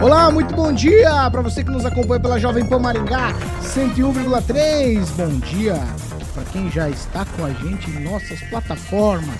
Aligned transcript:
Olá, 0.00 0.30
muito 0.30 0.54
bom 0.54 0.72
dia 0.72 1.28
para 1.30 1.42
você 1.42 1.62
que 1.62 1.70
nos 1.70 1.84
acompanha 1.84 2.18
pela 2.18 2.40
Jovem 2.40 2.64
Pan 2.64 2.78
Maringá 2.78 3.34
101,3. 3.62 5.06
Bom 5.14 5.38
dia 5.40 5.78
para 6.32 6.42
quem 6.44 6.70
já 6.70 6.88
está 6.88 7.26
com 7.26 7.44
a 7.44 7.50
gente 7.50 7.90
em 7.90 8.00
nossas 8.02 8.40
plataformas, 8.48 9.36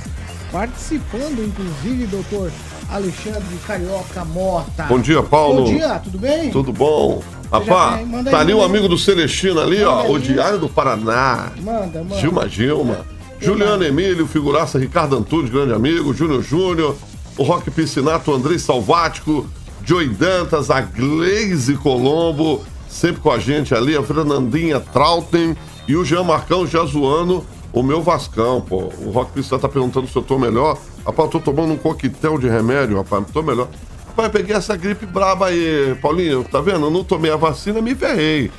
participando 0.52 1.42
inclusive, 1.42 2.06
doutor 2.08 2.52
Alexandre 2.90 3.56
Carioca 3.66 4.22
Mota. 4.26 4.82
Bom 4.82 5.00
dia, 5.00 5.22
Paulo. 5.22 5.64
Bom 5.64 5.72
dia, 5.72 5.98
tudo 5.98 6.18
bem? 6.18 6.50
Tudo 6.50 6.74
bom? 6.74 7.22
Rapaz, 7.50 8.06
tá 8.30 8.40
ali 8.40 8.52
o 8.52 8.58
um 8.58 8.62
amigo 8.62 8.86
do 8.86 8.98
Celestino 8.98 9.60
ali, 9.60 9.78
manda 9.78 9.90
ó, 9.90 10.02
aí. 10.02 10.12
o 10.12 10.18
Diário 10.18 10.58
do 10.58 10.68
Paraná. 10.68 11.52
Manda, 11.58 12.04
manda. 12.04 12.20
Gilma 12.20 12.46
Gilma. 12.46 13.06
Juliano 13.40 13.82
Emílio, 13.82 14.26
figuraça 14.26 14.78
Ricardo 14.78 15.16
Antunes, 15.16 15.50
grande 15.50 15.72
amigo, 15.72 16.12
Júnior 16.12 16.42
Júnior, 16.42 16.94
o 17.38 17.42
Roque 17.42 17.70
Piscinato, 17.70 18.30
Andrei 18.30 18.58
Salvático, 18.58 19.48
Joey 19.84 20.08
Dantas, 20.08 20.70
a 20.70 20.80
Gleise 20.80 21.74
Colombo, 21.76 22.64
sempre 22.88 23.20
com 23.20 23.30
a 23.30 23.38
gente 23.38 23.74
ali, 23.74 23.96
a 23.96 24.02
Fernandinha 24.02 24.80
Trautem 24.80 25.56
e 25.88 25.96
o 25.96 26.04
Jean 26.04 26.22
Marcão 26.22 26.66
já 26.66 26.84
zoando 26.84 27.44
o 27.72 27.82
meu 27.82 28.02
Vascão, 28.02 28.60
pô. 28.60 28.92
O 28.98 29.10
Rock 29.10 29.32
Pista 29.32 29.58
tá 29.58 29.68
perguntando 29.68 30.08
se 30.08 30.16
eu 30.16 30.22
tô 30.22 30.38
melhor. 30.38 30.78
Rapaz, 31.04 31.26
eu 31.26 31.40
tô 31.40 31.40
tomando 31.40 31.72
um 31.72 31.76
coquetel 31.76 32.38
de 32.38 32.48
remédio, 32.48 32.96
rapaz, 32.96 33.24
tô 33.32 33.42
melhor. 33.42 33.68
Rapaz, 34.08 34.26
eu 34.26 34.32
peguei 34.32 34.56
essa 34.56 34.76
gripe 34.76 35.06
braba 35.06 35.46
aí, 35.46 35.96
Paulinho, 36.00 36.44
tá 36.44 36.60
vendo? 36.60 36.86
Eu 36.86 36.90
não 36.90 37.04
tomei 37.04 37.30
a 37.30 37.36
vacina, 37.36 37.80
me 37.80 37.94
ferrei. 37.94 38.50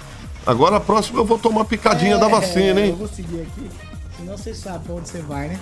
Agora 0.45 0.77
a 0.77 0.79
próxima 0.79 1.19
eu 1.19 1.25
vou 1.25 1.37
tomar 1.37 1.65
picadinha 1.65 2.15
é, 2.15 2.17
da 2.17 2.27
vacina, 2.27 2.81
hein? 2.81 2.89
Eu 2.89 2.95
vou 2.95 3.07
seguir 3.07 3.41
aqui, 3.41 3.69
senão 4.17 4.37
você 4.37 4.53
sabe 4.55 4.85
pra 4.85 4.95
onde 4.95 5.07
você 5.09 5.21
vai, 5.21 5.49
né? 5.49 5.59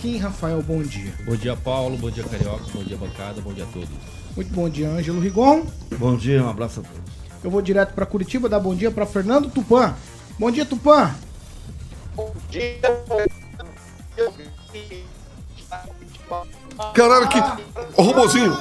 Kim 0.00 0.16
Rafael, 0.16 0.62
bom 0.62 0.82
dia. 0.82 1.12
Bom 1.26 1.36
dia, 1.36 1.54
Paulo, 1.54 1.96
bom 1.98 2.10
dia, 2.10 2.24
Carioca, 2.24 2.64
bom 2.74 2.82
dia, 2.82 2.96
bancada, 2.96 3.40
bom 3.42 3.52
dia 3.52 3.64
a 3.64 3.66
todos. 3.66 3.88
Muito 4.34 4.52
bom 4.54 4.68
dia, 4.68 4.88
Ângelo 4.88 5.20
Rigon. 5.20 5.64
Bom 5.98 6.16
dia, 6.16 6.42
um 6.42 6.48
abraço 6.48 6.80
a 6.80 6.82
todos. 6.82 7.12
Eu 7.44 7.50
vou 7.50 7.60
direto 7.60 7.92
para 7.92 8.06
Curitiba, 8.06 8.48
dar 8.48 8.60
bom 8.60 8.74
dia 8.74 8.90
para 8.90 9.04
Fernando 9.04 9.50
Tupan. 9.50 9.94
Bom 10.38 10.50
dia, 10.50 10.64
Tupan. 10.64 11.14
Bom 12.14 12.32
dia. 12.48 12.80
Caralho, 16.94 17.28
que. 17.28 17.38
Ô, 17.96 18.02
robozinho! 18.02 18.52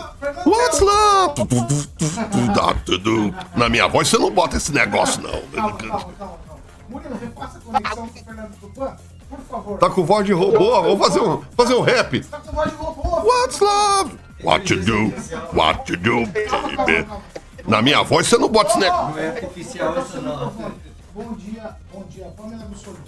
What's 0.46 0.82
up? 0.82 1.42
Na 3.56 3.70
minha 3.70 3.88
voz 3.88 4.10
você 4.10 4.18
não 4.18 4.32
bota 4.32 4.58
esse 4.58 4.74
negócio, 4.74 5.22
não. 5.22 5.42
Calma, 5.54 5.78
calma, 5.78 6.14
calma. 6.18 6.38
Murilo, 6.90 7.18
repassa 7.18 7.58
a 7.58 7.62
conexão 7.62 8.08
com 8.08 8.20
o 8.20 8.24
Fernando 8.24 8.52
Tupan, 8.60 8.98
por 9.30 9.40
favor. 9.40 9.80
Tá 9.80 9.90
com 9.90 10.04
voz 10.04 10.26
de 10.26 10.34
robô? 10.34 10.82
Vamos 10.82 11.08
fazer 11.08 11.22
um, 11.22 11.42
fazer 11.56 11.76
um 11.76 11.82
rap. 11.82 12.20
Tá 12.26 12.40
com 12.40 12.52
voz 12.52 12.70
de 12.70 12.76
robô. 12.76 13.22
What's 13.22 13.62
up? 13.62 14.21
What 14.44 14.74
you 14.74 14.84
do? 14.84 15.10
What 15.54 15.92
you 15.92 15.98
do, 15.98 16.26
baby? 16.28 17.08
Na 17.68 17.82
minha 17.82 18.02
voz 18.04 18.28
você 18.28 18.38
não 18.38 18.50
bota 18.50 18.72
esse 18.72 18.80
negócio. 18.80 19.12
Não 19.12 19.20
é 19.20 19.28
artificial 19.28 20.00
isso 20.00 20.22
não. 20.22 20.52
Bom 21.14 21.34
dia, 21.34 21.76
bom 21.94 22.04
dia, 22.10 22.26
Pamela 22.36 22.66
Bussolini. 22.66 23.04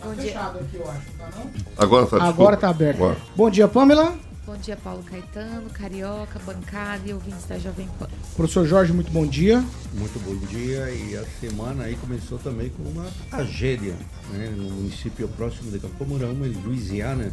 Tá 0.00 0.08
fechado 0.14 0.58
aqui, 0.58 0.76
eu 0.76 0.90
acho, 0.90 1.10
tá 1.18 1.28
não? 1.36 1.50
Agora 1.76 2.06
tá, 2.06 2.24
Agora 2.24 2.56
tá 2.56 2.68
aberto. 2.70 2.96
Agora. 2.96 3.16
Bom 3.36 3.50
dia, 3.50 3.68
Pamela. 3.68 4.14
Bom 4.46 4.56
dia, 4.56 4.76
Paulo 4.76 5.02
Caetano, 5.02 5.68
Carioca, 5.70 6.38
bancada 6.38 7.02
e 7.04 7.12
ouvintes 7.12 7.44
da 7.44 7.58
Jovem 7.58 7.86
Pan. 7.98 8.08
Professor 8.34 8.66
Jorge, 8.66 8.92
muito 8.94 9.12
bom 9.12 9.26
dia. 9.26 9.62
Muito 9.92 10.18
bom 10.20 10.34
dia 10.46 10.90
e 10.90 11.16
a 11.16 11.24
semana 11.38 11.84
aí 11.84 11.96
começou 11.96 12.38
também 12.38 12.70
com 12.70 12.82
uma 12.82 13.04
tragédia 13.30 13.94
né, 14.32 14.48
no 14.56 14.70
município 14.70 15.28
próximo 15.28 15.70
de 15.70 15.78
Campo 15.78 16.04
Mourão, 16.06 16.30
em 16.30 16.62
Louisiana 16.64 17.30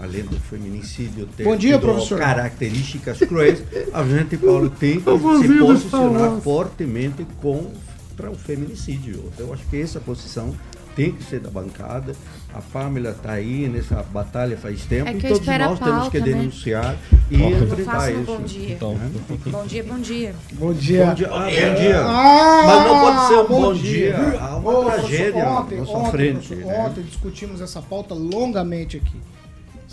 além 0.00 0.24
do 0.24 0.36
feminicídio 0.36 1.26
ter 1.36 1.44
Bom 1.44 1.56
dia, 1.56 1.78
professor. 1.78 2.18
características 2.18 3.18
cruéis, 3.20 3.62
a 3.92 4.04
gente, 4.04 4.36
Paulo, 4.36 4.70
tem 4.70 5.00
que 5.00 5.10
se 5.42 5.58
posicionar 5.58 6.40
fortemente 6.40 7.26
contra 7.40 8.30
o 8.30 8.34
feminicídio. 8.34 9.32
Eu 9.38 9.52
acho 9.52 9.64
que 9.66 9.80
essa 9.80 10.00
posição 10.00 10.54
tem 10.94 11.12
que 11.12 11.24
ser 11.24 11.40
da 11.40 11.50
bancada. 11.50 12.14
A 12.52 12.60
Pamela 12.60 13.10
está 13.10 13.32
aí 13.32 13.68
nessa 13.68 14.02
batalha 14.02 14.56
faz 14.56 14.84
tempo 14.84 15.08
é 15.08 15.14
e 15.14 15.20
todos 15.20 15.44
nós 15.44 15.58
pauta, 15.58 15.84
temos 15.84 16.08
que 16.08 16.20
né? 16.20 16.24
denunciar 16.24 16.96
e 17.30 17.36
enfrentar 17.36 18.12
isso. 18.12 18.24
Bom 18.24 18.42
dia. 18.42 18.72
Então. 18.74 18.96
bom 19.46 19.66
dia, 19.66 19.84
bom 19.84 19.98
dia. 19.98 20.34
Bom 20.52 20.72
dia. 20.72 21.06
Bom 21.06 21.14
dia. 21.14 21.28
Ah, 21.32 21.40
bom 21.40 21.74
dia. 21.74 22.00
Ah, 22.00 22.62
Mas 22.66 22.86
não 22.86 23.00
pode 23.00 23.28
ser 23.28 23.34
um 23.34 23.48
bom, 23.48 23.60
bom 23.60 23.74
dia. 23.74 24.12
dia. 24.12 24.40
Há 24.40 24.56
uma 24.56 24.78
Ô, 24.78 24.84
tragédia 24.84 25.48
ontem, 25.48 25.74
na 25.74 25.80
nossa 25.80 25.96
ontem, 25.98 26.10
frente. 26.12 26.54
Ontem, 26.54 26.64
né? 26.64 26.78
ontem 26.78 27.02
discutimos 27.02 27.60
essa 27.60 27.82
pauta 27.82 28.14
longamente 28.14 28.96
aqui 28.96 29.18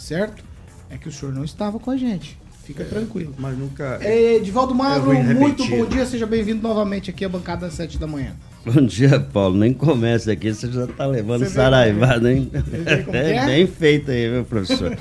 certo? 0.01 0.43
É 0.89 0.97
que 0.97 1.07
o 1.07 1.11
senhor 1.11 1.33
não 1.33 1.43
estava 1.43 1.79
com 1.79 1.91
a 1.91 1.97
gente. 1.97 2.37
Fica 2.63 2.83
é, 2.83 2.85
tranquilo. 2.85 3.33
Mas 3.37 3.57
nunca. 3.57 3.97
É, 4.01 4.35
Edivaldo 4.35 4.75
Magro, 4.75 5.13
muito 5.13 5.65
bom 5.67 5.85
dia. 5.85 6.05
Seja 6.05 6.25
bem-vindo 6.25 6.61
novamente 6.61 7.09
aqui 7.09 7.23
à 7.23 7.29
bancada 7.29 7.65
às 7.65 7.73
7 7.73 7.97
da 7.97 8.07
manhã. 8.07 8.35
Bom 8.63 8.85
dia, 8.85 9.19
Paulo. 9.19 9.55
Nem 9.55 9.73
começa 9.73 10.31
aqui, 10.31 10.53
você 10.53 10.71
já 10.71 10.83
está 10.83 11.07
levando 11.07 11.47
saraivada, 11.47 12.31
hein? 12.31 12.51
É, 13.11 13.31
é, 13.37 13.45
bem 13.45 13.65
feito 13.65 14.11
aí, 14.11 14.29
meu 14.29 14.45
professor. 14.45 14.95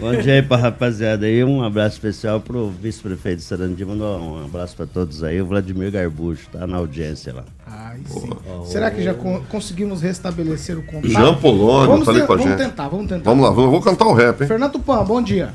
Bom 0.00 0.12
dia 0.16 0.34
aí 0.34 0.42
pra 0.42 0.56
rapaziada 0.56 1.26
aí. 1.26 1.44
Um 1.44 1.62
abraço 1.62 1.96
especial 1.96 2.40
pro 2.40 2.70
vice-prefeito 2.70 3.38
de 3.38 3.42
Sarandi. 3.44 3.84
Mandou 3.84 4.18
um 4.18 4.44
abraço 4.46 4.74
para 4.74 4.86
todos 4.86 5.22
aí. 5.22 5.40
O 5.42 5.46
Vladimir 5.46 5.92
Garbucho 5.92 6.48
tá 6.50 6.66
na 6.66 6.78
audiência 6.78 7.34
lá. 7.34 7.44
Ai, 7.66 8.00
sim. 8.06 8.30
Oh. 8.48 8.64
Será 8.64 8.90
que 8.90 9.02
já 9.02 9.12
co 9.12 9.42
conseguimos 9.50 10.00
restabelecer 10.00 10.78
o 10.78 10.82
contato? 10.82 11.10
Jean 11.10 11.34
Polônio, 11.34 12.02
tá 12.02 12.10
ali 12.10 12.22
com 12.22 12.32
a 12.32 12.36
vamos 12.36 12.50
gente. 12.52 12.58
tentar, 12.58 12.88
vamos 12.88 13.08
tentar. 13.08 13.30
Vamos 13.30 13.44
lá, 13.44 13.50
vou 13.50 13.82
cantar 13.82 14.06
o 14.06 14.14
rap, 14.14 14.40
hein? 14.40 14.48
Fernando 14.48 14.78
Pan, 14.78 15.04
bom 15.04 15.20
dia. 15.20 15.52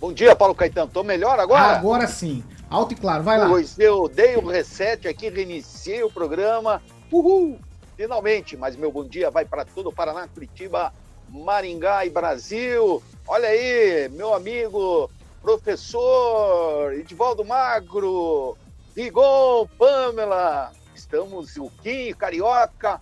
Bom 0.00 0.12
dia, 0.12 0.36
Paulo 0.36 0.54
Caetano. 0.54 0.88
Tô 0.92 1.02
melhor 1.02 1.40
agora? 1.40 1.78
Agora 1.78 2.06
sim. 2.06 2.44
Alto 2.74 2.92
e 2.92 2.96
claro, 2.96 3.22
vai 3.22 3.38
lá. 3.38 3.48
Pois 3.48 3.78
eu 3.78 4.08
dei 4.08 4.34
o 4.34 4.44
reset 4.44 5.06
aqui, 5.06 5.28
reiniciei 5.28 6.02
o 6.02 6.10
programa. 6.10 6.82
Uhul! 7.08 7.56
Finalmente, 7.96 8.56
mas 8.56 8.74
meu 8.74 8.90
bom 8.90 9.04
dia 9.04 9.30
vai 9.30 9.44
para 9.44 9.64
todo 9.64 9.90
o 9.90 9.92
Paraná, 9.92 10.26
Curitiba, 10.26 10.92
Maringá 11.28 12.04
e 12.04 12.10
Brasil. 12.10 13.00
Olha 13.28 13.48
aí, 13.48 14.08
meu 14.08 14.34
amigo 14.34 15.08
professor 15.40 16.92
Edivaldo 16.94 17.44
Magro, 17.44 18.58
Rigon, 18.96 19.68
Pamela, 19.78 20.72
estamos 20.96 21.56
o 21.56 21.70
Kim, 21.80 22.12
Carioca. 22.12 23.00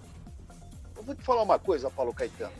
Eu 0.94 1.02
vou 1.02 1.14
te 1.14 1.22
falar 1.22 1.40
uma 1.40 1.58
coisa, 1.58 1.90
Paulo 1.90 2.12
Caetano. 2.12 2.52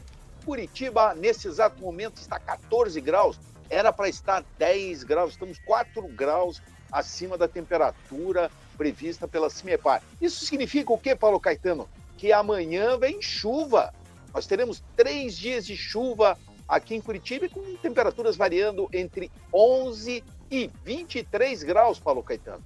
Curitiba, 0.47 1.13
nesse 1.13 1.47
exato 1.47 1.79
momento, 1.79 2.17
está 2.17 2.41
14 2.41 2.99
graus. 3.03 3.39
Era 3.69 3.93
para 3.93 4.09
estar 4.09 4.43
10 4.57 5.05
graus, 5.05 5.33
estamos 5.33 5.59
4 5.67 6.09
graus 6.09 6.63
acima 6.93 7.39
da 7.39 7.49
temperatura 7.49 8.51
prevista 8.77 9.27
pela 9.27 9.49
CIMEPAR. 9.49 10.03
Isso 10.21 10.45
significa 10.45 10.93
o 10.93 10.99
que, 10.99 11.17
Paulo 11.17 11.41
Caetano? 11.41 11.89
Que 12.19 12.33
amanhã 12.33 12.99
vem 12.99 13.23
chuva. 13.23 13.93
Nós 14.35 14.47
teremos 14.47 14.83
três 14.97 15.37
dias 15.37 15.67
de 15.67 15.77
chuva 15.77 16.39
aqui 16.69 16.95
em 16.95 17.01
Curitiba, 17.01 17.49
com 17.49 17.61
temperaturas 17.77 18.37
variando 18.37 18.89
entre 18.93 19.31
11 19.53 20.23
e 20.51 20.71
23 20.85 21.63
graus, 21.63 21.99
Paulo 21.99 22.23
Caetano. 22.23 22.63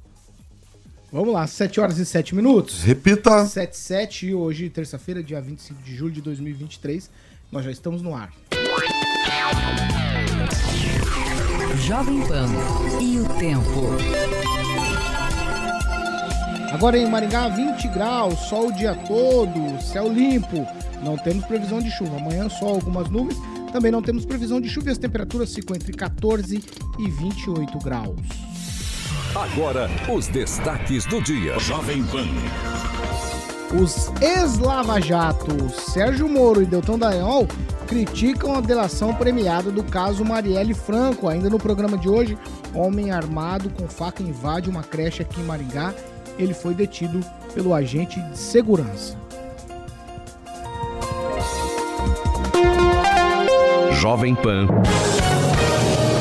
Vamos 1.11 1.33
lá, 1.33 1.47
7 1.47 1.81
horas 1.81 1.99
e 1.99 2.05
7 2.05 2.35
minutos. 2.35 2.83
Repita. 2.83 3.47
7 3.47 3.73
e 3.73 3.77
7 3.77 4.27
e 4.27 4.35
hoje, 4.35 4.69
terça-feira, 4.69 5.23
dia 5.23 5.41
25 5.41 5.83
de 5.83 5.95
julho 5.95 6.13
de 6.13 6.21
2023, 6.21 7.09
nós 7.51 7.65
já 7.65 7.71
estamos 7.71 8.03
no 8.03 8.15
ar. 8.15 8.33
Jovem 11.87 12.21
Pan 12.27 12.49
e 13.01 13.21
o 13.21 13.25
tempo. 13.39 13.87
Agora 16.73 16.99
em 16.99 17.09
Maringá, 17.09 17.47
20 17.47 17.87
graus, 17.91 18.37
sol 18.49 18.67
o 18.67 18.73
dia 18.73 18.93
todo, 19.07 19.81
céu 19.81 20.13
limpo. 20.13 20.67
Não 21.01 21.17
temos 21.17 21.45
previsão 21.45 21.79
de 21.79 21.89
chuva. 21.93 22.17
Amanhã 22.17 22.49
só 22.49 22.67
algumas 22.67 23.09
nuvens. 23.09 23.39
Também 23.73 23.93
não 23.93 24.03
temos 24.03 24.27
previsão 24.27 24.61
de 24.61 24.69
chuva 24.69 24.89
e 24.89 24.93
as 24.93 24.99
temperaturas 24.99 25.55
ficam 25.55 25.77
entre 25.77 25.93
14 25.93 26.61
e 26.99 27.09
28 27.09 27.79
graus. 27.79 28.19
Agora, 29.33 29.89
os 30.13 30.27
destaques 30.27 31.07
do 31.07 31.23
dia. 31.23 31.57
Jovem 31.61 32.03
Pan. 32.07 32.27
Os 33.83 34.11
ex-lava-jatos 34.23 35.73
Sérgio 35.93 36.29
Moro 36.29 36.63
e 36.63 36.67
Deltão 36.67 36.99
Dallagnol 36.99 37.47
criticam 37.87 38.55
a 38.55 38.61
delação 38.61 39.15
premiada 39.15 39.71
do 39.71 39.85
caso 39.85 40.25
Marielle 40.25 40.73
Franco. 40.73 41.29
Ainda 41.29 41.51
no 41.51 41.59
programa 41.59 41.99
de 41.99 42.09
hoje, 42.09 42.39
homem 42.75 43.11
armado 43.11 43.69
com 43.71 43.87
faca 43.87 44.23
invade 44.23 44.71
uma 44.71 44.83
creche 44.83 45.23
aqui 45.23 45.41
em 45.41 45.45
Maringá. 45.45 45.93
Ele 46.39 46.55
foi 46.55 46.75
detido 46.75 47.21
pelo 47.55 47.75
agente 47.75 48.21
de 48.21 48.39
segurança. 48.39 49.17
Jovem 53.93 54.35
Pan. 54.35 54.69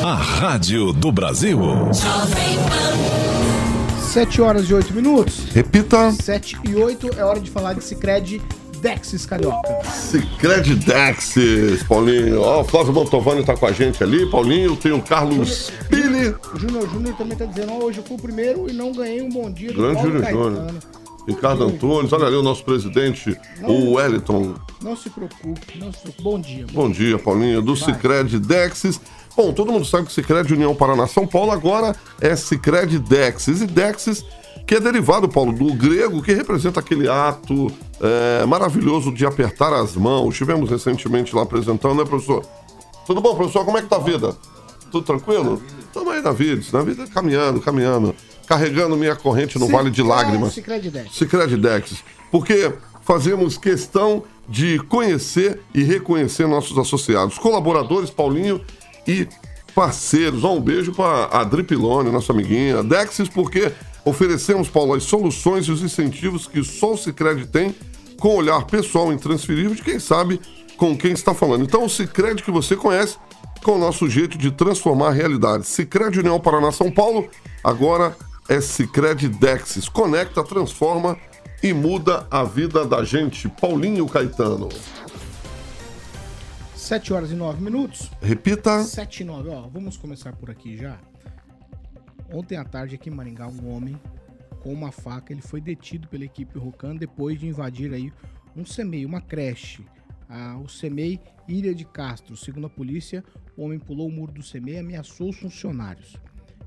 A 0.04 0.14
Rádio 0.14 0.92
do 0.92 1.10
Brasil. 1.10 1.58
Jovem 1.92 2.56
Pan. 2.68 3.05
7 4.16 4.40
horas 4.40 4.70
e 4.70 4.72
8 4.72 4.94
minutos. 4.94 5.44
Repita. 5.52 6.10
7 6.10 6.56
e 6.66 6.74
8 6.74 7.18
é 7.18 7.22
hora 7.22 7.38
de 7.38 7.50
falar 7.50 7.74
de 7.74 7.84
Cicred 7.84 8.40
Dexis 8.80 9.26
Carioca. 9.26 9.84
Cicred 9.84 10.74
Dexis, 10.74 11.82
Paulinho. 11.82 12.40
Ó, 12.40 12.62
o 12.62 12.64
Flávio 12.64 12.94
Mantovani 12.94 13.44
tá 13.44 13.54
com 13.54 13.66
a 13.66 13.72
gente 13.72 14.02
ali. 14.02 14.24
Paulinho, 14.30 14.74
tem 14.74 14.90
o 14.90 15.02
Carlos 15.02 15.70
Pili. 15.90 16.34
O 16.54 16.58
Júnior 16.58 16.88
Júnior 16.88 17.14
também 17.18 17.36
tá 17.36 17.44
dizendo, 17.44 17.74
ó, 17.74 17.84
hoje 17.84 17.98
eu 17.98 18.04
fui 18.04 18.16
o 18.16 18.18
primeiro 18.18 18.70
e 18.70 18.72
não 18.72 18.90
ganhei 18.90 19.20
um 19.20 19.28
bom 19.28 19.50
dia 19.50 19.70
do 19.70 19.82
Grande 19.82 19.96
Paulo 19.96 20.08
Júnior 20.08 20.22
Caetano. 20.22 20.56
Júnior. 20.56 20.74
Ricardo 21.26 21.64
Antunes, 21.64 22.12
olha 22.12 22.26
ali 22.26 22.36
o 22.36 22.42
nosso 22.42 22.64
presidente, 22.64 23.36
o 23.62 23.94
Wellington. 23.94 24.54
Não 24.80 24.96
se 24.96 25.10
preocupe, 25.10 25.78
não 25.78 25.92
se 25.92 25.98
preocupe. 26.00 26.22
Bom 26.22 26.40
dia. 26.40 26.66
Bom 26.72 26.90
dia, 26.90 27.18
Paulinho, 27.18 27.60
do 27.60 27.74
Cicred 27.76 28.38
Dexis. 28.38 29.00
Bom, 29.36 29.52
todo 29.52 29.72
mundo 29.72 29.84
sabe 29.84 30.06
que 30.06 30.12
Cicred 30.12 30.52
União 30.54 30.74
Paraná 30.74 31.06
São 31.06 31.26
Paulo 31.26 31.50
agora 31.50 31.94
é 32.20 32.36
Cicred 32.36 32.98
Dexis. 33.00 33.60
E 33.60 33.66
Dexis, 33.66 34.24
que 34.66 34.76
é 34.76 34.80
derivado, 34.80 35.28
Paulo, 35.28 35.52
do 35.52 35.74
grego, 35.74 36.22
que 36.22 36.32
representa 36.32 36.80
aquele 36.80 37.08
ato 37.08 37.70
é, 38.00 38.46
maravilhoso 38.46 39.12
de 39.12 39.26
apertar 39.26 39.72
as 39.72 39.96
mãos. 39.96 40.30
Estivemos 40.30 40.70
recentemente 40.70 41.34
lá 41.34 41.42
apresentando, 41.42 41.96
né, 41.96 42.04
professor? 42.04 42.44
Tudo 43.06 43.20
bom, 43.20 43.34
professor? 43.34 43.64
Como 43.64 43.76
é 43.78 43.82
que 43.82 43.88
tá 43.88 43.96
a 43.96 44.00
vida? 44.00 44.34
Tudo 44.90 45.04
tranquilo? 45.04 45.60
Estamos 45.80 46.12
aí 46.12 46.22
na 46.22 46.32
vida, 46.32 46.62
na 46.72 46.82
vida 46.82 47.06
caminhando, 47.08 47.60
caminhando. 47.60 48.14
Carregando 48.46 48.96
minha 48.96 49.16
corrente 49.16 49.58
no 49.58 49.66
Vale 49.68 49.90
de 49.90 50.02
Lágrimas. 50.02 50.54
Cicred 50.54 50.90
Dexis. 50.90 51.16
Cicred 51.16 51.56
Dexis. 51.56 52.04
Porque 52.30 52.72
fazemos 53.02 53.56
questão 53.58 54.24
de 54.48 54.78
conhecer 54.88 55.60
e 55.74 55.82
reconhecer 55.82 56.46
nossos 56.46 56.78
associados, 56.78 57.38
colaboradores, 57.38 58.10
Paulinho 58.10 58.60
e 59.06 59.26
parceiros. 59.74 60.44
Ó, 60.44 60.54
um 60.54 60.60
beijo 60.60 60.92
para 60.92 61.26
a 61.26 61.40
Adri 61.40 61.62
Pilone, 61.62 62.10
nossa 62.10 62.32
amiguinha. 62.32 62.82
Dexis, 62.82 63.28
porque 63.28 63.72
oferecemos, 64.04 64.68
Paulo, 64.68 64.94
as 64.94 65.02
soluções 65.02 65.66
e 65.66 65.72
os 65.72 65.82
incentivos 65.82 66.46
que 66.46 66.62
só 66.62 66.94
o 66.94 66.96
Cicred 66.96 67.46
tem, 67.46 67.74
com 68.18 68.36
olhar 68.36 68.64
pessoal 68.64 69.12
intransferível 69.12 69.74
de 69.74 69.82
quem 69.82 69.98
sabe 69.98 70.40
com 70.76 70.96
quem 70.96 71.12
está 71.12 71.34
falando. 71.34 71.64
Então, 71.64 71.84
o 71.84 71.90
Cicred 71.90 72.42
que 72.42 72.50
você 72.50 72.76
conhece, 72.76 73.16
com 73.62 73.72
o 73.72 73.78
nosso 73.78 74.08
jeito 74.08 74.38
de 74.38 74.50
transformar 74.50 75.08
a 75.08 75.12
realidade. 75.12 75.66
Cicred 75.66 76.20
União 76.20 76.38
Paraná 76.38 76.70
São 76.70 76.90
Paulo, 76.90 77.28
agora 77.64 78.16
é 78.48 78.60
Cicred 78.60 79.28
Dexis. 79.28 79.88
Conecta, 79.88 80.42
transforma 80.44 81.18
e 81.62 81.72
muda 81.72 82.26
a 82.30 82.44
vida 82.44 82.84
da 82.84 83.04
gente. 83.04 83.48
Paulinho 83.48 84.06
Caetano. 84.06 84.68
7 86.74 87.12
horas 87.12 87.32
e 87.32 87.34
9 87.34 87.62
minutos. 87.62 88.10
Repita. 88.22 88.82
7 88.84 89.20
e 89.20 89.24
9, 89.24 89.48
ó, 89.48 89.62
vamos 89.62 89.96
começar 89.96 90.34
por 90.36 90.50
aqui 90.50 90.76
já. 90.76 90.98
Ontem 92.32 92.56
à 92.56 92.64
tarde 92.64 92.94
aqui 92.94 93.10
em 93.10 93.12
Maringá, 93.12 93.48
um 93.48 93.74
homem 93.74 94.00
com 94.60 94.72
uma 94.72 94.92
faca, 94.92 95.32
ele 95.32 95.42
foi 95.42 95.60
detido 95.60 96.06
pela 96.08 96.24
equipe 96.24 96.58
Rocan 96.58 96.94
depois 96.96 97.38
de 97.40 97.46
invadir 97.46 97.92
aí 97.92 98.12
um 98.54 98.64
CEMEI, 98.64 99.04
uma 99.04 99.20
creche. 99.20 99.84
Ah, 100.28 100.58
o 100.62 100.68
CEMEI 100.68 101.20
Ilha 101.48 101.74
de 101.74 101.84
Castro. 101.84 102.36
Segundo 102.36 102.66
a 102.66 102.70
polícia, 102.70 103.24
o 103.56 103.64
homem 103.64 103.78
pulou 103.78 104.08
o 104.08 104.12
muro 104.12 104.32
do 104.32 104.42
CEMEI 104.42 104.76
e 104.76 104.78
ameaçou 104.78 105.30
os 105.30 105.36
funcionários. 105.36 106.16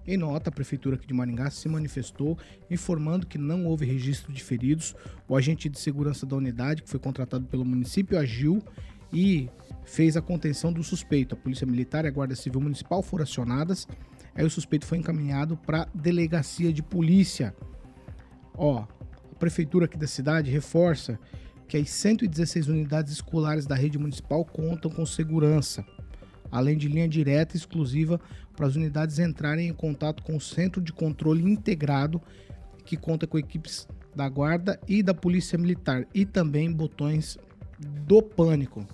Em 0.09 0.17
nota, 0.17 0.49
a 0.49 0.51
prefeitura 0.51 0.95
aqui 0.95 1.05
de 1.05 1.13
Maringá 1.13 1.51
se 1.51 1.69
manifestou 1.69 2.35
informando 2.67 3.27
que 3.27 3.37
não 3.37 3.67
houve 3.67 3.85
registro 3.85 4.33
de 4.33 4.43
feridos. 4.43 4.95
O 5.27 5.35
agente 5.35 5.69
de 5.69 5.77
segurança 5.77 6.25
da 6.25 6.35
unidade, 6.35 6.81
que 6.81 6.89
foi 6.89 6.99
contratado 6.99 7.45
pelo 7.45 7.63
município, 7.63 8.17
agiu 8.17 8.59
e 9.13 9.47
fez 9.85 10.17
a 10.17 10.21
contenção 10.21 10.73
do 10.73 10.83
suspeito. 10.83 11.35
A 11.35 11.37
Polícia 11.37 11.67
Militar 11.67 12.05
e 12.05 12.07
a 12.07 12.11
Guarda 12.11 12.35
Civil 12.35 12.59
Municipal 12.59 13.03
foram 13.03 13.21
acionadas. 13.21 13.87
Aí 14.33 14.43
o 14.43 14.49
suspeito 14.49 14.87
foi 14.87 14.97
encaminhado 14.97 15.55
para 15.55 15.87
delegacia 15.93 16.73
de 16.73 16.81
polícia. 16.81 17.55
Ó, 18.57 18.79
a 18.79 19.35
prefeitura 19.35 19.85
aqui 19.85 19.95
da 19.95 20.07
cidade 20.07 20.49
reforça 20.49 21.19
que 21.67 21.77
as 21.77 21.87
116 21.87 22.67
unidades 22.67 23.13
escolares 23.13 23.67
da 23.67 23.75
rede 23.75 23.99
municipal 23.99 24.43
contam 24.43 24.89
com 24.89 25.05
segurança, 25.05 25.85
além 26.51 26.77
de 26.77 26.87
linha 26.87 27.07
direta 27.07 27.55
exclusiva 27.55 28.19
para 28.55 28.67
as 28.67 28.75
unidades 28.75 29.19
entrarem 29.19 29.67
em 29.67 29.73
contato 29.73 30.23
com 30.23 30.35
o 30.35 30.41
Centro 30.41 30.81
de 30.81 30.91
Controle 30.91 31.43
Integrado, 31.43 32.21
que 32.85 32.97
conta 32.97 33.25
com 33.25 33.37
equipes 33.37 33.87
da 34.15 34.27
Guarda 34.27 34.79
e 34.87 35.01
da 35.01 35.13
Polícia 35.13 35.57
Militar, 35.57 36.05
e 36.13 36.25
também 36.25 36.71
botões 36.71 37.37
do 37.79 38.21
pânico. 38.21 38.85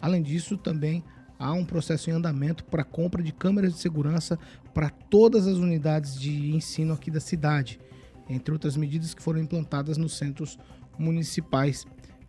Além 0.00 0.22
disso, 0.22 0.56
também 0.56 1.04
há 1.38 1.52
um 1.52 1.64
processo 1.64 2.08
em 2.08 2.12
andamento 2.12 2.64
para 2.64 2.84
compra 2.84 3.22
de 3.22 3.32
câmeras 3.32 3.72
de 3.74 3.80
segurança 3.80 4.38
para 4.72 4.88
todas 4.88 5.46
as 5.46 5.56
unidades 5.56 6.18
de 6.18 6.54
ensino 6.54 6.94
aqui 6.94 7.10
da 7.10 7.20
cidade, 7.20 7.80
entre 8.28 8.52
outras 8.52 8.76
medidas 8.76 9.12
que 9.12 9.22
foram 9.22 9.40
implantadas 9.40 9.98
nos 9.98 10.16
centros 10.16 10.58
municipais 10.98 11.84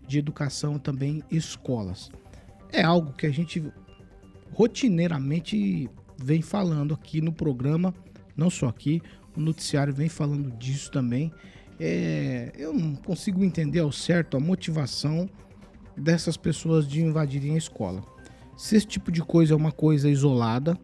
de 0.08 0.20
educação 0.20 0.78
também 0.78 1.24
escolas. 1.32 2.12
É 2.72 2.82
algo 2.82 3.14
que 3.14 3.28
a 3.28 3.32
gente 3.32 3.64
rotineiramente 4.54 5.90
vem 6.18 6.42
falando 6.42 6.94
aqui 6.94 7.22
no 7.22 7.34
programa, 7.34 7.94
não 8.36 8.50
só 8.50 8.68
aqui, 8.68 9.02
o 9.36 9.42
noticiário 9.42 9.94
vem 9.94 10.10
falando 10.10 10.52
disso 10.58 10.92
também. 10.92 11.32
É, 11.80 12.52
eu 12.56 12.74
não 12.74 12.96
consigo 12.96 13.44
entender 13.44 13.80
ao 13.80 13.92
certo 13.92 14.38
a 14.38 14.40
motivação 14.40 15.28
dessas 15.98 16.38
pessoas 16.38 16.88
de 16.88 17.02
invadirem 17.02 17.56
a 17.56 17.58
escola. 17.58 18.04
Se 18.56 18.76
esse 18.76 18.86
tipo 18.86 19.12
de 19.12 19.22
coisa 19.22 19.54
é 19.54 19.58
uma 19.58 19.72
coisa 19.72 20.10
isolada 20.10 20.78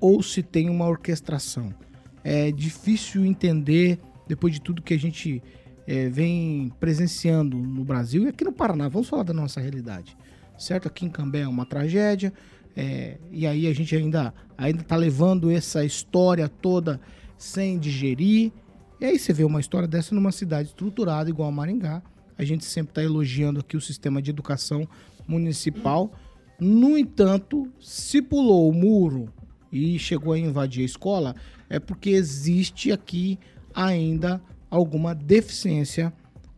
ou 0.00 0.22
se 0.22 0.42
tem 0.42 0.70
uma 0.70 0.86
orquestração. 0.86 1.74
É 2.22 2.50
difícil 2.50 3.24
entender 3.24 3.98
depois 4.26 4.54
de 4.54 4.60
tudo 4.60 4.82
que 4.82 4.94
a 4.94 4.98
gente 4.98 5.42
é, 5.86 6.08
vem 6.08 6.72
presenciando 6.80 7.56
no 7.58 7.84
Brasil 7.84 8.24
e 8.24 8.28
aqui 8.28 8.44
no 8.44 8.52
Paraná. 8.52 8.88
Vamos 8.88 9.08
falar 9.08 9.24
da 9.24 9.34
nossa 9.34 9.60
realidade, 9.60 10.16
certo? 10.56 10.88
Aqui 10.88 11.04
em 11.04 11.10
Cambé 11.10 11.40
é 11.40 11.48
uma 11.48 11.66
tragédia 11.66 12.32
é, 12.76 13.18
e 13.30 13.46
aí 13.46 13.66
a 13.66 13.72
gente 13.72 13.94
ainda 13.94 14.34
ainda 14.56 14.82
está 14.82 14.96
levando 14.96 15.50
essa 15.50 15.84
história 15.84 16.48
toda 16.48 17.00
sem 17.36 17.78
digerir. 17.78 18.52
E 19.00 19.04
aí 19.04 19.18
você 19.18 19.32
vê 19.32 19.44
uma 19.44 19.60
história 19.60 19.86
dessa 19.86 20.14
numa 20.14 20.32
cidade 20.32 20.68
estruturada 20.68 21.28
igual 21.28 21.48
a 21.48 21.52
Maringá. 21.52 22.02
A 22.36 22.44
gente 22.44 22.64
sempre 22.64 22.90
está 22.90 23.02
elogiando 23.02 23.60
aqui 23.60 23.76
o 23.76 23.80
sistema 23.80 24.20
de 24.20 24.30
educação 24.30 24.88
municipal. 25.26 26.12
No 26.58 26.96
entanto, 26.96 27.70
se 27.80 28.22
pulou 28.22 28.68
o 28.68 28.72
muro 28.72 29.28
e 29.70 29.98
chegou 29.98 30.32
a 30.32 30.38
invadir 30.38 30.82
a 30.82 30.86
escola, 30.86 31.34
é 31.68 31.78
porque 31.78 32.10
existe 32.10 32.92
aqui 32.92 33.38
ainda 33.74 34.40
alguma 34.70 35.14
deficiência 35.14 36.12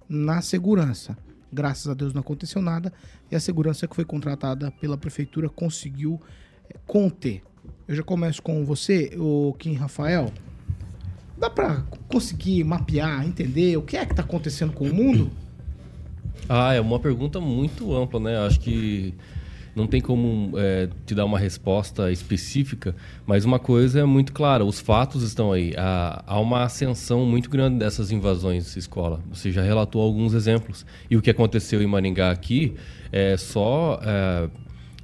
na 0.09 0.41
segurança. 0.41 1.17
Graças 1.57 1.89
a 1.89 1.95
Deus 1.95 2.13
não 2.13 2.21
aconteceu 2.21 2.61
nada 2.61 2.93
e 3.31 3.35
a 3.35 3.41
segurança 3.41 3.89
que 3.89 3.97
foi 3.97 4.05
contratada 4.05 4.71
pela 4.73 4.99
prefeitura 4.99 5.49
conseguiu 5.49 6.21
eh, 6.69 6.77
conter. 6.87 7.43
Eu 7.89 7.97
já 7.97 8.03
começo 8.03 8.43
com 8.43 8.63
você, 8.63 9.17
o 9.17 9.55
Kim 9.59 9.73
Rafael. 9.73 10.31
Dá 11.39 11.49
para 11.49 11.83
conseguir 12.09 12.63
mapear, 12.63 13.27
entender 13.27 13.75
o 13.79 13.83
que 13.83 13.97
é 13.97 14.05
que 14.05 14.13
está 14.13 14.23
acontecendo 14.23 14.75
com 14.75 14.85
o 14.85 14.93
mundo? 14.93 15.31
Ah, 16.47 16.75
é 16.75 16.81
uma 16.81 17.01
pergunta 17.01 17.41
muito 17.41 17.97
ampla, 17.97 18.21
né? 18.21 18.37
Acho 18.37 18.61
que 18.61 19.15
não 19.77 19.87
tem 19.87 20.01
como 20.01 20.59
é, 20.59 20.89
te 21.05 21.15
dar 21.15 21.27
uma 21.27 21.39
resposta 21.39 22.11
específica, 22.11 22.97
mas 23.27 23.45
uma 23.45 23.59
coisa 23.59 24.01
é 24.01 24.05
muito 24.05 24.33
clara: 24.33 24.65
os 24.65 24.81
fatos 24.81 25.23
estão 25.23 25.53
aí. 25.53 25.75
Há, 25.77 26.25
há 26.27 26.41
uma 26.41 26.65
ascensão 26.65 27.27
muito 27.27 27.51
grande 27.51 27.79
dessas 27.79 28.11
invasões 28.11 28.75
escola. 28.75 29.21
Você 29.31 29.53
já 29.53 29.63
relatou 29.63 30.01
alguns 30.01 30.33
exemplos. 30.33 30.87
E 31.11 31.17
o 31.17 31.21
que 31.21 31.31
aconteceu 31.31 31.83
em 31.83 31.87
Maringá 31.87 32.31
aqui 32.31 32.75
é 33.13 33.37
só 33.37 34.01
é, 34.03 34.49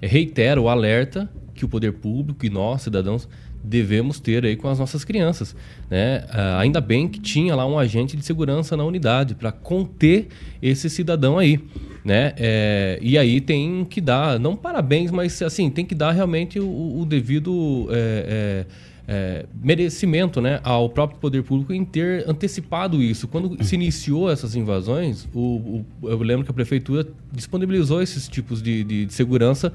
reitera 0.00 0.58
o 0.58 0.70
alerta 0.70 1.30
que 1.54 1.66
o 1.66 1.68
poder 1.68 1.92
público 1.92 2.46
e 2.46 2.50
nós, 2.50 2.80
cidadãos, 2.80 3.28
devemos 3.62 4.18
ter 4.18 4.44
aí 4.44 4.56
com 4.56 4.68
as 4.68 4.78
nossas 4.78 5.04
crianças. 5.04 5.54
Né? 5.90 6.24
Ah, 6.30 6.58
ainda 6.58 6.80
bem 6.80 7.06
que 7.06 7.20
tinha 7.20 7.54
lá 7.54 7.66
um 7.66 7.78
agente 7.78 8.16
de 8.16 8.24
segurança 8.24 8.74
na 8.74 8.84
unidade 8.84 9.34
para 9.34 9.52
conter 9.52 10.28
esse 10.62 10.88
cidadão 10.88 11.38
aí. 11.38 11.60
Né? 12.04 12.32
É, 12.36 12.98
e 13.00 13.16
aí 13.16 13.40
tem 13.40 13.84
que 13.84 14.00
dar, 14.00 14.38
não 14.38 14.56
parabéns, 14.56 15.10
mas 15.10 15.40
assim, 15.40 15.70
tem 15.70 15.84
que 15.84 15.94
dar 15.94 16.10
realmente 16.10 16.58
o, 16.58 17.00
o 17.00 17.06
devido. 17.06 17.88
É, 17.90 18.66
é, 19.06 19.46
merecimento 19.62 20.40
né, 20.40 20.60
ao 20.62 20.88
próprio 20.88 21.18
poder 21.18 21.42
público 21.42 21.72
em 21.72 21.84
ter 21.84 22.24
antecipado 22.28 23.02
isso. 23.02 23.26
Quando 23.26 23.62
se 23.64 23.74
iniciou 23.74 24.30
essas 24.30 24.54
invasões, 24.54 25.28
o, 25.34 25.84
o, 26.00 26.08
eu 26.08 26.18
lembro 26.18 26.44
que 26.44 26.50
a 26.50 26.54
prefeitura 26.54 27.06
disponibilizou 27.32 28.00
esses 28.00 28.28
tipos 28.28 28.62
de, 28.62 28.84
de, 28.84 29.06
de 29.06 29.12
segurança 29.12 29.72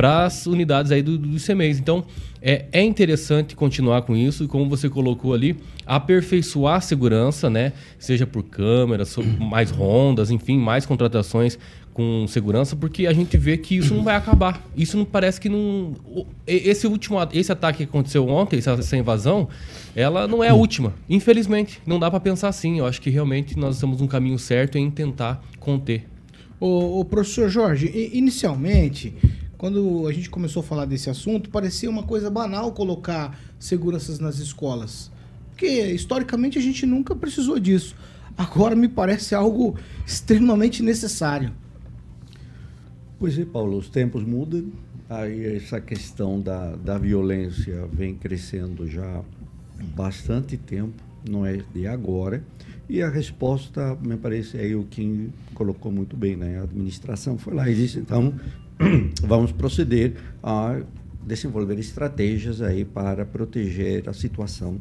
para 0.00 0.24
as 0.24 0.46
unidades 0.46 0.90
aí 0.90 1.02
do, 1.02 1.18
do 1.18 1.36
CMEs. 1.38 1.78
Então, 1.78 2.02
é, 2.40 2.64
é 2.72 2.82
interessante 2.82 3.54
continuar 3.54 4.00
com 4.00 4.16
isso 4.16 4.44
e, 4.44 4.48
como 4.48 4.66
você 4.66 4.88
colocou 4.88 5.34
ali, 5.34 5.58
aperfeiçoar 5.84 6.76
a 6.76 6.80
segurança, 6.80 7.50
né? 7.50 7.74
Seja 7.98 8.26
por 8.26 8.42
câmeras, 8.42 9.14
mais 9.38 9.70
rondas, 9.70 10.30
enfim, 10.30 10.56
mais 10.56 10.86
contratações 10.86 11.58
com 11.92 12.26
segurança, 12.26 12.74
porque 12.74 13.06
a 13.06 13.12
gente 13.12 13.36
vê 13.36 13.58
que 13.58 13.76
isso 13.76 13.94
não 13.94 14.02
vai 14.02 14.16
acabar. 14.16 14.66
Isso 14.74 14.96
não 14.96 15.04
parece 15.04 15.38
que 15.38 15.50
não. 15.50 15.94
Esse 16.46 16.86
último 16.86 17.18
esse 17.34 17.52
ataque 17.52 17.84
que 17.84 17.84
aconteceu 17.84 18.26
ontem, 18.26 18.58
essa, 18.58 18.96
invasão, 18.96 19.50
ela 19.94 20.26
não 20.26 20.42
é 20.42 20.48
a 20.48 20.54
última. 20.54 20.94
Infelizmente, 21.10 21.78
não 21.84 21.98
dá 21.98 22.10
para 22.10 22.20
pensar 22.20 22.48
assim. 22.48 22.78
Eu 22.78 22.86
acho 22.86 23.02
que 23.02 23.10
realmente 23.10 23.54
nós 23.58 23.74
estamos 23.74 24.00
no 24.00 24.08
caminho 24.08 24.38
certo 24.38 24.78
em 24.78 24.90
tentar 24.90 25.44
conter. 25.58 26.06
O 26.58 27.04
professor 27.04 27.50
Jorge, 27.50 27.90
inicialmente, 28.14 29.14
quando 29.60 30.06
a 30.06 30.12
gente 30.14 30.30
começou 30.30 30.60
a 30.60 30.64
falar 30.64 30.86
desse 30.86 31.10
assunto, 31.10 31.50
parecia 31.50 31.90
uma 31.90 32.02
coisa 32.02 32.30
banal 32.30 32.72
colocar 32.72 33.38
seguranças 33.58 34.18
nas 34.18 34.38
escolas. 34.38 35.12
Porque 35.50 35.66
historicamente 35.66 36.58
a 36.58 36.62
gente 36.62 36.86
nunca 36.86 37.14
precisou 37.14 37.58
disso. 37.58 37.94
Agora 38.38 38.74
me 38.74 38.88
parece 38.88 39.34
algo 39.34 39.76
extremamente 40.06 40.82
necessário. 40.82 41.52
Pois 43.18 43.38
é, 43.38 43.44
Paulo, 43.44 43.76
os 43.76 43.90
tempos 43.90 44.24
mudam. 44.24 44.72
Aí 45.10 45.56
essa 45.56 45.78
questão 45.78 46.40
da, 46.40 46.74
da 46.76 46.96
violência 46.96 47.86
vem 47.92 48.14
crescendo 48.14 48.88
já 48.88 49.22
bastante 49.94 50.56
tempo, 50.56 51.02
não 51.28 51.44
é 51.44 51.58
de 51.74 51.86
agora. 51.86 52.42
E 52.88 53.02
a 53.02 53.10
resposta, 53.10 53.94
me 54.00 54.16
parece, 54.16 54.56
aí 54.56 54.74
o 54.74 54.84
Kim 54.84 55.30
colocou 55.52 55.92
muito 55.92 56.16
bem, 56.16 56.34
né? 56.34 56.60
A 56.60 56.62
administração 56.62 57.36
foi 57.36 57.52
lá 57.52 57.68
e 57.68 57.74
disse, 57.74 57.98
então, 57.98 58.34
vamos 59.22 59.52
proceder 59.52 60.14
a 60.42 60.80
desenvolver 61.26 61.78
estratégias 61.78 62.62
aí 62.62 62.84
para 62.84 63.26
proteger 63.26 64.08
a 64.08 64.12
situação 64.12 64.80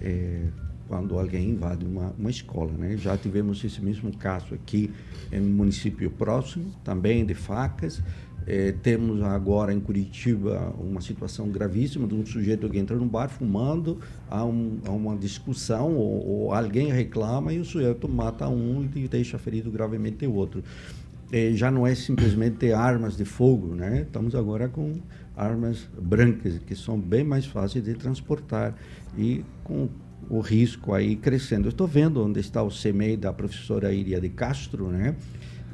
é, 0.00 0.42
quando 0.86 1.18
alguém 1.18 1.50
invade 1.50 1.84
uma, 1.84 2.14
uma 2.18 2.30
escola. 2.30 2.72
Né? 2.72 2.96
Já 2.96 3.16
tivemos 3.16 3.64
esse 3.64 3.80
mesmo 3.80 4.14
caso 4.16 4.54
aqui 4.54 4.90
em 5.32 5.40
um 5.40 5.48
município 5.48 6.10
próximo, 6.10 6.72
também 6.84 7.24
de 7.24 7.34
facas. 7.34 8.02
É, 8.46 8.72
temos 8.72 9.22
agora 9.22 9.72
em 9.72 9.78
Curitiba 9.78 10.74
uma 10.78 11.00
situação 11.00 11.48
gravíssima 11.48 12.06
de 12.06 12.14
um 12.14 12.24
sujeito 12.24 12.68
que 12.68 12.78
entra 12.78 12.96
no 12.96 13.04
bar 13.04 13.28
fumando, 13.28 13.98
há, 14.28 14.44
um, 14.44 14.78
há 14.86 14.90
uma 14.90 15.16
discussão, 15.16 15.94
ou, 15.94 16.26
ou, 16.26 16.54
alguém 16.54 16.90
reclama 16.90 17.52
e 17.52 17.60
o 17.60 17.64
sujeito 17.64 18.08
mata 18.08 18.48
um 18.48 18.88
e 18.94 19.06
deixa 19.06 19.38
ferido 19.38 19.70
gravemente 19.70 20.26
o 20.26 20.34
outro. 20.34 20.64
É, 21.32 21.52
já 21.52 21.70
não 21.70 21.86
é 21.86 21.94
simplesmente 21.94 22.72
armas 22.72 23.16
de 23.16 23.24
fogo, 23.24 23.74
né? 23.74 24.02
estamos 24.02 24.34
agora 24.34 24.68
com 24.68 25.00
armas 25.36 25.88
brancas, 26.00 26.58
que 26.58 26.74
são 26.74 26.98
bem 26.98 27.22
mais 27.22 27.46
fáceis 27.46 27.84
de 27.84 27.94
transportar 27.94 28.74
e 29.16 29.44
com 29.62 29.88
o 30.28 30.40
risco 30.40 30.92
aí 30.92 31.14
crescendo. 31.16 31.68
Estou 31.68 31.86
vendo 31.86 32.24
onde 32.24 32.40
está 32.40 32.62
o 32.62 32.68
CMEI 32.68 33.16
da 33.16 33.32
professora 33.32 33.92
Iria 33.92 34.20
de 34.20 34.28
Castro, 34.28 34.88
né? 34.88 35.14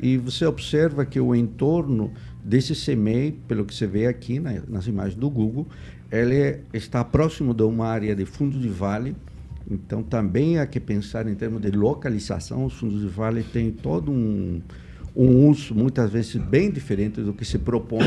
E 0.01 0.19
você 0.19 0.45
observa 0.45 1.07
que 1.07 1.19
o 1.19 1.35
entorno 1.35 2.13
desse 2.45 2.75
CMEI, 2.75 3.33
pelo 3.49 3.65
que 3.65 3.75
você 3.75 3.87
vê 3.87 4.07
aqui 4.07 4.39
nas 4.39 4.87
imagens 4.87 5.15
do 5.15 5.29
Google, 5.31 5.67
ele 6.13 6.61
está 6.73 7.03
próximo 7.03 7.55
de 7.55 7.63
uma 7.63 7.87
área 7.87 8.15
de 8.15 8.27
fundo 8.27 8.59
de 8.59 8.69
vale. 8.69 9.17
Então 9.69 10.03
também 10.03 10.59
há 10.59 10.67
que 10.67 10.79
pensar 10.79 11.27
em 11.27 11.35
termos 11.35 11.63
de 11.63 11.71
localização. 11.71 12.67
Os 12.67 12.75
fundos 12.75 13.01
de 13.01 13.09
vale 13.09 13.43
têm 13.43 13.73
todo 13.73 14.13
um 14.13 14.61
um 15.17 15.49
uso 15.49 15.75
muitas 15.75 16.11
vezes 16.11 16.37
bem 16.37 16.71
diferente 16.71 17.23
do 17.23 17.33
que 17.33 17.45
se 17.45 17.59
propõe, 17.59 18.05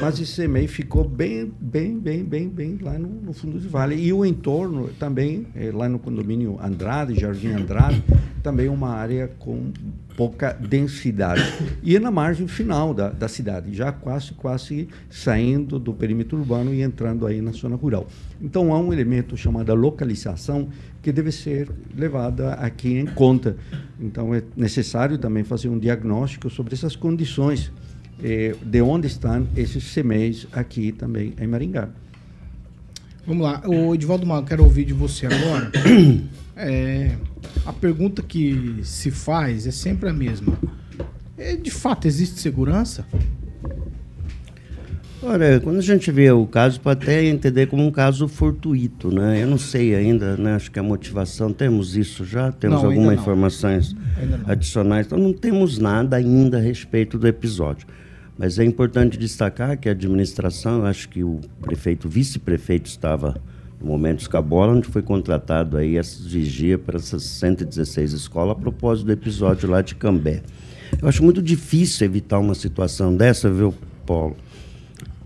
mas 0.00 0.18
esse 0.18 0.42
CMEI 0.42 0.66
ficou 0.66 1.08
bem, 1.08 1.52
bem, 1.60 1.96
bem, 1.96 2.24
bem, 2.24 2.48
bem 2.48 2.78
lá 2.82 2.98
no, 2.98 3.08
no 3.08 3.32
fundo 3.32 3.60
do 3.60 3.68
vale. 3.68 3.94
E 3.94 4.12
o 4.12 4.26
entorno 4.26 4.88
também, 4.98 5.46
é, 5.54 5.70
lá 5.70 5.88
no 5.88 6.00
condomínio 6.00 6.58
Andrade, 6.60 7.14
Jardim 7.14 7.52
Andrade, 7.52 8.02
também 8.42 8.68
uma 8.68 8.90
área 8.90 9.28
com 9.38 9.70
pouca 10.18 10.52
densidade. 10.52 11.40
E 11.80 11.94
é 11.94 12.00
na 12.00 12.10
margem 12.10 12.48
final 12.48 12.92
da, 12.92 13.08
da 13.08 13.28
cidade, 13.28 13.72
já 13.72 13.92
quase, 13.92 14.32
quase 14.32 14.88
saindo 15.08 15.78
do 15.78 15.94
perímetro 15.94 16.36
urbano 16.36 16.74
e 16.74 16.82
entrando 16.82 17.24
aí 17.24 17.40
na 17.40 17.52
zona 17.52 17.76
rural. 17.76 18.08
Então 18.42 18.74
há 18.74 18.80
um 18.80 18.92
elemento 18.92 19.36
chamado 19.36 19.72
localização 19.76 20.70
que 21.00 21.12
deve 21.12 21.30
ser 21.30 21.70
levada 21.96 22.54
aqui 22.54 22.98
em 22.98 23.06
conta. 23.06 23.56
Então 24.00 24.34
é 24.34 24.42
necessário 24.56 25.18
também 25.18 25.44
fazer 25.44 25.68
um 25.68 25.78
diagnóstico 25.78 26.50
sobre 26.50 26.74
essas 26.74 26.96
condições 26.96 27.70
eh, 28.20 28.56
de 28.60 28.82
onde 28.82 29.06
estão 29.06 29.46
esses 29.56 29.84
semeios 29.84 30.48
aqui 30.50 30.90
também 30.90 31.32
em 31.40 31.46
Maringá. 31.46 31.90
Vamos 33.24 33.44
lá, 33.44 33.62
o 33.66 33.94
Edivaldo 33.94 34.26
Mago, 34.26 34.48
quero 34.48 34.64
ouvir 34.64 34.84
de 34.84 34.94
você 34.94 35.26
agora. 35.26 35.70
É, 36.60 37.14
a 37.64 37.72
pergunta 37.72 38.20
que 38.20 38.80
se 38.82 39.12
faz 39.12 39.64
é 39.64 39.70
sempre 39.70 40.08
a 40.08 40.12
mesma. 40.12 40.58
É, 41.36 41.54
de 41.54 41.70
fato, 41.70 42.08
existe 42.08 42.40
segurança? 42.40 43.06
Olha, 45.22 45.60
quando 45.60 45.78
a 45.78 45.82
gente 45.82 46.10
vê 46.10 46.30
o 46.32 46.46
caso, 46.46 46.80
pode 46.80 47.04
até 47.04 47.24
entender 47.24 47.66
como 47.66 47.86
um 47.86 47.92
caso 47.92 48.26
fortuito, 48.26 49.12
né? 49.12 49.42
Eu 49.42 49.46
não 49.46 49.58
sei 49.58 49.94
ainda, 49.94 50.36
né? 50.36 50.54
Acho 50.54 50.70
que 50.70 50.78
a 50.80 50.82
motivação, 50.82 51.52
temos 51.52 51.96
isso 51.96 52.24
já? 52.24 52.50
Temos 52.50 52.82
não, 52.82 52.90
algumas 52.90 53.20
informações 53.20 53.94
adicionais. 54.46 55.06
Então, 55.06 55.18
não 55.18 55.32
temos 55.32 55.78
nada 55.78 56.16
ainda 56.16 56.58
a 56.58 56.60
respeito 56.60 57.18
do 57.18 57.26
episódio. 57.28 57.86
Mas 58.36 58.58
é 58.58 58.64
importante 58.64 59.16
destacar 59.16 59.76
que 59.76 59.88
a 59.88 59.92
administração, 59.92 60.84
acho 60.84 61.08
que 61.08 61.22
o 61.22 61.40
prefeito, 61.60 62.06
o 62.06 62.10
vice-prefeito 62.10 62.86
estava 62.86 63.40
no 63.80 63.86
momento 63.86 64.20
escabola, 64.20 64.72
onde 64.72 64.88
foi 64.88 65.02
contratado 65.02 65.76
aí 65.76 65.96
essa 65.96 66.22
vigia 66.22 66.78
para 66.78 66.96
essas 66.96 67.22
116 67.22 68.12
escolas 68.12 68.56
a 68.56 68.60
propósito 68.60 69.06
do 69.06 69.12
episódio 69.12 69.70
lá 69.70 69.82
de 69.82 69.94
Cambé. 69.94 70.42
Eu 71.00 71.08
acho 71.08 71.22
muito 71.22 71.42
difícil 71.42 72.06
evitar 72.06 72.38
uma 72.38 72.54
situação 72.54 73.14
dessa, 73.14 73.50
viu, 73.50 73.74
Paulo? 74.06 74.36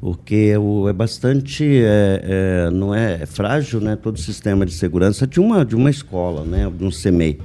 porque 0.03 0.57
o, 0.57 0.89
é 0.89 0.93
bastante 0.93 1.65
é, 1.65 2.67
é, 2.67 2.71
não 2.73 2.93
é, 2.93 3.23
é, 3.23 3.27
frágil 3.27 3.81
né 3.81 3.95
todo 3.95 4.17
o 4.17 4.19
sistema 4.19 4.67
de 4.67 4.73
segurança 4.73 5.29
de 5.29 5.39
uma 5.39 5.65
de 5.65 5.77
uma 5.77 5.89
escola 5.91 6.45
né 6.45 6.69
de 6.69 6.85
um 6.85 6.91
CMEI 6.91 7.39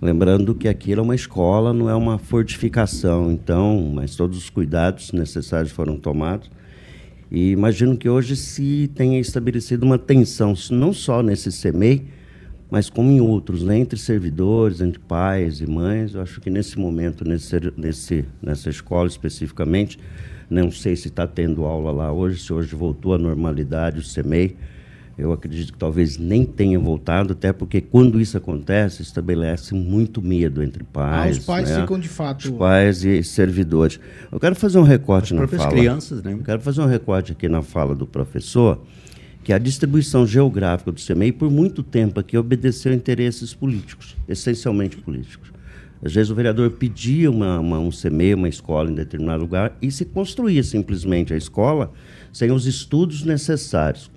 lembrando 0.00 0.54
que 0.54 0.68
aquilo 0.68 1.00
é 1.00 1.02
uma 1.02 1.16
escola 1.16 1.72
não 1.72 1.90
é 1.90 1.94
uma 1.96 2.16
fortificação 2.16 3.32
então 3.32 3.90
mas 3.92 4.14
todos 4.14 4.38
os 4.38 4.48
cuidados 4.48 5.10
necessários 5.10 5.72
foram 5.72 5.96
tomados 5.96 6.48
e 7.30 7.50
imagino 7.50 7.96
que 7.96 8.08
hoje 8.08 8.36
se 8.36 8.90
tenha 8.94 9.18
estabelecido 9.18 9.84
uma 9.84 9.98
tensão 9.98 10.54
não 10.70 10.92
só 10.92 11.22
nesse 11.22 11.50
CMEI 11.50 12.04
mas 12.70 12.90
como 12.90 13.10
em 13.10 13.20
outros 13.20 13.62
né 13.62 13.78
entre 13.78 13.98
servidores 13.98 14.80
entre 14.80 14.98
pais 14.98 15.60
e 15.60 15.66
mães 15.66 16.14
eu 16.14 16.22
acho 16.22 16.40
que 16.40 16.50
nesse 16.50 16.78
momento 16.78 17.24
nesse, 17.24 17.72
nesse 17.76 18.24
nessa 18.42 18.70
escola 18.70 19.08
especificamente 19.08 19.98
não 20.48 20.70
sei 20.70 20.94
se 20.94 21.08
está 21.08 21.26
tendo 21.26 21.64
aula 21.64 21.90
lá 21.90 22.12
hoje, 22.12 22.40
se 22.40 22.52
hoje 22.52 22.74
voltou 22.74 23.14
à 23.14 23.18
normalidade 23.18 23.98
o 23.98 24.02
CEMEI. 24.02 24.56
Eu 25.18 25.32
acredito 25.32 25.72
que 25.72 25.78
talvez 25.78 26.18
nem 26.18 26.44
tenha 26.44 26.78
voltado, 26.78 27.32
até 27.32 27.50
porque 27.50 27.80
quando 27.80 28.20
isso 28.20 28.36
acontece, 28.36 29.00
estabelece 29.00 29.74
muito 29.74 30.20
medo 30.20 30.62
entre 30.62 30.84
pais. 30.84 31.36
Ah, 31.36 31.40
os 31.40 31.46
pais 31.46 31.70
né? 31.70 31.80
ficam 31.80 31.98
de 31.98 32.08
fato. 32.08 32.44
Os 32.44 32.50
pais 32.50 33.02
e 33.02 33.22
servidores. 33.22 33.98
Eu 34.30 34.38
quero 34.38 34.54
fazer 34.54 34.78
um 34.78 34.82
recorte 34.82 35.32
As 35.32 35.40
na 35.40 35.48
fala. 35.48 35.70
crianças, 35.70 36.22
né? 36.22 36.34
Eu 36.34 36.42
quero 36.42 36.60
fazer 36.60 36.82
um 36.82 36.86
recorte 36.86 37.32
aqui 37.32 37.48
na 37.48 37.62
fala 37.62 37.94
do 37.94 38.06
professor, 38.06 38.82
que 39.42 39.54
a 39.54 39.58
distribuição 39.58 40.26
geográfica 40.26 40.92
do 40.92 41.00
CEMEI, 41.00 41.32
por 41.32 41.50
muito 41.50 41.82
tempo 41.82 42.20
aqui, 42.20 42.36
obedeceu 42.36 42.92
interesses 42.92 43.54
políticos, 43.54 44.16
essencialmente 44.28 44.98
políticos. 44.98 45.50
Às 46.04 46.12
vezes 46.12 46.30
o 46.30 46.34
vereador 46.34 46.72
pedia 46.72 47.30
uma, 47.30 47.58
uma, 47.58 47.78
um 47.78 47.90
CME, 47.90 48.34
uma 48.34 48.50
escola 48.50 48.90
em 48.90 48.94
determinado 48.94 49.42
lugar, 49.42 49.74
e 49.80 49.90
se 49.90 50.04
construía 50.04 50.62
simplesmente 50.62 51.32
a 51.32 51.38
escola 51.38 51.90
sem 52.32 52.50
os 52.52 52.66
estudos 52.66 53.24
necessários. 53.24 54.10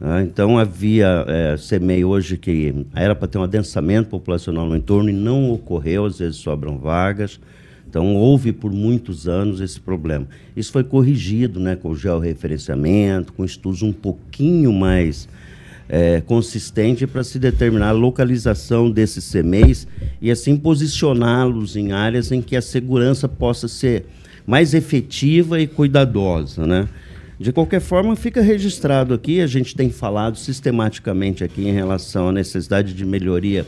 Ah, 0.00 0.22
então 0.22 0.58
havia 0.58 1.24
é, 1.26 2.04
hoje 2.04 2.36
que 2.36 2.86
era 2.94 3.14
para 3.14 3.26
ter 3.26 3.38
um 3.38 3.42
adensamento 3.42 4.10
populacional 4.10 4.66
no 4.66 4.76
entorno 4.76 5.08
e 5.08 5.12
não 5.12 5.50
ocorreu, 5.50 6.04
às 6.04 6.18
vezes 6.18 6.36
sobram 6.36 6.78
vagas. 6.78 7.40
Então 7.88 8.14
houve 8.14 8.52
por 8.52 8.70
muitos 8.72 9.26
anos 9.26 9.60
esse 9.60 9.80
problema. 9.80 10.28
Isso 10.54 10.70
foi 10.70 10.84
corrigido 10.84 11.58
né, 11.58 11.76
com 11.76 11.94
georreferenciamento, 11.94 13.32
com 13.32 13.44
estudos 13.44 13.82
um 13.82 13.92
pouquinho 13.92 14.72
mais 14.72 15.26
é, 15.88 16.20
consistente 16.20 17.06
para 17.06 17.24
se 17.24 17.38
determinar 17.38 17.90
a 17.90 17.92
localização 17.92 18.90
desses 18.90 19.30
CMEs 19.30 19.86
e 20.20 20.30
assim 20.30 20.56
posicioná-los 20.56 21.76
em 21.76 21.92
áreas 21.92 22.32
em 22.32 22.42
que 22.42 22.56
a 22.56 22.62
segurança 22.62 23.28
possa 23.28 23.68
ser 23.68 24.04
mais 24.46 24.74
efetiva 24.74 25.60
e 25.60 25.66
cuidadosa, 25.66 26.66
né? 26.66 26.88
De 27.38 27.52
qualquer 27.52 27.80
forma, 27.80 28.16
fica 28.16 28.40
registrado 28.40 29.12
aqui, 29.12 29.42
a 29.42 29.46
gente 29.46 29.76
tem 29.76 29.90
falado 29.90 30.38
sistematicamente 30.38 31.44
aqui 31.44 31.68
em 31.68 31.72
relação 31.72 32.28
à 32.28 32.32
necessidade 32.32 32.94
de 32.94 33.04
melhoria 33.04 33.66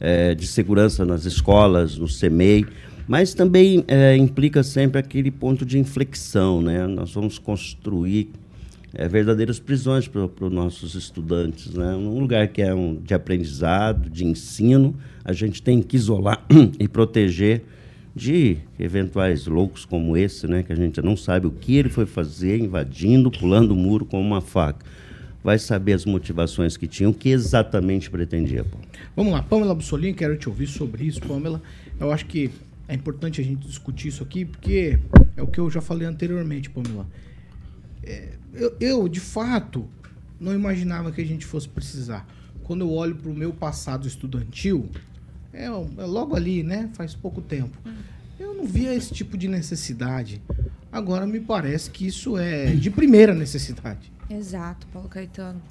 eh, 0.00 0.34
de 0.34 0.46
segurança 0.46 1.04
nas 1.04 1.26
escolas, 1.26 1.98
no 1.98 2.08
CEMEI, 2.08 2.64
mas 3.06 3.34
também 3.34 3.84
eh, 3.86 4.16
implica 4.16 4.62
sempre 4.62 4.98
aquele 4.98 5.30
ponto 5.30 5.66
de 5.66 5.78
inflexão, 5.78 6.62
né? 6.62 6.86
Nós 6.86 7.12
vamos 7.12 7.38
construir 7.38 8.30
eh, 8.94 9.06
verdadeiras 9.08 9.60
prisões 9.60 10.08
para 10.08 10.24
os 10.24 10.50
nossos 10.50 10.94
estudantes, 10.94 11.74
né? 11.74 11.94
Um 11.94 12.18
lugar 12.18 12.48
que 12.48 12.62
é 12.62 12.74
um, 12.74 12.94
de 12.94 13.12
aprendizado, 13.12 14.08
de 14.08 14.24
ensino, 14.24 14.96
a 15.22 15.34
gente 15.34 15.62
tem 15.62 15.82
que 15.82 15.96
isolar 15.96 16.42
e 16.80 16.88
proteger 16.88 17.62
de 18.14 18.58
eventuais 18.78 19.46
loucos 19.46 19.84
como 19.84 20.16
esse, 20.16 20.46
né, 20.46 20.62
que 20.62 20.72
a 20.72 20.76
gente 20.76 21.00
não 21.00 21.16
sabe 21.16 21.46
o 21.46 21.50
que 21.50 21.76
ele 21.76 21.88
foi 21.88 22.04
fazer, 22.04 22.58
invadindo, 22.58 23.30
pulando 23.30 23.72
o 23.72 23.76
muro 23.76 24.04
com 24.04 24.20
uma 24.20 24.40
faca. 24.40 24.84
Vai 25.42 25.58
saber 25.58 25.94
as 25.94 26.04
motivações 26.04 26.76
que 26.76 26.86
tinha, 26.86 27.08
o 27.08 27.14
que 27.14 27.30
exatamente 27.30 28.10
pretendia. 28.10 28.64
Paulo. 28.64 28.86
Vamos 29.16 29.32
lá, 29.32 29.42
Pamela 29.42 29.74
Bussolini, 29.74 30.14
quero 30.14 30.36
te 30.36 30.48
ouvir 30.48 30.66
sobre 30.66 31.04
isso, 31.04 31.20
Pamela. 31.20 31.60
Eu 31.98 32.12
acho 32.12 32.26
que 32.26 32.50
é 32.86 32.94
importante 32.94 33.40
a 33.40 33.44
gente 33.44 33.66
discutir 33.66 34.08
isso 34.08 34.22
aqui, 34.22 34.44
porque 34.44 34.98
é 35.36 35.42
o 35.42 35.46
que 35.46 35.58
eu 35.58 35.70
já 35.70 35.80
falei 35.80 36.06
anteriormente, 36.06 36.70
Pamela. 36.70 37.06
É, 38.04 38.28
eu, 38.54 38.76
eu, 38.78 39.08
de 39.08 39.20
fato, 39.20 39.88
não 40.38 40.54
imaginava 40.54 41.10
que 41.10 41.20
a 41.20 41.24
gente 41.24 41.46
fosse 41.46 41.68
precisar. 41.68 42.26
Quando 42.62 42.82
eu 42.82 42.90
olho 42.92 43.16
para 43.16 43.30
o 43.30 43.34
meu 43.34 43.52
passado 43.52 44.06
estudantil, 44.06 44.88
é, 45.52 45.64
é 45.64 46.06
logo 46.06 46.34
ali, 46.34 46.62
né? 46.62 46.90
Faz 46.94 47.14
pouco 47.14 47.40
tempo. 47.40 47.76
Eu 48.38 48.54
não 48.54 48.64
via 48.64 48.94
esse 48.94 49.12
tipo 49.12 49.36
de 49.36 49.48
necessidade. 49.48 50.42
Agora 50.90 51.26
me 51.26 51.40
parece 51.40 51.90
que 51.90 52.06
isso 52.06 52.36
é 52.36 52.74
de 52.74 52.90
primeira 52.90 53.34
necessidade. 53.34 54.12
Exato, 54.28 54.86
Paulo 54.88 55.08
Caetano. 55.08 55.62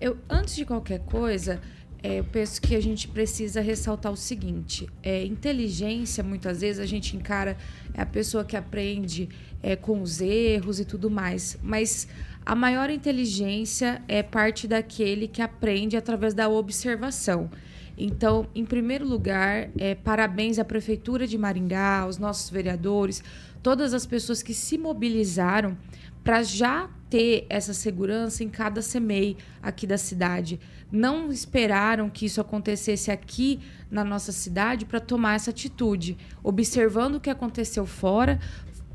Eu, 0.00 0.16
antes 0.28 0.56
de 0.56 0.64
qualquer 0.64 1.00
coisa, 1.00 1.60
é, 2.02 2.20
eu 2.20 2.24
penso 2.24 2.60
que 2.60 2.76
a 2.76 2.80
gente 2.80 3.08
precisa 3.08 3.60
ressaltar 3.60 4.12
o 4.12 4.16
seguinte: 4.16 4.88
é, 5.02 5.24
inteligência, 5.24 6.22
muitas 6.22 6.60
vezes, 6.60 6.80
a 6.80 6.86
gente 6.86 7.16
encara 7.16 7.56
é 7.94 8.02
a 8.02 8.06
pessoa 8.06 8.44
que 8.44 8.56
aprende 8.56 9.28
é, 9.62 9.74
com 9.74 10.00
os 10.00 10.20
erros 10.20 10.78
e 10.78 10.84
tudo 10.84 11.10
mais. 11.10 11.58
Mas 11.62 12.06
a 12.46 12.54
maior 12.54 12.88
inteligência 12.88 14.00
é 14.06 14.22
parte 14.22 14.68
daquele 14.68 15.26
que 15.26 15.42
aprende 15.42 15.96
através 15.96 16.34
da 16.34 16.48
observação. 16.48 17.50
Então, 17.98 18.46
em 18.54 18.64
primeiro 18.64 19.04
lugar, 19.06 19.70
é, 19.76 19.94
parabéns 19.94 20.58
à 20.58 20.64
Prefeitura 20.64 21.26
de 21.26 21.36
Maringá, 21.36 22.00
aos 22.00 22.16
nossos 22.16 22.48
vereadores, 22.48 23.24
todas 23.60 23.92
as 23.92 24.06
pessoas 24.06 24.40
que 24.40 24.54
se 24.54 24.78
mobilizaram 24.78 25.76
para 26.22 26.42
já 26.42 26.88
ter 27.10 27.46
essa 27.48 27.74
segurança 27.74 28.44
em 28.44 28.48
cada 28.48 28.82
CEMEI 28.82 29.36
aqui 29.62 29.86
da 29.86 29.98
cidade. 29.98 30.60
Não 30.92 31.32
esperaram 31.32 32.08
que 32.08 32.26
isso 32.26 32.40
acontecesse 32.40 33.10
aqui 33.10 33.58
na 33.90 34.04
nossa 34.04 34.30
cidade 34.30 34.84
para 34.84 35.00
tomar 35.00 35.34
essa 35.34 35.50
atitude. 35.50 36.16
Observando 36.42 37.16
o 37.16 37.20
que 37.20 37.30
aconteceu 37.30 37.84
fora, 37.84 38.38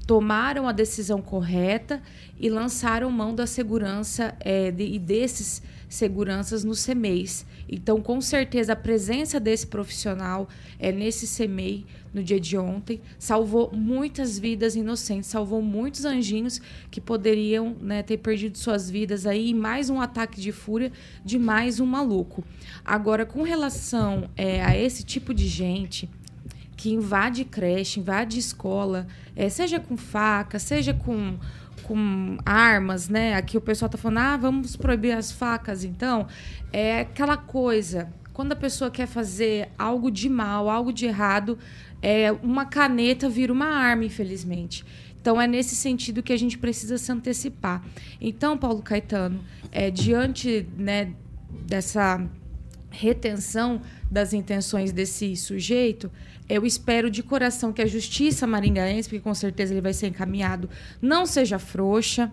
tomaram 0.06 0.68
a 0.68 0.72
decisão 0.72 1.22
correta 1.22 2.02
e 2.40 2.50
lançaram 2.50 3.10
mão 3.10 3.34
da 3.34 3.48
segurança 3.48 4.36
é, 4.40 4.70
de, 4.70 4.84
e 4.84 5.00
desses 5.00 5.62
seguranças 5.94 6.64
nos 6.64 6.80
CEMEIs. 6.80 7.46
Então, 7.70 8.02
com 8.02 8.20
certeza, 8.20 8.74
a 8.74 8.76
presença 8.76 9.40
desse 9.40 9.68
profissional 9.68 10.50
é, 10.80 10.92
nesse 10.92 11.28
CEMEI 11.28 11.86
no 12.14 12.24
dia 12.24 12.40
de 12.40 12.58
ontem 12.58 13.02
salvou 13.18 13.72
muitas 13.74 14.38
vidas 14.38 14.76
inocentes, 14.76 15.30
salvou 15.30 15.62
muitos 15.62 16.06
anjinhos 16.06 16.62
que 16.92 17.02
poderiam 17.02 17.76
né, 17.82 18.04
ter 18.04 18.18
perdido 18.18 18.58
suas 18.58 18.90
vidas 18.90 19.26
aí 19.26 19.54
mais 19.54 19.90
um 19.90 20.02
ataque 20.02 20.40
de 20.40 20.52
fúria 20.52 20.92
de 21.24 21.40
mais 21.40 21.80
um 21.80 21.86
maluco. 21.86 22.44
Agora, 22.84 23.26
com 23.26 23.44
relação 23.44 24.30
é, 24.36 24.64
a 24.64 24.78
esse 24.78 25.04
tipo 25.04 25.34
de 25.34 25.48
gente 25.48 26.10
que 26.76 26.92
invade 26.92 27.46
creche, 27.46 28.00
invade 28.00 28.38
escola, 28.38 29.08
é, 29.36 29.48
seja 29.48 29.80
com 29.80 29.96
faca, 29.96 30.60
seja 30.60 30.94
com 30.94 31.38
com 31.84 32.38
armas, 32.46 33.10
né? 33.10 33.36
Aqui 33.36 33.58
o 33.58 33.62
pessoal 33.62 33.90
tá 33.90 33.98
falando, 33.98 34.18
ah, 34.20 34.38
vamos 34.38 34.76
proibir 34.76 35.12
as 35.12 35.32
facas, 35.32 35.84
então. 35.84 36.28
É 36.72 37.02
aquela 37.02 37.38
coisa, 37.38 38.12
quando 38.34 38.54
a 38.54 38.56
pessoa 38.56 38.90
quer 38.90 39.08
fazer 39.08 39.70
algo 39.78 40.10
de 40.10 40.30
mal, 40.30 40.70
algo 40.70 40.92
de 40.92 41.06
errado, 41.06 41.58
é, 42.02 42.32
uma 42.32 42.66
caneta 42.66 43.30
vira 43.30 43.54
uma 43.54 43.68
arma, 43.68 44.06
infelizmente. 44.06 44.84
Então, 45.22 45.40
é 45.40 45.48
nesse 45.48 45.76
sentido 45.76 46.22
que 46.22 46.34
a 46.34 46.38
gente 46.38 46.58
precisa 46.58 46.98
se 46.98 47.10
antecipar. 47.12 47.82
Então, 48.20 48.58
Paulo 48.58 48.82
Caetano, 48.82 49.40
é, 49.72 49.90
diante 49.90 50.68
né, 50.78 51.14
dessa 51.66 52.28
retenção 52.94 53.82
das 54.10 54.32
intenções 54.34 54.92
desse 54.92 55.36
sujeito, 55.36 56.12
eu 56.48 56.66
espero 56.66 57.10
de 57.10 57.24
coração 57.24 57.74
que 57.74 57.82
a 57.82 57.88
justiça 57.88 58.46
maringaense, 58.46 59.10
porque 59.10 59.24
com 59.24 59.34
certeza 59.34 59.74
ele 59.74 59.82
vai 59.82 59.94
ser 59.94 60.08
encaminhado, 60.08 60.70
não 61.02 61.26
seja 61.26 61.58
frouxa, 61.58 62.32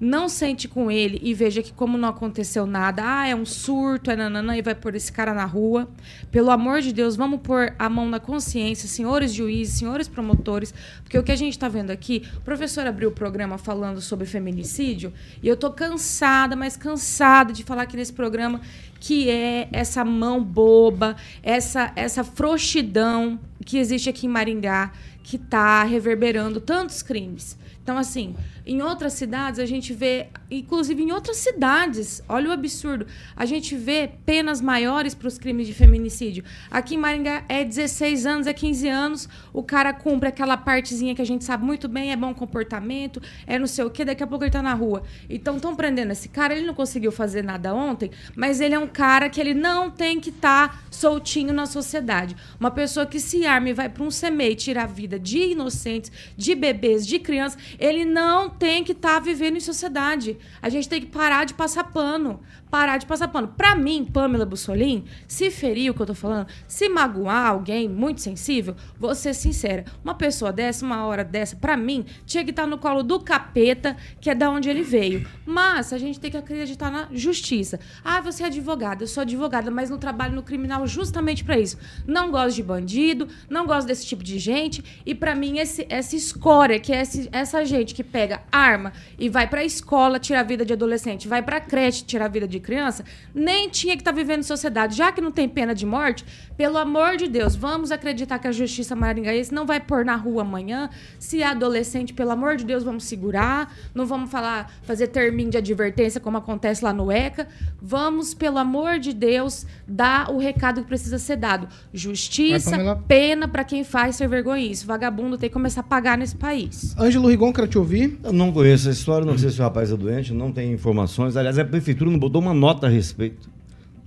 não 0.00 0.28
sente 0.28 0.68
com 0.68 0.90
ele 0.90 1.18
e 1.22 1.34
veja 1.34 1.62
que 1.62 1.72
como 1.72 1.98
não 1.98 2.08
aconteceu 2.08 2.66
nada, 2.66 3.02
ah, 3.04 3.26
é 3.26 3.34
um 3.34 3.44
surto, 3.44 4.10
é 4.10 4.16
nananã, 4.16 4.56
e 4.56 4.62
vai 4.62 4.74
pôr 4.74 4.94
esse 4.94 5.10
cara 5.10 5.34
na 5.34 5.44
rua. 5.44 5.88
Pelo 6.30 6.50
amor 6.50 6.80
de 6.80 6.92
Deus, 6.92 7.16
vamos 7.16 7.40
pôr 7.40 7.74
a 7.78 7.88
mão 7.88 8.08
na 8.08 8.20
consciência, 8.20 8.88
senhores 8.88 9.32
juízes, 9.32 9.78
senhores 9.78 10.06
promotores, 10.06 10.72
porque 11.02 11.18
o 11.18 11.22
que 11.22 11.32
a 11.32 11.36
gente 11.36 11.54
está 11.54 11.68
vendo 11.68 11.90
aqui, 11.90 12.22
o 12.36 12.40
professor 12.40 12.86
abriu 12.86 13.08
o 13.08 13.12
programa 13.12 13.58
falando 13.58 14.00
sobre 14.00 14.26
feminicídio, 14.26 15.12
e 15.42 15.48
eu 15.48 15.56
tô 15.56 15.70
cansada, 15.70 16.54
mas 16.54 16.76
cansada 16.76 17.52
de 17.52 17.64
falar 17.64 17.82
aqui 17.82 17.96
nesse 17.96 18.12
programa 18.12 18.60
que 19.00 19.30
é 19.30 19.68
essa 19.72 20.04
mão 20.04 20.42
boba, 20.42 21.16
essa 21.42 21.92
essa 21.94 22.24
frouxidão 22.24 23.38
que 23.64 23.78
existe 23.78 24.08
aqui 24.08 24.26
em 24.26 24.28
Maringá, 24.28 24.92
que 25.22 25.36
está 25.36 25.84
reverberando 25.84 26.60
tantos 26.60 27.02
crimes. 27.02 27.56
Então, 27.82 27.96
assim, 27.96 28.34
em 28.68 28.82
outras 28.82 29.14
cidades 29.14 29.58
a 29.58 29.64
gente 29.64 29.94
vê, 29.94 30.26
inclusive 30.50 31.02
em 31.02 31.10
outras 31.10 31.38
cidades, 31.38 32.22
olha 32.28 32.50
o 32.50 32.52
absurdo, 32.52 33.06
a 33.34 33.46
gente 33.46 33.74
vê 33.74 34.10
penas 34.26 34.60
maiores 34.60 35.14
para 35.14 35.26
os 35.26 35.38
crimes 35.38 35.66
de 35.66 35.72
feminicídio. 35.72 36.44
Aqui 36.70 36.94
em 36.94 36.98
Maringá 36.98 37.44
é 37.48 37.64
16 37.64 38.26
anos, 38.26 38.46
é 38.46 38.52
15 38.52 38.88
anos, 38.88 39.28
o 39.54 39.62
cara 39.62 39.94
cumpre 39.94 40.28
aquela 40.28 40.54
partezinha 40.56 41.14
que 41.14 41.22
a 41.22 41.24
gente 41.24 41.44
sabe 41.44 41.64
muito 41.64 41.88
bem, 41.88 42.12
é 42.12 42.16
bom 42.16 42.34
comportamento, 42.34 43.22
é 43.46 43.58
não 43.58 43.66
sei 43.66 43.84
o 43.84 43.90
quê, 43.90 44.04
daqui 44.04 44.22
a 44.22 44.26
pouco 44.26 44.44
ele 44.44 44.50
está 44.50 44.60
na 44.60 44.74
rua. 44.74 45.02
Então 45.30 45.56
estão 45.56 45.74
prendendo 45.74 46.12
esse 46.12 46.28
cara, 46.28 46.54
ele 46.54 46.66
não 46.66 46.74
conseguiu 46.74 47.10
fazer 47.10 47.42
nada 47.42 47.74
ontem, 47.74 48.10
mas 48.36 48.60
ele 48.60 48.74
é 48.74 48.78
um 48.78 48.86
cara 48.86 49.30
que 49.30 49.40
ele 49.40 49.54
não 49.54 49.90
tem 49.90 50.20
que 50.20 50.28
estar 50.28 50.68
tá 50.68 50.82
soltinho 50.90 51.54
na 51.54 51.64
sociedade. 51.64 52.36
Uma 52.60 52.70
pessoa 52.70 53.06
que 53.06 53.18
se 53.18 53.46
arma 53.46 53.70
e 53.70 53.72
vai 53.72 53.88
para 53.88 54.04
um 54.04 54.08
CMEI 54.10 54.54
tirar 54.54 54.82
a 54.82 54.86
vida 54.86 55.18
de 55.18 55.52
inocentes, 55.52 56.12
de 56.36 56.54
bebês, 56.54 57.06
de 57.06 57.18
crianças, 57.18 57.58
ele 57.78 58.04
não 58.04 58.57
tem 58.58 58.82
que 58.82 58.92
estar 58.92 59.14
tá 59.14 59.20
vivendo 59.20 59.56
em 59.56 59.60
sociedade. 59.60 60.36
A 60.60 60.68
gente 60.68 60.88
tem 60.88 61.00
que 61.00 61.06
parar 61.06 61.44
de 61.44 61.54
passar 61.54 61.84
pano. 61.84 62.40
Parar 62.70 62.98
de 62.98 63.06
passar 63.06 63.28
pano. 63.28 63.48
Para 63.48 63.74
mim, 63.74 64.04
Pamela 64.04 64.44
Bussolin, 64.44 65.04
se 65.26 65.50
ferir 65.50 65.90
o 65.90 65.94
que 65.94 66.02
eu 66.02 66.06
tô 66.06 66.14
falando, 66.14 66.46
se 66.66 66.88
magoar 66.88 67.46
alguém 67.46 67.88
muito 67.88 68.20
sensível, 68.20 68.74
vou 68.98 69.14
ser 69.14 69.34
sincera. 69.34 69.84
Uma 70.04 70.14
pessoa 70.14 70.52
dessa, 70.52 70.84
uma 70.84 71.06
hora 71.06 71.24
dessa, 71.24 71.56
para 71.56 71.76
mim, 71.76 72.04
tinha 72.26 72.44
que 72.44 72.50
estar 72.50 72.62
tá 72.62 72.68
no 72.68 72.78
colo 72.78 73.02
do 73.02 73.20
capeta, 73.20 73.96
que 74.20 74.28
é 74.30 74.34
da 74.34 74.50
onde 74.50 74.68
ele 74.68 74.82
veio. 74.82 75.26
Mas 75.46 75.92
a 75.92 75.98
gente 75.98 76.20
tem 76.20 76.30
que 76.30 76.36
acreditar 76.36 76.90
na 76.90 77.08
justiça. 77.12 77.80
Ah, 78.04 78.20
você 78.20 78.42
é 78.42 78.46
advogada, 78.46 79.02
eu 79.02 79.08
sou 79.08 79.22
advogada, 79.22 79.70
mas 79.70 79.90
não 79.90 79.98
trabalho 79.98 80.34
no 80.34 80.42
criminal 80.42 80.86
justamente 80.86 81.44
para 81.44 81.58
isso. 81.58 81.78
Não 82.06 82.30
gosto 82.30 82.56
de 82.56 82.62
bandido, 82.62 83.28
não 83.48 83.66
gosto 83.66 83.86
desse 83.86 84.06
tipo 84.06 84.22
de 84.22 84.38
gente. 84.38 84.84
E 85.06 85.14
para 85.14 85.34
mim, 85.34 85.58
esse, 85.58 85.86
essa 85.88 86.16
escória, 86.16 86.78
que 86.78 86.92
é 86.92 87.02
esse, 87.02 87.28
essa 87.32 87.64
gente 87.64 87.94
que 87.94 88.04
pega 88.04 88.42
arma 88.52 88.92
e 89.18 89.28
vai 89.28 89.48
pra 89.48 89.64
escola 89.64 90.18
tirar 90.18 90.40
a 90.40 90.44
vida 90.44 90.64
de 90.64 90.72
adolescente, 90.72 91.28
vai 91.28 91.42
pra 91.42 91.60
creche 91.60 92.04
tirar 92.04 92.26
a 92.26 92.28
vida 92.28 92.46
de 92.46 92.57
criança, 92.60 93.04
nem 93.34 93.68
tinha 93.68 93.94
que 93.94 94.00
estar 94.00 94.12
tá 94.12 94.16
vivendo 94.16 94.40
em 94.40 94.44
sociedade. 94.44 94.96
Já 94.96 95.12
que 95.12 95.20
não 95.20 95.30
tem 95.30 95.48
pena 95.48 95.74
de 95.74 95.86
morte, 95.86 96.24
pelo 96.58 96.76
amor 96.76 97.16
de 97.16 97.28
Deus, 97.28 97.54
vamos 97.54 97.92
acreditar 97.92 98.36
que 98.40 98.48
a 98.48 98.52
justiça 98.52 98.96
maringaense 98.96 99.54
não 99.54 99.64
vai 99.64 99.78
pôr 99.78 100.04
na 100.04 100.16
rua 100.16 100.42
amanhã. 100.42 100.90
Se 101.16 101.40
é 101.40 101.46
adolescente, 101.46 102.12
pelo 102.12 102.32
amor 102.32 102.56
de 102.56 102.64
Deus, 102.64 102.82
vamos 102.82 103.04
segurar. 103.04 103.72
Não 103.94 104.04
vamos 104.04 104.28
falar, 104.28 104.68
fazer 104.82 105.06
termínio 105.06 105.52
de 105.52 105.58
advertência 105.58 106.20
como 106.20 106.36
acontece 106.36 106.84
lá 106.84 106.92
no 106.92 107.12
ECA. 107.12 107.46
Vamos, 107.80 108.34
pelo 108.34 108.58
amor 108.58 108.98
de 108.98 109.14
Deus, 109.14 109.64
dar 109.86 110.32
o 110.32 110.38
recado 110.38 110.82
que 110.82 110.88
precisa 110.88 111.16
ser 111.16 111.36
dado. 111.36 111.68
Justiça, 111.94 112.76
pena 113.06 113.46
para 113.46 113.62
quem 113.62 113.84
faz 113.84 114.16
ser 114.16 114.26
vergonha 114.26 114.66
isso. 114.66 114.84
Vagabundo 114.84 115.38
tem 115.38 115.48
que 115.48 115.54
começar 115.54 115.82
a 115.82 115.84
pagar 115.84 116.18
nesse 116.18 116.34
país. 116.34 116.92
Ângelo 116.98 117.28
Rigon, 117.28 117.52
quero 117.52 117.68
te 117.68 117.78
ouvir. 117.78 118.18
Eu 118.24 118.32
não 118.32 118.50
conheço 118.50 118.88
a 118.88 118.92
história, 118.92 119.24
não 119.24 119.38
sei 119.38 119.50
se 119.50 119.60
o 119.60 119.62
rapaz 119.62 119.92
é 119.92 119.96
doente, 119.96 120.34
não 120.34 120.50
tem 120.50 120.72
informações. 120.72 121.36
Aliás, 121.36 121.56
a 121.56 121.64
prefeitura 121.64 122.10
não 122.10 122.18
botou 122.18 122.42
uma 122.42 122.52
nota 122.52 122.88
a 122.88 122.90
respeito. 122.90 123.57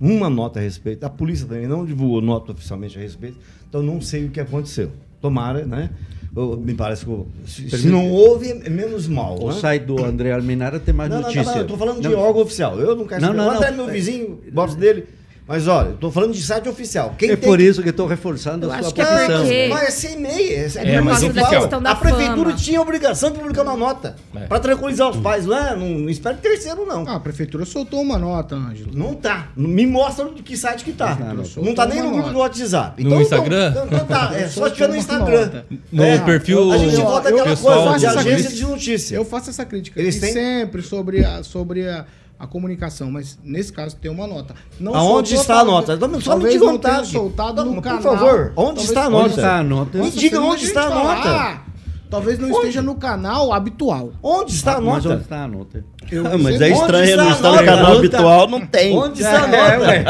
Uma 0.04 0.28
nota 0.28 0.58
a 0.58 0.62
respeito. 0.62 1.04
A 1.04 1.08
polícia 1.08 1.46
também 1.46 1.68
não 1.68 1.84
divulgou 1.86 2.20
nota 2.20 2.50
oficialmente 2.50 2.98
a 2.98 3.00
respeito. 3.00 3.38
Então 3.68 3.80
não 3.80 4.00
sei 4.00 4.24
o 4.24 4.30
que 4.30 4.40
aconteceu. 4.40 4.90
Tomara, 5.20 5.64
né? 5.64 5.90
eu- 6.34 6.56
me 6.56 6.74
parece 6.74 7.04
que 7.06 7.12
se, 7.46 7.70
se 7.70 7.86
não 7.88 8.10
houve, 8.10 8.50
é 8.50 8.68
menos 8.68 9.06
mal. 9.06 9.38
o 9.40 9.48
né? 9.48 9.52
site 9.54 9.84
do 9.84 10.02
André 10.04 10.32
Alminara 10.32 10.80
tem 10.80 10.92
mais 10.92 11.08
Não, 11.08 11.18
não, 11.18 11.26
notícia. 11.26 11.52
não, 11.52 11.58
eu 11.60 11.66
tô 11.68 11.76
falando 11.76 12.00
de 12.00 12.08
Não, 12.08 12.18
órgão 12.18 12.42
oficial. 12.42 12.80
Eu 12.80 12.96
não 12.96 13.06
quero 13.06 13.20
Não, 13.20 13.28
saber. 13.28 13.38
não, 13.38 13.46
o 13.46 13.50
André 13.50 13.68
é 13.68 13.70
não. 13.70 13.84
meu 13.84 13.92
vizinho, 13.94 14.40
gosto 14.52 14.76
dele. 14.76 15.04
Mas 15.46 15.66
olha, 15.66 15.92
tô 16.00 16.08
falando 16.10 16.32
de 16.32 16.40
site 16.40 16.68
oficial. 16.68 17.14
Quem 17.18 17.30
É 17.30 17.36
tem 17.36 17.48
por 17.48 17.58
que- 17.58 17.64
isso 17.64 17.82
que 17.82 17.88
estou 17.88 18.06
reforçando 18.06 18.66
Eu 18.66 18.72
a 18.72 18.78
sua 18.82 18.88
é 19.02 19.04
posição. 19.04 19.40
porque- 19.40 19.68
Mas 19.68 19.82
é 19.82 19.90
sem 19.90 20.20
meia. 20.20 20.52
É, 20.56 20.60
É, 20.60 20.94
por 20.98 21.04
mas 21.04 21.14
causa 21.14 21.26
oficial. 21.26 21.50
da 21.50 21.58
questão 21.58 21.82
da 21.82 21.90
A 21.90 21.94
prefeitura 21.96 22.50
fama. 22.50 22.62
tinha 22.62 22.78
a 22.78 22.82
obrigação 22.82 23.30
de 23.32 23.38
publicar 23.38 23.62
uma 23.62 23.76
nota. 23.76 24.16
É. 24.36 24.40
Pra 24.46 24.60
tranquilizar 24.60 25.10
os 25.10 25.16
pais 25.16 25.44
lá. 25.44 25.74
Não, 25.74 25.88
não 25.88 26.08
espero 26.08 26.36
terceiro, 26.38 26.86
não. 26.86 27.04
Ah, 27.08 27.16
a 27.16 27.20
prefeitura 27.20 27.64
soltou 27.64 28.00
uma 28.00 28.16
nota, 28.18 28.54
Ângelo. 28.54 28.92
Não 28.94 29.14
tá. 29.14 29.48
Me 29.56 29.84
mostra 29.84 30.26
de 30.30 30.42
que 30.42 30.56
site 30.56 30.84
que 30.84 30.92
tá. 30.92 31.18
Não, 31.56 31.74
tá 31.74 31.86
nem 31.86 31.98
no 32.00 32.04
grupo 32.10 32.18
nota. 32.28 32.32
do 32.32 32.38
WhatsApp. 32.38 33.02
No 33.04 33.20
Instagram? 33.20 33.70
Então, 33.70 33.86
então 33.86 34.06
tá. 34.06 34.30
É 34.34 34.46
só 34.48 34.70
tiver 34.70 34.88
no 34.88 34.96
Instagram. 34.96 35.64
No 35.90 36.04
É, 36.04 36.18
perfil 36.18 36.70
A 36.72 36.78
gente 36.78 36.96
volta 36.96 37.28
aquela 37.30 37.44
pessoal 37.48 37.88
coisa 37.90 37.98
de 37.98 38.06
agência 38.18 38.50
de 38.50 38.62
notícia. 38.62 39.16
Eu 39.16 39.24
faço 39.24 39.50
essa 39.50 39.64
crítica 39.64 40.00
Eles 40.00 40.20
têm- 40.20 40.32
sempre 40.32 40.82
sobre 40.82 41.24
a, 41.24 41.42
sobre 41.42 41.88
a, 41.88 42.06
a 42.42 42.46
comunicação, 42.48 43.08
mas 43.08 43.38
nesse 43.44 43.72
caso 43.72 43.94
tem 43.96 44.10
uma 44.10 44.26
nota. 44.26 44.54
Não 44.80 44.94
Aonde 44.96 45.34
está 45.34 45.60
a 45.60 45.64
talvez- 45.64 45.74
nota? 45.88 45.98
Só 46.00 46.08
me 46.08 46.22
talvez 46.24 46.52
diga 46.54 46.64
não 46.66 46.72
onde 46.74 46.82
tá. 46.82 47.04
soltado 47.04 47.56
Não, 47.64 47.66
no 47.66 47.74
por 47.76 47.82
canal. 47.82 48.02
favor, 48.02 48.52
onde 48.56 48.64
Talvez- 48.66 48.88
está 48.88 49.02
a 49.04 49.06
Onde 49.06 49.14
nota? 49.16 49.28
está 49.28 49.56
a 49.58 49.62
nota? 49.62 49.98
Me 49.98 50.10
diga 50.10 50.40
onde 50.40 50.64
está 50.64 50.82
a 50.82 50.90
nota. 50.90 51.22
falar. 51.22 51.66
Talvez 52.10 52.38
não 52.38 52.50
esteja 52.50 52.82
no 52.82 52.94
canal 52.96 53.52
habitual. 53.54 54.12
Onde 54.22 54.52
está 54.52 54.72
a 54.76 54.80
Mas 54.82 55.04
nota? 55.04 55.14
onde 55.14 55.22
está 55.22 55.44
a 55.44 55.48
nota? 55.48 55.84
Eu- 56.10 56.26
Ah, 56.26 56.36
mas 56.36 56.60
é 56.60 56.66
Onde 56.66 56.72
estranho, 56.80 57.16
não 57.16 57.28
a 57.28 57.30
está 57.30 57.52
no 57.52 57.58
canal 57.58 57.76
Nota. 57.84 57.98
habitual, 57.98 58.48
não 58.48 58.66
tem. 58.66 58.98
Onde 58.98 59.22
está 59.22 59.44
a 59.44 59.48
É, 59.48 59.78
nota? 59.78 59.88
ué. 59.88 60.04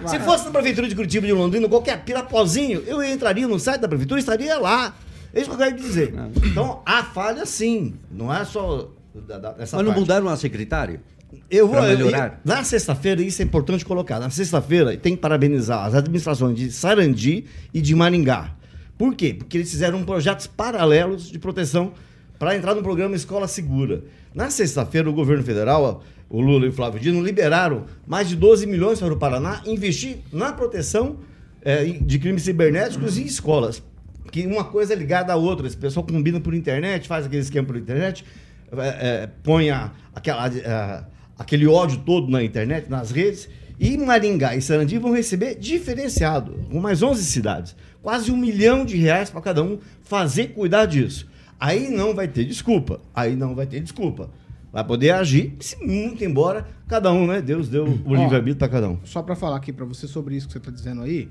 Se 0.08 0.18
fosse 0.20 0.44
na 0.46 0.50
prefeitura 0.52 0.88
de 0.88 0.94
Curitiba 0.94 1.26
de 1.26 1.32
Londrina, 1.34 1.68
qualquer 1.68 2.02
pirapozinho, 2.04 2.82
eu 2.86 3.02
entraria 3.04 3.46
no 3.46 3.58
site 3.58 3.80
da 3.82 3.88
prefeitura 3.88 4.18
e 4.18 4.22
estaria 4.22 4.56
lá. 4.58 4.94
É 5.34 5.40
isso 5.40 5.50
que 5.50 5.54
eu 5.56 5.58
quero 5.58 5.76
dizer. 5.76 6.14
Então, 6.44 6.80
há 6.86 7.02
falha 7.02 7.44
sim. 7.44 7.94
Não 8.10 8.32
é 8.32 8.42
só 8.46 8.88
da, 9.14 9.36
da, 9.38 9.52
dessa 9.52 9.76
Mas 9.76 9.84
não 9.84 9.92
parte. 9.92 10.00
mudaram 10.00 10.28
a 10.28 10.36
secretária? 10.38 11.02
Eu 11.50 11.66
vou 11.68 11.76
melhorar? 11.82 12.40
eu- 12.44 12.50
na 12.50 12.64
sexta-feira, 12.64 13.22
isso 13.22 13.40
é 13.42 13.44
importante 13.44 13.84
colocar. 13.84 14.18
Na 14.18 14.30
sexta-feira, 14.30 14.96
tem 14.96 15.14
que 15.14 15.20
parabenizar 15.22 15.84
as 15.84 15.94
administrações 15.94 16.56
de 16.56 16.70
Sarandi 16.70 17.44
e 17.72 17.80
de 17.80 17.94
Maringá. 17.94 18.54
Por 18.98 19.14
quê? 19.14 19.34
Porque 19.34 19.56
eles 19.58 19.70
fizeram 19.70 20.04
projetos 20.04 20.46
paralelos 20.46 21.30
de 21.30 21.38
proteção 21.38 21.92
para 22.38 22.56
entrar 22.56 22.74
no 22.74 22.82
programa 22.82 23.14
Escola 23.16 23.46
Segura. 23.48 24.02
Na 24.34 24.50
sexta-feira, 24.50 25.08
o 25.08 25.12
governo 25.12 25.42
federal, 25.42 26.02
o 26.28 26.40
Lula 26.40 26.66
e 26.66 26.68
o 26.68 26.72
Flávio 26.72 27.00
Dino, 27.00 27.22
liberaram 27.22 27.84
mais 28.06 28.28
de 28.28 28.36
12 28.36 28.66
milhões 28.66 28.98
para 29.00 29.12
o 29.12 29.16
Paraná 29.16 29.62
investir 29.66 30.18
na 30.32 30.52
proteção 30.52 31.16
eh, 31.62 31.84
de 32.00 32.18
crimes 32.18 32.42
cibernéticos 32.42 33.18
em 33.18 33.24
escolas. 33.24 33.82
Que 34.30 34.46
uma 34.46 34.64
coisa 34.64 34.92
é 34.92 34.96
ligada 34.96 35.32
à 35.32 35.36
outra. 35.36 35.66
Esse 35.66 35.76
pessoal 35.76 36.06
combina 36.06 36.40
por 36.40 36.54
internet, 36.54 37.08
faz 37.08 37.26
aquele 37.26 37.42
esquema 37.42 37.66
por 37.66 37.76
internet, 37.76 38.24
eh, 38.72 38.76
eh, 39.00 39.28
põe 39.42 39.68
a- 39.70 39.90
aquela, 40.14 40.46
eh, 40.48 41.04
aquele 41.40 41.66
ódio 41.66 42.02
todo 42.04 42.30
na 42.30 42.44
internet, 42.44 42.90
nas 42.90 43.10
redes. 43.10 43.48
E 43.78 43.96
Maringá 43.96 44.54
e 44.54 44.60
Sarandi 44.60 44.98
vão 44.98 45.10
receber 45.10 45.54
diferenciado, 45.54 46.52
com 46.70 46.78
mais 46.78 47.02
11 47.02 47.24
cidades. 47.24 47.74
Quase 48.02 48.30
um 48.30 48.36
milhão 48.36 48.84
de 48.84 48.98
reais 48.98 49.30
para 49.30 49.40
cada 49.40 49.62
um 49.62 49.78
fazer 50.02 50.48
cuidar 50.48 50.84
disso. 50.84 51.26
Aí 51.58 51.88
não 51.88 52.14
vai 52.14 52.28
ter 52.28 52.44
desculpa. 52.44 53.00
Aí 53.14 53.34
não 53.34 53.54
vai 53.54 53.66
ter 53.66 53.80
desculpa. 53.80 54.28
Vai 54.70 54.84
poder 54.84 55.12
agir, 55.12 55.56
se 55.60 55.82
muito 55.82 56.22
embora, 56.22 56.66
cada 56.86 57.10
um, 57.10 57.26
né? 57.26 57.40
Deus 57.40 57.68
deu 57.68 57.84
o 57.84 58.14
livre-arbítrio 58.14 58.56
para 58.56 58.68
cada 58.68 58.90
um. 58.90 58.98
Só 59.02 59.22
para 59.22 59.34
falar 59.34 59.56
aqui 59.56 59.72
para 59.72 59.86
você 59.86 60.06
sobre 60.06 60.36
isso 60.36 60.46
que 60.46 60.52
você 60.52 60.58
está 60.58 60.70
dizendo 60.70 61.02
aí, 61.02 61.28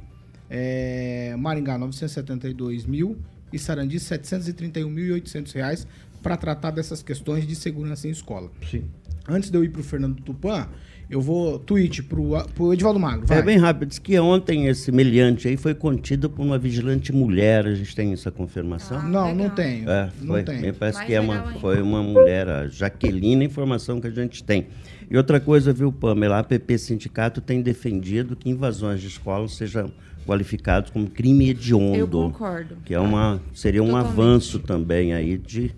é, 0.50 1.36
Maringá 1.38 1.78
972 1.78 2.86
mil 2.86 3.16
e 3.54 3.60
Sarandi 3.60 3.98
731.800 3.98 5.54
reais 5.54 5.88
para 6.22 6.36
tratar 6.36 6.72
dessas 6.72 7.04
questões 7.04 7.48
de 7.48 7.56
segurança 7.56 8.08
em 8.08 8.12
escola. 8.12 8.52
Sim. 8.70 8.86
Antes 9.30 9.50
de 9.50 9.58
eu 9.58 9.64
ir 9.64 9.70
pro 9.70 9.84
Fernando 9.84 10.22
Tupan, 10.22 10.68
eu 11.10 11.20
vou 11.22 11.58
tweet 11.58 12.04
pro, 12.04 12.32
pro 12.54 12.74
Edivaldo 12.74 13.00
Magro. 13.00 13.26
Vai. 13.26 13.40
É 13.40 13.42
bem 13.42 13.58
rápido. 13.58 13.90
Diz 13.90 13.98
que 13.98 14.18
ontem 14.20 14.68
esse 14.68 14.92
meliante 14.92 15.48
aí 15.48 15.58
foi 15.58 15.74
contido 15.74 16.30
por 16.30 16.44
uma 16.44 16.58
vigilante 16.58 17.12
mulher. 17.12 17.66
A 17.66 17.74
gente 17.74 17.96
tem 17.96 18.14
essa 18.14 18.30
confirmação? 18.30 19.00
Ah, 19.00 19.04
não, 19.04 19.28
não 19.34 19.44
legal. 19.44 19.56
tenho. 19.56 19.90
É, 19.90 20.10
não 20.22 20.28
foi. 20.28 20.44
tenho. 20.44 20.62
Me 20.62 20.74
parece 20.74 20.98
Mais 20.98 21.08
que 21.08 21.14
é 21.16 21.20
uma, 21.20 21.48
ainda. 21.48 21.60
foi 21.60 21.82
uma 21.82 22.04
mulher, 22.04 22.48
a 22.48 22.68
Jaqueline, 22.68 23.44
a 23.44 23.48
informação 23.48 24.00
que 24.00 24.08
a 24.08 24.12
gente 24.12 24.44
tem. 24.44 24.68
E 25.10 25.18
outra 25.18 25.40
coisa, 25.40 25.74
viu, 25.74 25.92
Pamela? 25.92 26.36
A 26.36 26.40
APP 26.40 26.78
Sindicato 26.78 27.42
tem 27.42 27.62
defendido 27.62 28.36
que 28.36 28.48
invasões 28.48 29.02
de 29.02 29.08
escolas 29.08 29.54
sejam 29.54 29.92
qualificados 30.28 30.92
como 30.92 31.10
crime 31.10 31.50
hediondo. 31.50 31.96
Eu 31.98 32.08
concordo. 32.08 32.78
Que 32.86 32.94
é 32.94 33.00
uma, 33.00 33.42
seria 33.52 33.82
um 33.82 33.88
Totalmente. 33.88 34.12
avanço 34.12 34.60
também 34.60 35.12
aí 35.14 35.40
de 35.40 35.72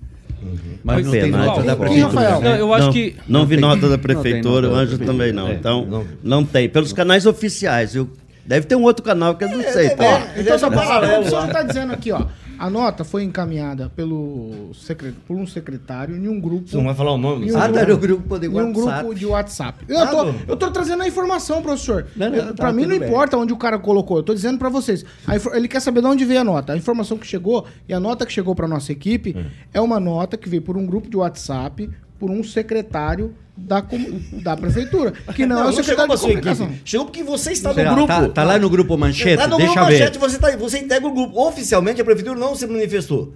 Mas 0.83 1.05
não 1.05 1.11
tem 1.11 1.31
nota 1.31 1.63
da 1.63 1.75
prefeitura. 1.75 2.07
Rafael? 2.21 2.41
Não, 2.41 2.55
eu 2.55 2.73
acho 2.73 2.85
não, 2.87 2.93
que. 2.93 3.15
Não, 3.27 3.45
vi 3.45 3.55
tem- 3.55 3.61
nota 3.61 3.89
da 3.89 3.97
prefeitura, 3.97 4.69
o 4.69 4.75
Anjo 4.75 4.97
também 4.97 5.31
não. 5.31 5.47
É, 5.47 5.53
então, 5.53 5.85
não. 5.85 6.05
não 6.23 6.45
tem. 6.45 6.67
Pelos 6.67 6.91
canais 6.93 7.25
oficiais, 7.25 7.93
viu? 7.93 8.09
Deve 8.45 8.65
ter 8.65 8.75
um 8.75 8.81
outro 8.83 9.03
canal 9.03 9.35
que 9.35 9.43
eu 9.43 9.49
não 9.49 9.61
sei, 9.61 9.89
tá? 9.91 10.03
é, 10.03 10.33
Então, 10.37 10.55
é, 10.55 10.57
só 10.57 10.67
é 10.67 10.69
pra 10.71 10.81
paralelo 10.81 11.29
só 11.29 11.39
lá. 11.39 11.47
está 11.47 11.63
dizendo 11.63 11.93
aqui, 11.93 12.11
ó. 12.11 12.25
A 12.61 12.69
nota 12.69 13.03
foi 13.03 13.23
encaminhada 13.23 13.89
pelo 13.95 14.71
secre- 14.75 15.15
por 15.27 15.35
um 15.35 15.47
secretário 15.47 16.15
em 16.15 16.27
um 16.27 16.39
grupo. 16.39 16.67
Você 16.69 16.77
não 16.77 16.83
vai 16.85 16.93
falar 16.93 17.13
o 17.13 17.17
nome? 17.17 17.51
Um 17.51 17.57
Ah, 17.57 17.67
tá 17.67 17.85
no 17.87 17.97
grupo 17.97 18.37
de 18.37 18.45
em 18.45 18.49
um 18.49 18.53
WhatsApp. 18.67 18.99
grupo 18.99 19.15
de 19.15 19.25
WhatsApp. 19.25 19.85
Eu, 19.89 19.99
Ah, 19.99 20.05
tô, 20.07 20.23
não. 20.25 20.35
eu 20.47 20.55
tô 20.55 20.69
trazendo 20.69 21.01
a 21.01 21.07
informação, 21.07 21.59
professor. 21.63 22.05
Não, 22.15 22.29
não, 22.29 22.35
Eu- 22.35 22.45
tá, 22.49 22.53
pra 22.53 22.71
mim 22.71 22.83
não 22.85 22.99
bem. 22.99 23.07
importa 23.09 23.35
onde 23.35 23.51
o 23.51 23.57
cara 23.57 23.79
colocou. 23.79 24.17
Eu 24.17 24.23
tô 24.23 24.35
dizendo 24.35 24.59
pra 24.59 24.69
vocês. 24.69 25.03
Infor- 25.27 25.55
ele 25.55 25.67
quer 25.67 25.79
saber 25.79 26.01
de 26.01 26.07
onde 26.07 26.23
veio 26.23 26.41
a 26.41 26.43
nota. 26.43 26.73
A 26.73 26.77
informação 26.77 27.17
que 27.17 27.25
chegou 27.25 27.65
e 27.89 27.93
a 27.95 27.99
nota 27.99 28.27
que 28.27 28.31
chegou 28.31 28.53
pra 28.53 28.67
nossa 28.67 28.91
equipe 28.91 29.35
é 29.73 29.81
uma 29.81 29.99
nota 29.99 30.37
que 30.37 30.47
veio 30.47 30.61
por 30.61 30.77
um 30.77 30.85
grupo 30.85 31.09
de 31.09 31.17
WhatsApp 31.17 31.89
por 32.19 32.29
um 32.29 32.43
secretário 32.43 33.33
da, 33.61 33.81
com- 33.81 34.21
da 34.43 34.57
prefeitura. 34.57 35.11
Que 35.35 35.45
não, 35.45 35.57
é 35.57 35.61
o 35.61 35.63
não 35.65 35.71
chegou 35.71 35.83
secretário 35.83 36.15
de 36.15 36.21
comunicação. 36.21 36.65
equipe. 36.67 36.81
Chegou 36.85 37.05
porque 37.05 37.23
você 37.23 37.51
está 37.51 37.73
no 37.73 37.95
grupo. 37.95 38.07
Tá, 38.07 38.29
tá 38.29 38.43
lá 38.43 38.57
no 38.59 38.69
grupo 38.69 38.97
Manchete, 38.97 39.37
Lá 39.37 39.47
no 39.47 39.57
deixa 39.57 39.73
grupo 39.73 39.87
ver. 39.87 39.99
manchete 39.99 40.17
você, 40.19 40.37
tá, 40.39 40.57
você 40.57 40.79
integra 40.79 41.07
o 41.07 41.13
grupo. 41.13 41.39
Oficialmente 41.47 42.01
a 42.01 42.05
prefeitura 42.05 42.37
não 42.39 42.55
se 42.55 42.65
manifestou. 42.67 43.33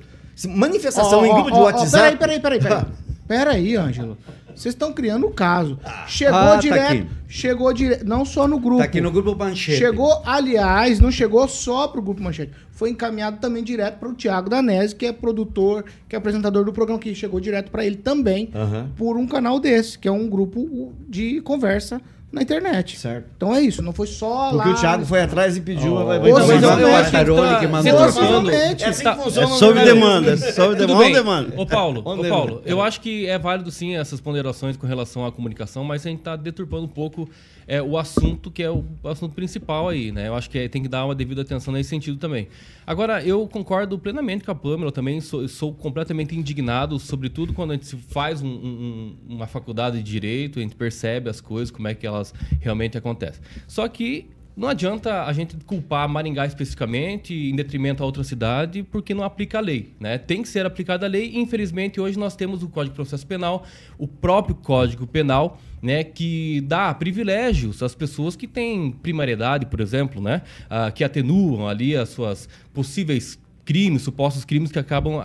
Manifestação 0.47 1.19
Ó, 1.21 1.25
em 1.25 1.33
grupo 1.33 1.51
de 1.51 1.57
ó, 1.57 1.61
ó, 1.61 1.63
WhatsApp. 1.65 2.17
Peraí, 2.17 2.39
peraí, 2.39 2.59
peraí, 2.59 2.59
peraí. 2.59 2.85
Peraí, 3.27 3.75
Ângelo. 3.75 4.17
Vocês 4.55 4.73
estão 4.73 4.93
criando 4.93 5.27
o 5.27 5.31
caso. 5.31 5.77
Chegou 6.07 6.37
Ah, 6.39 6.51
tá 6.51 6.55
direto. 6.57 6.91
aqui. 6.93 7.07
chegou 7.27 7.73
direto. 7.73 8.05
Não 8.05 8.23
só 8.25 8.47
no 8.47 8.59
grupo. 8.59 8.77
Tá 8.79 8.85
aqui 8.85 9.01
no 9.01 9.11
grupo 9.11 9.35
Manchete. 9.37 9.77
Chegou, 9.77 10.21
aliás, 10.25 10.99
não 10.99 11.11
chegou 11.11 11.47
só 11.47 11.87
pro 11.87 12.01
Grupo 12.01 12.23
Manchete. 12.23 12.51
Foi 12.71 12.89
encaminhado 12.89 13.37
também 13.39 13.63
direto 13.63 13.99
para 13.99 14.09
o 14.09 14.13
Tiago 14.13 14.49
Danese, 14.49 14.95
que 14.95 15.05
é 15.05 15.13
produtor, 15.13 15.85
que 16.09 16.15
é 16.15 16.17
apresentador 16.17 16.63
do 16.65 16.73
programa, 16.73 16.99
que 16.99 17.13
chegou 17.15 17.39
direto 17.39 17.69
para 17.71 17.85
ele 17.85 17.95
também, 17.97 18.49
Aham. 18.53 18.89
por 18.97 19.17
um 19.17 19.25
canal 19.27 19.59
desse, 19.59 19.97
que 19.99 20.07
é 20.07 20.11
um 20.11 20.27
grupo 20.29 20.93
de 21.07 21.39
conversa 21.41 22.01
na 22.35 22.41
internet. 22.41 22.97
Certo. 22.99 23.25
Então 23.37 23.55
é 23.55 23.61
isso, 23.61 23.81
não 23.81 23.93
foi 23.93 24.05
só 24.07 24.51
Porque 24.51 24.69
lá. 24.69 24.75
o 24.75 24.79
Thiago 24.79 25.05
foi 25.05 25.21
atrás 25.21 25.55
e 25.57 25.61
pediu. 25.61 25.93
Oh. 25.95 26.05
vai- 26.05 26.19
vai- 26.19 26.31
vai- 26.31 26.45
seja, 26.47 26.67
vai- 26.75 26.81
vai- 26.91 27.11
Carone 27.11 27.49
tá 27.49 27.59
que 27.59 27.67
mandou. 27.67 27.97
Possivelmente. 27.97 28.83
É 28.83 28.87
assim 28.89 29.01
que 29.03 29.07
É 29.09 29.15
funciona. 29.15 29.47
sob 29.47 29.73
né? 29.79 29.85
demanda, 29.85 30.31
é 30.33 30.37
sob 30.37 30.75
demanda. 30.75 31.11
demanda. 31.11 31.53
Ô 31.61 31.65
Paulo, 31.65 32.01
ô. 32.05 32.23
Paulo, 32.27 32.61
eu 32.65 32.81
acho 32.81 33.01
que 33.01 33.25
é 33.27 33.39
válido 33.39 33.71
sim 33.71 33.95
essas 33.95 34.19
ponderações 34.19 34.77
com 34.77 34.85
relação 34.85 35.25
à 35.25 35.31
comunicação, 35.31 35.83
mas 35.83 36.05
a 36.05 36.09
gente 36.09 36.19
está 36.19 36.35
deturpando 36.35 36.83
um 36.85 36.89
pouco 36.89 37.29
é, 37.67 37.81
o 37.81 37.97
assunto 37.97 38.51
que 38.51 38.61
é 38.61 38.69
o 38.69 38.83
assunto 39.05 39.33
principal 39.33 39.89
aí, 39.89 40.11
né? 40.11 40.27
Eu 40.27 40.35
acho 40.35 40.47
que 40.49 40.57
é- 40.59 40.67
tem 40.67 40.83
que 40.83 40.87
dar 40.87 41.03
uma 41.03 41.15
devida 41.15 41.41
atenção 41.41 41.73
nesse 41.73 41.89
sentido 41.89 42.17
também. 42.17 42.47
Agora, 42.85 43.23
eu 43.23 43.47
concordo 43.47 43.97
plenamente 43.97 44.43
com 44.43 44.51
a 44.51 44.55
Pamela, 44.55 44.85
eu 44.89 44.91
também 44.91 45.19
sou, 45.19 45.47
sou 45.47 45.73
completamente 45.73 46.35
indignado, 46.37 46.99
sobretudo 46.99 47.53
quando 47.53 47.71
a 47.71 47.73
gente 47.73 47.87
se 47.87 47.95
faz 47.95 48.41
um- 48.43 48.47
um- 48.47 49.15
uma 49.29 49.47
faculdade 49.47 49.97
de 49.97 50.03
direito, 50.03 50.59
a 50.59 50.61
gente 50.61 50.75
percebe 50.75 51.27
as 51.27 51.41
coisas, 51.41 51.71
como 51.71 51.87
é 51.87 51.95
que 51.95 52.05
elas 52.05 52.24
realmente 52.61 52.97
acontecem. 52.97 53.41
Só 53.67 53.87
que 53.87 54.29
não 54.55 54.69
adianta 54.69 55.23
a 55.23 55.33
gente 55.33 55.57
culpar 55.65 56.07
Maringá 56.07 56.45
especificamente 56.45 57.33
em 57.33 57.53
detrimento 57.53 58.01
a 58.01 58.05
outra 58.05 58.23
cidade 58.23 58.83
porque 58.83 59.13
não 59.13 59.23
aplica 59.23 59.57
a 59.57 59.61
lei, 59.61 59.93
né? 59.99 60.17
Tem 60.17 60.41
que 60.41 60.47
ser 60.47 60.65
aplicada 60.65 61.05
a 61.05 61.09
lei. 61.09 61.33
Infelizmente, 61.35 61.99
hoje 61.99 62.17
nós 62.17 62.37
temos 62.37 62.63
o 62.63 62.69
Código 62.69 62.93
de 62.93 62.95
Processo 62.95 63.27
Penal, 63.27 63.65
o 63.97 64.07
próprio 64.07 64.55
Código 64.55 65.05
Penal, 65.05 65.59
né, 65.81 66.05
que 66.05 66.61
dá 66.61 66.93
privilégios 66.93 67.83
às 67.83 67.93
pessoas 67.93 68.35
que 68.37 68.47
têm 68.47 68.91
primariedade, 68.91 69.65
por 69.65 69.81
exemplo, 69.81 70.21
né, 70.21 70.41
ah, 70.69 70.89
que 70.89 71.03
atenuam 71.03 71.67
ali 71.67 71.95
as 71.95 72.09
suas 72.09 72.47
possíveis 72.73 73.37
crimes, 73.65 74.03
supostos 74.03 74.45
crimes 74.45 74.71
que 74.71 74.77
acabam 74.77 75.21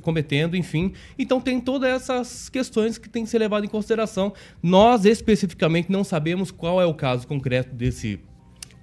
cometendo, 0.00 0.56
enfim. 0.56 0.92
Então 1.18 1.40
tem 1.40 1.60
todas 1.60 1.90
essas 1.90 2.48
questões 2.48 2.96
que 2.96 3.08
têm 3.08 3.24
que 3.24 3.30
ser 3.30 3.38
levadas 3.38 3.68
em 3.68 3.70
consideração. 3.70 4.32
Nós 4.62 5.04
especificamente 5.04 5.90
não 5.90 6.04
sabemos 6.04 6.52
qual 6.52 6.80
é 6.80 6.86
o 6.86 6.94
caso 6.94 7.26
concreto 7.26 7.74
desse 7.74 8.20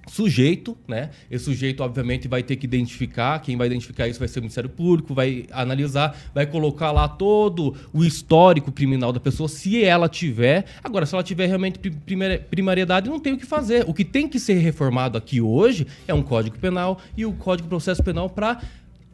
sujeito, 0.06 0.76
né? 0.86 1.10
Esse 1.30 1.44
sujeito, 1.46 1.82
obviamente, 1.82 2.28
vai 2.28 2.42
ter 2.42 2.56
que 2.56 2.66
identificar. 2.66 3.38
Quem 3.40 3.56
vai 3.56 3.66
identificar 3.66 4.06
isso 4.08 4.18
vai 4.18 4.28
ser 4.28 4.38
o 4.38 4.42
Ministério 4.42 4.68
Público, 4.70 5.14
vai 5.14 5.46
analisar, 5.52 6.16
vai 6.34 6.46
colocar 6.46 6.92
lá 6.92 7.08
todo 7.08 7.74
o 7.92 8.04
histórico 8.04 8.70
criminal 8.70 9.12
da 9.12 9.20
pessoa, 9.20 9.48
se 9.48 9.82
ela 9.84 10.08
tiver. 10.08 10.66
Agora, 10.82 11.06
se 11.06 11.14
ela 11.14 11.22
tiver 11.24 11.46
realmente 11.46 11.78
pri- 11.78 11.90
primari- 11.90 12.38
primariedade, 12.50 13.08
não 13.08 13.18
tem 13.20 13.32
o 13.32 13.38
que 13.38 13.46
fazer. 13.46 13.84
O 13.88 13.94
que 13.94 14.04
tem 14.04 14.28
que 14.28 14.38
ser 14.38 14.54
reformado 14.54 15.16
aqui 15.18 15.40
hoje 15.40 15.86
é 16.06 16.14
um 16.14 16.22
Código 16.22 16.58
Penal 16.58 16.98
e 17.16 17.24
o 17.26 17.32
Código 17.32 17.66
de 17.66 17.70
Processo 17.70 18.02
Penal 18.02 18.28
para 18.28 18.60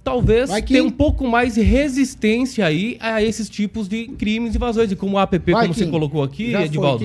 talvez 0.03 0.51
que- 0.63 0.73
tenha 0.73 0.85
um 0.85 0.91
pouco 0.91 1.27
mais 1.29 1.55
de 1.55 1.61
resistência 1.61 2.65
aí 2.67 2.97
a 3.01 3.23
esses 3.23 3.49
tipos 3.49 3.89
de 3.89 4.09
crimes 4.09 4.55
e 4.55 4.57
invasões. 4.57 4.91
E 4.91 4.97
como 4.97 5.17
o 5.17 5.19
APP, 5.19 5.53
Vai, 5.53 5.63
como 5.63 5.75
você 5.75 5.85
Kim. 5.85 5.91
colocou 5.91 6.23
aqui, 6.23 6.51
Já 6.51 6.59
foi, 6.59 6.67
Edivaldo. 6.67 7.05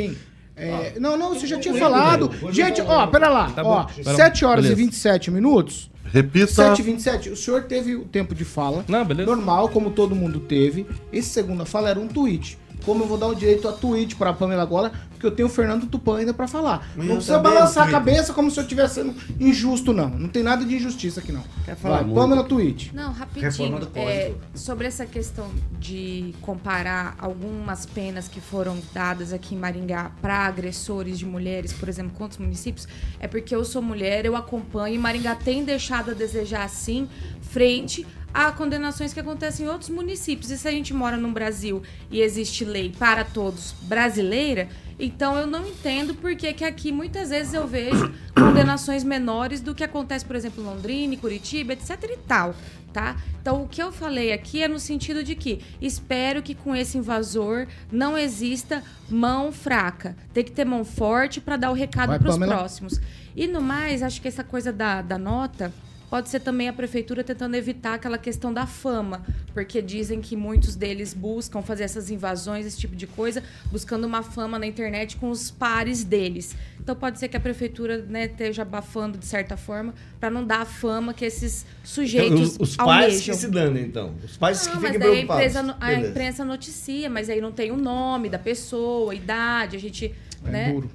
É, 0.55 0.93
não, 0.99 1.17
não, 1.17 1.33
você 1.33 1.45
já 1.45 1.59
tinha 1.59 1.73
falado. 1.73 2.31
Gente, 2.51 2.81
ó, 2.81 3.07
pera 3.07 3.27
lá. 3.29 3.49
Tá 3.51 3.61
ó, 3.63 3.83
bom. 3.83 3.89
Pera- 4.03 4.15
7 4.15 4.45
horas 4.45 4.63
beleza. 4.63 4.81
e 4.81 4.85
27 4.85 5.31
minutos. 5.31 5.91
Repita. 6.05 6.47
7 6.47 6.79
e 6.79 6.83
27 6.83 7.29
O 7.29 7.35
senhor 7.35 7.63
teve 7.63 7.95
o 7.95 8.05
tempo 8.05 8.33
de 8.33 8.45
fala. 8.45 8.85
Não, 8.87 9.03
beleza. 9.03 9.29
Normal, 9.29 9.67
como 9.69 9.89
todo 9.89 10.15
mundo 10.15 10.39
teve. 10.39 10.85
Esse 11.11 11.29
segunda 11.29 11.65
fala 11.65 11.89
era 11.89 11.99
um 11.99 12.07
tweet. 12.07 12.57
Como 12.85 13.03
eu 13.03 13.07
vou 13.07 13.17
dar 13.17 13.27
o 13.27 13.35
direito 13.35 13.67
a 13.67 13.71
tweet 13.71 14.15
pra 14.15 14.31
Pamela 14.31 14.61
agora, 14.61 14.91
porque 15.09 15.25
eu 15.25 15.31
tenho 15.31 15.47
o 15.47 15.51
Fernando 15.51 15.87
Tupan 15.87 16.19
ainda 16.19 16.33
pra 16.33 16.47
falar. 16.47 16.87
Mas 16.95 17.07
não 17.07 17.15
precisa 17.15 17.39
balançar 17.39 17.87
a 17.87 17.91
cabeça 17.91 18.33
como 18.33 18.51
se 18.51 18.59
eu 18.59 18.63
estivesse 18.63 18.95
sendo 18.95 19.15
injusto, 19.39 19.91
não. 19.91 20.09
Não 20.09 20.29
tem 20.29 20.43
nada 20.43 20.63
de 20.63 20.75
injustiça 20.75 21.19
aqui, 21.19 21.31
não. 21.31 21.43
Quer 21.65 21.75
falar 21.75 22.03
Vai? 22.03 22.13
Pamela 22.13 22.43
tweet. 22.43 22.93
Não, 22.93 23.11
rapidinho. 23.11 23.79
É, 23.95 24.33
sobre 24.53 24.87
essa 24.87 25.05
questão 25.05 25.49
de 25.79 26.33
comparar 26.41 27.15
algumas 27.17 27.85
penas 27.85 28.27
que 28.27 28.39
foram 28.39 28.77
dadas 28.93 29.33
aqui 29.33 29.55
em 29.55 29.57
Maringá 29.57 30.11
para 30.21 30.45
agressores 30.45 31.17
de 31.17 31.25
mulheres, 31.25 31.73
por 31.73 31.89
exemplo, 31.89 32.13
com 32.15 32.23
outros 32.23 32.39
municípios, 32.39 32.87
é 33.19 33.27
porque 33.27 33.55
eu 33.55 33.65
sou 33.65 33.81
mulher, 33.81 34.25
eu 34.25 34.35
acompanho 34.35 34.95
e 34.95 34.97
Maringá 34.99 35.35
tem 35.35 35.63
deixado 35.63 36.11
a 36.11 36.13
desejar 36.13 36.63
assim 36.63 37.07
frente 37.41 38.05
a 38.35 38.51
condenações 38.51 39.13
que 39.13 39.19
acontecem 39.21 39.65
em 39.65 39.69
outros 39.69 39.89
municípios. 39.89 40.51
E 40.51 40.57
se 40.57 40.67
a 40.67 40.71
gente 40.71 40.93
mora 40.93 41.15
num 41.15 41.31
Brasil 41.31 41.81
e 42.11 42.19
existe 42.19 42.65
lei 42.65 42.93
para 42.99 43.23
todos 43.23 43.73
brasileira, 43.83 44.67
então 44.99 45.37
eu 45.37 45.47
não 45.47 45.65
entendo 45.65 46.13
por 46.13 46.35
que, 46.35 46.51
que 46.51 46.65
aqui 46.65 46.91
muitas 46.91 47.29
vezes 47.29 47.53
eu 47.53 47.65
vejo 47.65 48.13
condenações 48.35 49.05
menores 49.05 49.61
do 49.61 49.73
que 49.73 49.85
acontece, 49.85 50.25
por 50.25 50.35
exemplo, 50.35 50.61
em 50.61 50.65
Londrina, 50.65 51.15
Curitiba, 51.15 51.71
etc 51.71 51.91
e 52.03 52.17
tal, 52.27 52.53
tá? 52.91 53.15
Então 53.41 53.63
o 53.63 53.69
que 53.69 53.81
eu 53.81 53.89
falei 53.89 54.33
aqui 54.33 54.61
é 54.61 54.67
no 54.67 54.79
sentido 54.79 55.23
de 55.23 55.33
que 55.33 55.61
espero 55.81 56.43
que 56.43 56.53
com 56.53 56.75
esse 56.75 56.97
invasor 56.97 57.67
não 57.89 58.17
exista 58.17 58.83
mão 59.09 59.49
fraca. 59.49 60.13
Tem 60.33 60.43
que 60.43 60.51
ter 60.51 60.65
mão 60.65 60.83
forte 60.83 61.39
para 61.39 61.55
dar 61.55 61.71
o 61.71 61.73
recado 61.73 62.19
para 62.19 62.29
os 62.29 62.37
próximos. 62.37 62.99
E 63.33 63.47
no 63.47 63.61
mais, 63.61 64.03
acho 64.03 64.21
que 64.21 64.27
essa 64.27 64.43
coisa 64.43 64.73
da, 64.73 65.01
da 65.01 65.17
nota 65.17 65.71
pode 66.09 66.29
ser 66.29 66.39
também 66.39 66.67
a 66.69 66.73
prefeitura 66.73 67.23
tentando 67.23 67.55
evitar 67.55 67.95
aquela 67.95 68.17
questão 68.17 68.53
da 68.53 68.65
fama, 68.65 69.25
porque 69.53 69.81
dizem 69.81 70.21
que 70.21 70.35
muitos 70.35 70.75
deles 70.75 71.13
buscam 71.13 71.61
fazer 71.61 71.83
essas 71.83 72.09
invasões, 72.09 72.65
esse 72.65 72.77
tipo 72.77 72.95
de 72.95 73.07
coisa, 73.07 73.43
buscando 73.71 74.05
uma 74.05 74.21
fama 74.23 74.57
na 74.59 74.65
internet 74.65 75.17
com 75.17 75.29
os 75.29 75.49
pares 75.51 76.03
deles. 76.03 76.55
Então 76.79 76.95
pode 76.95 77.17
ser 77.19 77.27
que 77.27 77.35
a 77.35 77.39
prefeitura 77.39 77.97
né, 77.97 78.25
esteja 78.25 78.61
abafando 78.61 79.17
de 79.17 79.25
certa 79.25 79.57
forma 79.57 79.93
para 80.19 80.29
não 80.29 80.45
dar 80.45 80.61
a 80.61 80.65
fama 80.65 81.13
que 81.13 81.25
esses 81.25 81.65
sujeitos 81.83 82.31
Então, 82.31 82.43
os, 82.63 82.69
os 82.71 82.75
pais 82.77 83.21
que 83.21 83.33
se 83.33 83.47
danem, 83.49 83.83
então. 83.85 84.13
Os 84.23 84.37
pais 84.37 84.67
que 84.67 84.73
Não, 84.75 84.81
fiquem 84.81 84.91
mas 84.91 84.99
daí 84.99 85.07
a 85.09 85.11
preocupados. 85.11 85.43
imprensa, 85.45 85.63
no- 85.63 85.75
a 85.79 85.93
imprensa 85.93 86.45
noticia, 86.45 87.09
mas 87.09 87.29
aí 87.29 87.41
não 87.41 87.51
tem 87.51 87.71
o 87.71 87.77
nome 87.77 88.29
da 88.29 88.37
pessoa, 88.39 89.11
a 89.11 89.15
idade, 89.15 89.75
a 89.75 89.79
gente. 89.79 90.13
É 90.45 90.49
né? 90.49 90.71
duro. 90.71 90.89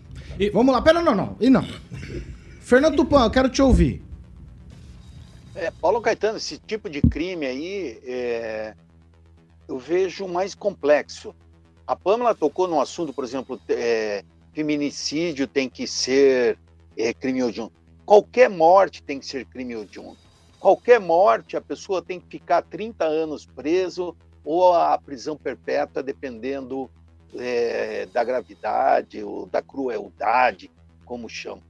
Vamos 0.52 0.72
lá, 0.72 0.80
pera, 0.80 1.02
não, 1.02 1.14
não. 1.14 1.36
E 1.40 1.50
não. 1.50 1.66
Fernando 2.60 2.96
Tupan, 2.96 3.24
eu 3.24 3.30
quero 3.30 3.48
te 3.48 3.60
ouvir. 3.60 4.02
É, 5.54 5.70
Paulo 5.70 6.00
Caetano, 6.00 6.36
esse 6.36 6.58
tipo 6.58 6.88
de 6.88 7.02
crime 7.02 7.46
aí, 7.46 8.00
é, 8.04 8.74
eu 9.68 9.78
vejo 9.78 10.28
mais 10.28 10.54
complexo. 10.54 11.34
A 11.86 11.96
Pâmela 11.96 12.34
tocou 12.34 12.68
num 12.68 12.80
assunto, 12.80 13.12
por 13.12 13.24
exemplo, 13.24 13.60
é, 13.68 14.24
feminicídio 14.52 15.48
tem 15.48 15.68
que 15.68 15.86
ser 15.86 16.58
é, 16.96 17.12
crime 17.12 17.40
hediondo. 17.40 17.72
Qualquer 18.06 18.48
morte 18.48 19.02
tem 19.02 19.18
que 19.18 19.26
ser 19.26 19.44
crime 19.44 19.74
hediondo. 19.74 20.18
Qualquer 20.58 21.00
morte, 21.00 21.56
a 21.56 21.60
pessoa 21.60 22.02
tem 22.02 22.20
que 22.20 22.38
ficar 22.38 22.62
30 22.62 23.04
anos 23.04 23.46
preso 23.46 24.16
ou 24.44 24.72
a 24.72 24.96
prisão 24.98 25.36
perpétua, 25.36 26.02
dependendo 26.02 26.88
é, 27.36 28.06
da 28.06 28.22
gravidade 28.22 29.22
ou 29.22 29.46
da 29.46 29.62
crueldade, 29.62 30.70
como 31.04 31.28
chamam. 31.28 31.62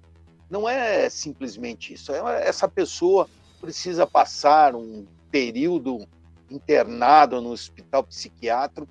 Não 0.50 0.68
é 0.68 1.08
simplesmente 1.08 1.94
isso. 1.94 2.12
É- 2.12 2.48
essa 2.48 2.68
pessoa 2.68 3.28
precisa 3.60 4.06
passar 4.06 4.74
um 4.74 5.06
período 5.30 6.06
internado 6.50 7.40
no 7.40 7.50
hospital 7.50 8.02
psiquiátrico 8.02 8.86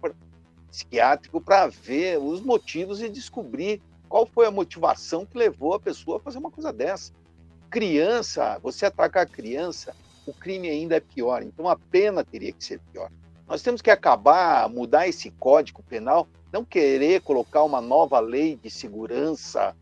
para 1.41 1.67
ver 1.67 2.19
os 2.19 2.39
motivos 2.41 3.01
e 3.01 3.09
descobrir 3.09 3.81
qual 4.07 4.25
foi 4.25 4.45
a 4.45 4.51
motivação 4.51 5.25
que 5.25 5.37
levou 5.37 5.73
a 5.73 5.79
pessoa 5.79 6.17
a 6.17 6.19
fazer 6.19 6.37
uma 6.37 6.51
coisa 6.51 6.71
dessa. 6.71 7.11
Criança, 7.69 8.57
você 8.63 8.85
atacar 8.85 9.23
a 9.23 9.29
criança, 9.29 9.95
o 10.25 10.33
crime 10.33 10.69
ainda 10.69 10.95
é 10.95 10.99
pior. 10.99 11.43
Então 11.43 11.67
a 11.67 11.75
pena 11.75 12.23
teria 12.23 12.51
que 12.51 12.63
ser 12.63 12.79
pior. 12.91 13.11
Nós 13.47 13.61
temos 13.61 13.81
que 13.81 13.91
acabar, 13.91 14.69
mudar 14.69 15.07
esse 15.07 15.31
código 15.31 15.83
penal, 15.83 16.27
não 16.51 16.63
querer 16.63 17.21
colocar 17.21 17.63
uma 17.63 17.81
nova 17.81 18.19
lei 18.19 18.55
de 18.55 18.69
segurança 18.69 19.75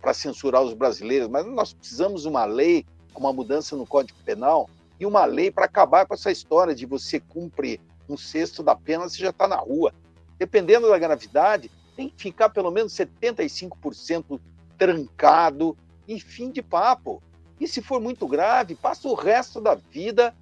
para 0.00 0.14
censurar 0.14 0.62
os 0.62 0.74
brasileiros, 0.74 1.28
mas 1.28 1.46
nós 1.46 1.72
precisamos 1.72 2.22
de 2.22 2.28
uma 2.28 2.44
lei, 2.44 2.84
uma 3.20 3.32
mudança 3.32 3.76
no 3.76 3.86
Código 3.86 4.18
Penal 4.24 4.68
e 4.98 5.06
uma 5.06 5.24
lei 5.24 5.50
para 5.50 5.64
acabar 5.64 6.06
com 6.06 6.14
essa 6.14 6.30
história 6.30 6.74
de 6.74 6.86
você 6.86 7.20
cumprir 7.20 7.80
um 8.08 8.16
sexto 8.16 8.62
da 8.62 8.74
pena, 8.74 9.08
você 9.08 9.18
já 9.18 9.30
está 9.30 9.48
na 9.48 9.56
rua. 9.56 9.92
Dependendo 10.38 10.88
da 10.88 10.98
gravidade, 10.98 11.70
tem 11.96 12.08
que 12.08 12.22
ficar 12.22 12.50
pelo 12.50 12.70
menos 12.70 12.92
75% 12.92 14.40
trancado 14.76 15.76
e 16.06 16.20
fim 16.20 16.50
de 16.50 16.62
papo. 16.62 17.22
E 17.60 17.66
se 17.68 17.80
for 17.80 18.00
muito 18.00 18.26
grave, 18.26 18.74
passa 18.74 19.08
o 19.08 19.14
resto 19.14 19.60
da 19.60 19.74
vida 19.74 20.34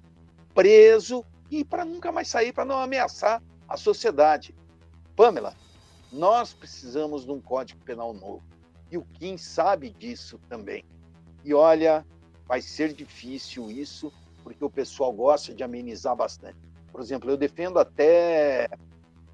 preso 0.53 1.23
e 1.49 1.63
para 1.63 1.85
nunca 1.85 2.11
mais 2.11 2.27
sair, 2.27 2.51
para 2.51 2.65
não 2.65 2.79
ameaçar 2.79 3.41
a 3.67 3.77
sociedade. 3.77 4.55
Pamela, 5.15 5.55
nós 6.11 6.53
precisamos 6.53 7.25
de 7.25 7.31
um 7.31 7.39
Código 7.39 7.79
Penal 7.83 8.13
novo. 8.13 8.43
E 8.91 8.97
o 8.97 9.03
Kim 9.03 9.37
sabe 9.37 9.89
disso 9.89 10.39
também. 10.49 10.83
E 11.43 11.53
olha, 11.53 12.05
vai 12.53 12.61
ser 12.61 12.93
difícil 12.93 13.71
isso, 13.71 14.13
porque 14.43 14.63
o 14.63 14.69
pessoal 14.69 15.11
gosta 15.11 15.55
de 15.55 15.63
amenizar 15.63 16.15
bastante. 16.15 16.55
Por 16.91 17.01
exemplo, 17.01 17.31
eu 17.31 17.35
defendo 17.35 17.79
até 17.79 18.69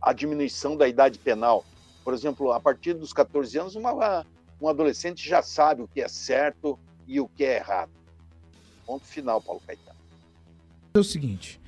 a 0.01 0.13
diminuição 0.13 0.77
da 0.77 0.88
idade 0.88 1.19
penal. 1.19 1.65
Por 2.01 2.13
exemplo, 2.13 2.53
a 2.53 2.62
partir 2.62 2.93
dos 2.93 3.12
14 3.12 3.60
anos, 3.60 3.75
uma, 3.75 4.25
um 4.62 4.69
adolescente 4.69 5.27
já 5.27 5.41
sabe 5.41 5.82
o 5.82 5.88
que 5.89 5.99
é 5.99 6.08
certo 6.08 6.79
e 7.05 7.19
o 7.19 7.27
que 7.27 7.43
é 7.43 7.58
errado. 7.58 7.91
Ponto 8.86 9.05
final, 9.05 9.41
Paulo 9.41 9.62
Caetano. 9.67 9.99
É 10.93 10.99
o 10.99 11.03
seguinte. 11.03 11.60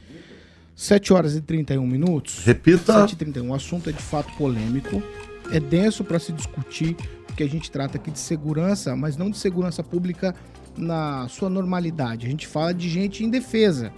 7 0.74 1.12
horas 1.12 1.36
e 1.36 1.42
31 1.42 1.86
minutos. 1.86 2.46
Repita. 2.46 3.02
7 3.02 3.12
e 3.12 3.16
31. 3.18 3.50
O 3.50 3.54
assunto 3.54 3.90
é 3.90 3.92
de 3.92 4.02
fato 4.02 4.32
polêmico. 4.38 5.04
É 5.52 5.60
denso 5.60 6.06
para 6.06 6.18
se 6.18 6.32
discutir, 6.32 6.96
porque 7.28 7.44
a 7.44 7.50
gente 7.50 7.70
trata 7.70 7.98
aqui 7.98 8.10
de 8.10 8.20
segurança, 8.20 8.96
mas 8.96 9.18
não 9.18 9.30
de 9.30 9.38
segurança 9.38 9.84
pública 9.84 10.34
na 10.78 11.28
sua 11.28 11.50
normalidade. 11.50 12.26
A 12.26 12.30
gente 12.30 12.48
fala 12.48 12.74
de 12.74 12.90
gente 12.90 13.24
indefesa, 13.24 13.92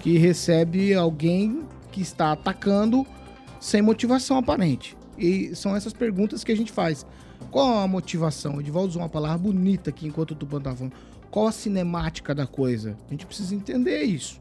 que 0.00 0.18
recebe 0.18 0.94
alguém 0.94 1.64
que 1.90 2.00
está 2.00 2.32
atacando 2.32 3.06
sem 3.60 3.82
motivação 3.82 4.36
aparente. 4.38 4.96
E 5.16 5.54
são 5.54 5.74
essas 5.74 5.92
perguntas 5.92 6.44
que 6.44 6.52
a 6.52 6.56
gente 6.56 6.70
faz. 6.70 7.04
Qual 7.50 7.78
a 7.78 7.88
motivação? 7.88 8.56
O 8.56 8.60
Edivaldo 8.60 8.90
usou 8.90 9.02
uma 9.02 9.08
palavra 9.08 9.38
bonita 9.38 9.90
aqui 9.90 10.06
enquanto 10.06 10.32
o 10.32 10.34
Tupan 10.34 10.58
estava 10.58 10.76
falando. 10.76 10.94
Qual 11.30 11.46
a 11.46 11.52
cinemática 11.52 12.34
da 12.34 12.46
coisa? 12.46 12.96
A 13.08 13.10
gente 13.10 13.26
precisa 13.26 13.54
entender 13.54 14.02
isso. 14.02 14.40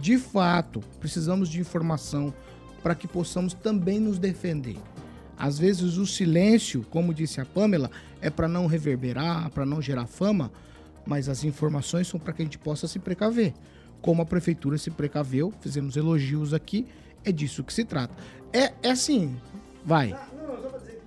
De 0.00 0.18
fato, 0.18 0.80
precisamos 1.00 1.48
de 1.48 1.60
informação 1.60 2.32
para 2.82 2.94
que 2.94 3.08
possamos 3.08 3.54
também 3.54 3.98
nos 3.98 4.18
defender. 4.18 4.76
Às 5.38 5.58
vezes 5.58 5.96
o 5.96 6.06
silêncio, 6.06 6.84
como 6.90 7.14
disse 7.14 7.40
a 7.40 7.44
Pamela, 7.44 7.90
é 8.20 8.30
para 8.30 8.46
não 8.46 8.66
reverberar, 8.66 9.50
para 9.50 9.66
não 9.66 9.82
gerar 9.82 10.06
fama, 10.06 10.52
mas 11.06 11.28
as 11.28 11.44
informações 11.44 12.08
são 12.08 12.18
para 12.18 12.32
que 12.32 12.42
a 12.42 12.44
gente 12.44 12.58
possa 12.58 12.86
se 12.86 12.98
precaver. 12.98 13.52
Como 14.00 14.22
a 14.22 14.26
prefeitura 14.26 14.78
se 14.78 14.90
precaveu, 14.90 15.52
fizemos 15.60 15.96
elogios 15.96 16.52
aqui, 16.52 16.86
é 17.24 17.30
disso 17.30 17.62
que 17.62 17.72
se 17.72 17.84
trata. 17.84 18.14
É, 18.52 18.72
é 18.82 18.90
assim, 18.90 19.36
vai. 19.84 20.16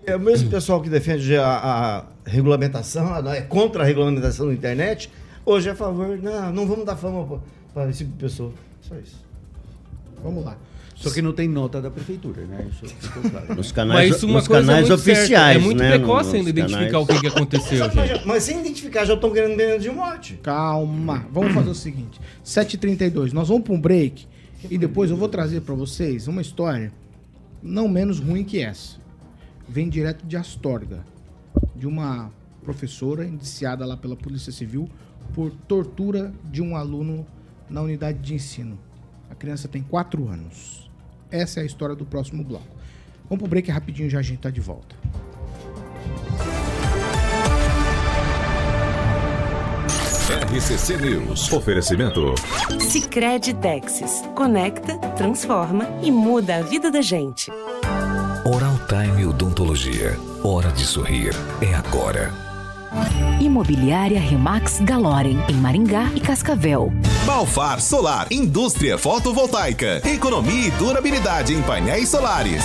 É 0.05 0.15
o 0.15 0.19
mesmo 0.19 0.49
pessoal 0.49 0.81
que 0.81 0.89
defende 0.89 1.35
a, 1.35 1.47
a 1.47 2.05
regulamentação, 2.25 3.31
é 3.31 3.41
contra 3.41 3.83
a 3.83 3.85
regulamentação 3.85 4.47
da 4.47 4.53
internet, 4.53 5.11
hoje 5.45 5.69
é 5.69 5.71
a 5.71 5.75
favor, 5.75 6.17
não, 6.17 6.53
não 6.53 6.67
vamos 6.67 6.85
dar 6.85 6.95
fama 6.95 7.41
para 7.73 7.89
esse 7.89 8.05
pessoa. 8.05 8.53
Só 8.81 8.95
isso. 8.95 9.23
Vamos 10.23 10.45
lá. 10.45 10.57
Só 10.95 11.09
que 11.11 11.21
não 11.21 11.33
tem 11.33 11.47
nota 11.49 11.81
da 11.81 11.91
prefeitura, 11.91 12.45
né? 12.45 12.67
Isso 12.71 12.85
ficou 12.95 13.29
claro. 13.29 13.53
Nos 13.55 13.71
canais, 13.73 14.09
Mas 14.11 14.23
uma 14.23 14.33
nos 14.35 14.47
coisa 14.47 14.65
canais 14.65 14.87
muito 14.87 15.01
certa, 15.01 15.19
oficiais, 15.21 15.57
é 15.57 15.59
muito 15.59 15.77
né? 15.83 15.89
precoce 15.97 16.25
Nos 16.29 16.35
ainda 16.35 16.49
identificar 16.49 16.85
canais- 16.91 17.03
o 17.03 17.07
que, 17.07 17.19
que 17.19 17.27
aconteceu, 17.27 17.91
Mas, 17.93 18.25
mas 18.25 18.43
sem 18.43 18.59
identificar, 18.61 19.03
já 19.05 19.13
estão 19.13 19.31
querendo 19.33 19.57
pena 19.57 19.77
de 19.77 19.89
morte. 19.91 20.39
Calma, 20.41 21.27
vamos 21.31 21.53
fazer 21.53 21.69
o 21.69 21.75
seguinte: 21.75 22.19
7h32, 22.45 23.33
nós 23.33 23.49
vamos 23.49 23.63
para 23.63 23.73
um 23.73 23.79
break 23.81 24.25
e 24.71 24.77
depois 24.77 25.11
eu 25.11 25.17
vou 25.17 25.27
trazer 25.27 25.61
para 25.61 25.75
vocês 25.75 26.27
uma 26.29 26.41
história 26.41 26.93
não 27.61 27.87
menos 27.89 28.19
ruim 28.19 28.43
que 28.45 28.61
essa. 28.61 28.97
Vem 29.67 29.89
direto 29.89 30.25
de 30.25 30.37
Astorga, 30.37 31.05
de 31.75 31.85
uma 31.85 32.31
professora 32.63 33.25
indiciada 33.25 33.85
lá 33.85 33.97
pela 33.97 34.15
Polícia 34.15 34.51
Civil 34.51 34.89
por 35.33 35.51
tortura 35.67 36.31
de 36.51 36.61
um 36.61 36.75
aluno 36.75 37.25
na 37.69 37.81
unidade 37.81 38.19
de 38.19 38.33
ensino. 38.33 38.79
A 39.29 39.35
criança 39.35 39.67
tem 39.67 39.81
4 39.81 40.27
anos. 40.29 40.84
Essa 41.31 41.59
é 41.59 41.63
a 41.63 41.65
história 41.65 41.95
do 41.95 42.05
próximo 42.05 42.43
bloco. 42.43 42.67
Vamos 43.29 43.39
pro 43.39 43.47
break 43.47 43.71
rapidinho, 43.71 44.09
já 44.09 44.19
a 44.19 44.21
gente 44.21 44.39
tá 44.39 44.49
de 44.49 44.61
volta. 44.61 44.95
RCC 50.55 50.97
News. 50.97 51.51
Oferecimento. 51.51 52.33
Sicredi 52.79 53.53
Texas. 53.55 54.23
Conecta, 54.35 54.97
transforma 55.17 55.87
e 56.01 56.09
muda 56.11 56.57
a 56.57 56.61
vida 56.61 56.89
da 56.89 57.01
gente. 57.01 57.51
Oral 58.45 58.79
Time 58.87 59.25
Odontologia. 59.25 60.17
Hora 60.43 60.71
de 60.71 60.85
sorrir. 60.85 61.33
É 61.61 61.73
agora. 61.73 62.44
Imobiliária 63.39 64.19
Remax 64.19 64.79
Galorem, 64.81 65.37
em 65.49 65.55
Maringá 65.55 66.11
e 66.15 66.19
Cascavel. 66.19 66.91
Balfar 67.25 67.81
Solar, 67.81 68.27
indústria 68.31 68.97
fotovoltaica, 68.97 70.01
economia 70.07 70.67
e 70.67 70.71
durabilidade 70.71 71.53
em 71.53 71.61
painéis 71.61 72.09
solares. 72.09 72.63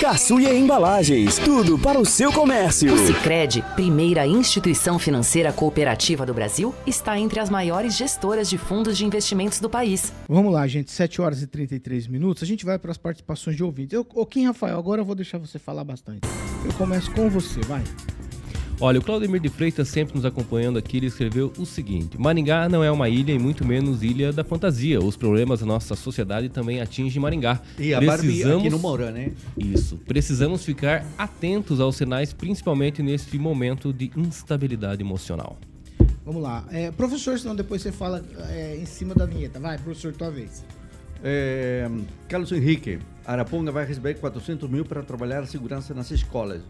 Caçuia 0.00 0.54
Embalagens, 0.54 1.38
tudo 1.38 1.78
para 1.78 1.98
o 1.98 2.04
seu 2.04 2.32
comércio. 2.32 2.92
O 2.92 2.98
Sicredi, 2.98 3.64
primeira 3.74 4.26
instituição 4.26 4.98
financeira 4.98 5.52
cooperativa 5.52 6.26
do 6.26 6.34
Brasil, 6.34 6.74
está 6.86 7.18
entre 7.18 7.40
as 7.40 7.48
maiores 7.48 7.96
gestoras 7.96 8.48
de 8.48 8.58
fundos 8.58 8.96
de 8.96 9.06
investimentos 9.06 9.58
do 9.58 9.70
país. 9.70 10.12
Vamos 10.28 10.52
lá, 10.52 10.66
gente, 10.66 10.90
7 10.90 11.20
horas 11.20 11.42
e 11.42 11.46
33 11.46 12.06
minutos. 12.06 12.42
A 12.42 12.46
gente 12.46 12.64
vai 12.64 12.78
para 12.78 12.90
as 12.90 12.98
participações 12.98 13.56
de 13.56 13.64
ouvintes. 13.64 13.94
Eu, 13.94 14.06
ô, 14.14 14.26
Kim 14.26 14.46
Rafael, 14.46 14.78
agora 14.78 15.00
eu 15.00 15.04
vou 15.04 15.14
deixar 15.14 15.38
você 15.38 15.58
falar 15.58 15.84
bastante. 15.84 16.28
Eu 16.64 16.72
começo 16.74 17.10
com 17.12 17.30
você, 17.30 17.60
vai. 17.60 17.82
Olha, 18.80 19.00
o 19.00 19.02
Claudemir 19.02 19.40
de 19.40 19.48
Freitas, 19.48 19.88
sempre 19.88 20.14
nos 20.14 20.24
acompanhando 20.24 20.78
aqui, 20.78 20.98
ele 20.98 21.06
escreveu 21.06 21.52
o 21.58 21.66
seguinte: 21.66 22.16
Maringá 22.16 22.68
não 22.68 22.84
é 22.84 22.90
uma 22.90 23.08
ilha 23.08 23.32
e 23.32 23.38
muito 23.38 23.66
menos 23.66 24.04
ilha 24.04 24.32
da 24.32 24.44
fantasia. 24.44 25.00
Os 25.00 25.16
problemas 25.16 25.60
da 25.60 25.66
nossa 25.66 25.96
sociedade 25.96 26.48
também 26.48 26.80
atingem 26.80 27.20
Maringá. 27.20 27.60
E 27.76 27.92
a 27.92 27.98
Precisamos... 27.98 28.44
Barbie 28.44 28.58
aqui 28.58 28.70
no 28.70 28.78
Mourão, 28.78 29.10
né? 29.10 29.32
Isso. 29.56 29.96
Precisamos 30.06 30.64
ficar 30.64 31.04
atentos 31.18 31.80
aos 31.80 31.96
sinais, 31.96 32.32
principalmente 32.32 33.02
neste 33.02 33.36
momento 33.36 33.92
de 33.92 34.12
instabilidade 34.16 35.02
emocional. 35.02 35.58
Vamos 36.24 36.40
lá. 36.40 36.64
É, 36.70 36.92
professor, 36.92 37.36
senão 37.36 37.56
depois 37.56 37.82
você 37.82 37.90
fala 37.90 38.24
é, 38.50 38.76
em 38.76 38.86
cima 38.86 39.12
da 39.12 39.26
vinheta. 39.26 39.58
Vai, 39.58 39.76
professor, 39.78 40.12
tua 40.12 40.30
vez. 40.30 40.64
É, 41.24 41.90
Carlos 42.28 42.52
Henrique, 42.52 43.00
Araponga 43.26 43.72
vai 43.72 43.84
receber 43.84 44.14
400 44.14 44.70
mil 44.70 44.84
para 44.84 45.02
trabalhar 45.02 45.40
a 45.40 45.46
segurança 45.46 45.92
nas 45.94 46.12
escolas. 46.12 46.62